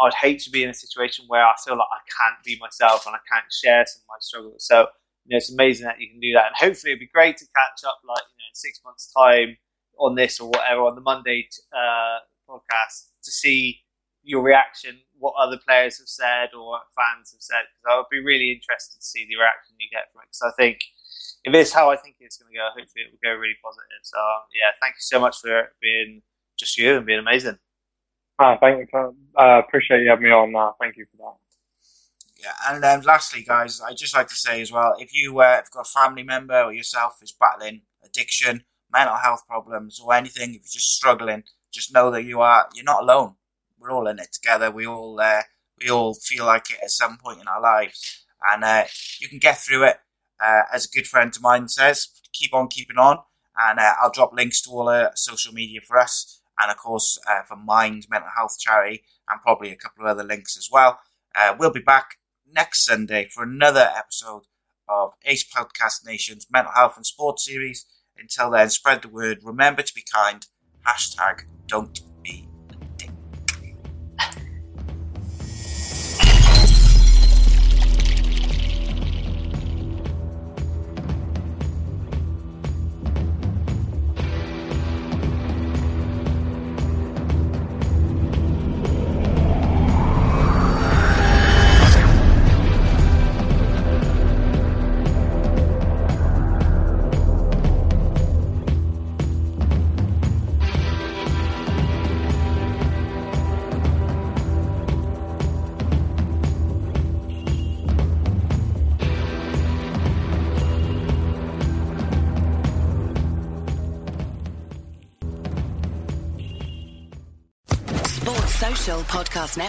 I'd 0.00 0.14
hate 0.14 0.40
to 0.40 0.50
be 0.50 0.62
in 0.62 0.70
a 0.70 0.74
situation 0.74 1.24
where 1.28 1.44
I 1.44 1.52
feel 1.64 1.76
like 1.76 1.88
I 1.92 2.02
can't 2.08 2.42
be 2.44 2.58
myself 2.60 3.06
and 3.06 3.14
I 3.14 3.20
can't 3.30 3.44
share 3.52 3.84
some 3.86 4.02
of 4.02 4.08
my 4.08 4.20
struggles. 4.20 4.66
So, 4.66 4.86
you 5.24 5.34
know, 5.34 5.36
it's 5.36 5.52
amazing 5.52 5.86
that 5.86 6.00
you 6.00 6.08
can 6.08 6.20
do 6.20 6.32
that. 6.34 6.46
And 6.48 6.56
hopefully 6.56 6.92
it'd 6.92 7.00
be 7.00 7.10
great 7.12 7.36
to 7.38 7.46
catch 7.54 7.86
up 7.86 8.00
like, 8.06 8.24
you 8.24 8.38
know, 8.40 8.48
in 8.48 8.54
six 8.54 8.80
months 8.84 9.12
time 9.12 9.56
on 9.98 10.14
this 10.14 10.40
or 10.40 10.48
whatever 10.48 10.82
on 10.82 10.94
the 10.94 11.04
Monday 11.04 11.48
uh, 11.72 12.24
podcast 12.48 13.12
to 13.22 13.30
see 13.30 13.80
your 14.22 14.42
reaction, 14.42 15.00
what 15.18 15.34
other 15.38 15.58
players 15.58 15.98
have 15.98 16.08
said 16.08 16.50
or 16.56 16.78
fans 16.96 17.32
have 17.32 17.42
said. 17.42 17.68
Because 17.68 17.86
I 17.88 17.96
would 17.96 18.10
be 18.10 18.24
really 18.24 18.52
interested 18.52 18.98
to 18.98 19.04
see 19.04 19.26
the 19.28 19.36
reaction 19.36 19.76
you 19.78 19.88
get 19.92 20.08
from 20.12 20.22
it. 20.24 20.32
Because 20.32 20.48
I 20.48 20.54
think 20.56 20.80
if 21.44 21.54
it's 21.54 21.72
how 21.72 21.90
I 21.90 21.96
think 21.96 22.16
it's 22.20 22.36
going 22.36 22.52
to 22.52 22.56
go, 22.56 22.68
hopefully 22.68 23.04
it 23.04 23.12
will 23.12 23.24
go 23.24 23.36
really 23.36 23.56
positive. 23.62 24.02
So 24.02 24.18
yeah, 24.56 24.72
thank 24.80 24.96
you 24.96 25.04
so 25.04 25.20
much 25.20 25.40
for 25.40 25.72
being 25.80 26.22
just 26.58 26.76
you 26.76 26.96
and 26.96 27.06
being 27.06 27.18
amazing. 27.18 27.58
Ah, 28.40 28.56
thank 28.60 28.90
you. 28.92 29.16
Uh, 29.38 29.60
appreciate 29.66 30.02
you 30.02 30.10
having 30.10 30.24
me 30.24 30.30
on. 30.30 30.56
Uh, 30.56 30.72
thank 30.80 30.96
you 30.96 31.06
for 31.12 31.18
that. 31.18 31.36
Yeah, 32.42 32.54
and 32.68 32.82
then 32.82 33.02
lastly, 33.02 33.42
guys, 33.42 33.80
I'd 33.82 33.98
just 33.98 34.16
like 34.16 34.28
to 34.28 34.34
say 34.34 34.62
as 34.62 34.72
well, 34.72 34.94
if 34.98 35.14
you 35.14 35.40
uh, 35.40 35.56
have 35.56 35.70
got 35.70 35.86
a 35.86 35.90
family 35.90 36.22
member 36.22 36.62
or 36.62 36.72
yourself 36.72 37.18
is 37.22 37.32
battling 37.32 37.82
addiction, 38.04 38.64
mental 38.92 39.16
health 39.16 39.46
problems, 39.46 40.00
or 40.00 40.14
anything, 40.14 40.50
if 40.50 40.62
you're 40.62 40.80
just 40.80 40.96
struggling, 40.96 41.44
just 41.70 41.92
know 41.94 42.10
that 42.10 42.24
you 42.24 42.40
are 42.40 42.68
you're 42.74 42.84
not 42.84 43.02
alone. 43.02 43.36
We're 43.78 43.92
all 43.92 44.08
in 44.08 44.18
it 44.18 44.32
together. 44.32 44.70
We 44.70 44.86
all 44.86 45.20
uh, 45.20 45.42
we 45.80 45.90
all 45.90 46.14
feel 46.14 46.46
like 46.46 46.70
it 46.70 46.78
at 46.82 46.90
some 46.90 47.18
point 47.18 47.42
in 47.42 47.48
our 47.48 47.60
lives, 47.60 48.24
and 48.50 48.64
uh, 48.64 48.84
you 49.20 49.28
can 49.28 49.38
get 49.38 49.58
through 49.58 49.84
it. 49.84 49.98
Uh, 50.42 50.62
as 50.72 50.86
a 50.86 50.88
good 50.88 51.06
friend 51.06 51.36
of 51.36 51.42
mine 51.42 51.68
says, 51.68 52.08
keep 52.32 52.54
on 52.54 52.68
keeping 52.68 52.98
on, 52.98 53.18
and 53.58 53.78
uh, 53.78 53.94
I'll 54.02 54.10
drop 54.10 54.32
links 54.32 54.62
to 54.62 54.70
all 54.70 54.86
the 54.86 55.12
social 55.14 55.52
media 55.52 55.80
for 55.86 55.98
us, 55.98 56.39
and 56.60 56.70
of 56.70 56.76
course 56.76 57.18
uh, 57.28 57.42
for 57.42 57.56
Mind 57.56 58.06
Mental 58.10 58.30
Health 58.36 58.58
Charity, 58.58 59.02
and 59.28 59.40
probably 59.40 59.70
a 59.70 59.76
couple 59.76 60.04
of 60.04 60.10
other 60.10 60.24
links 60.24 60.56
as 60.56 60.68
well. 60.70 61.00
Uh, 61.34 61.54
we'll 61.58 61.72
be 61.72 61.80
back 61.80 62.16
next 62.52 62.84
Sunday 62.84 63.28
for 63.32 63.42
another 63.42 63.90
episode 63.96 64.42
of 64.88 65.12
Ace 65.24 65.48
Podcast 65.48 66.04
Nation's 66.04 66.46
Mental 66.50 66.72
Health 66.74 66.96
and 66.96 67.06
Sports 67.06 67.44
series. 67.44 67.86
Until 68.16 68.50
then, 68.50 68.68
spread 68.70 69.02
the 69.02 69.08
word. 69.08 69.38
Remember 69.42 69.82
to 69.82 69.94
be 69.94 70.04
kind. 70.12 70.46
Hashtag 70.86 71.42
don't 71.66 72.00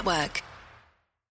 Network. 0.01 0.40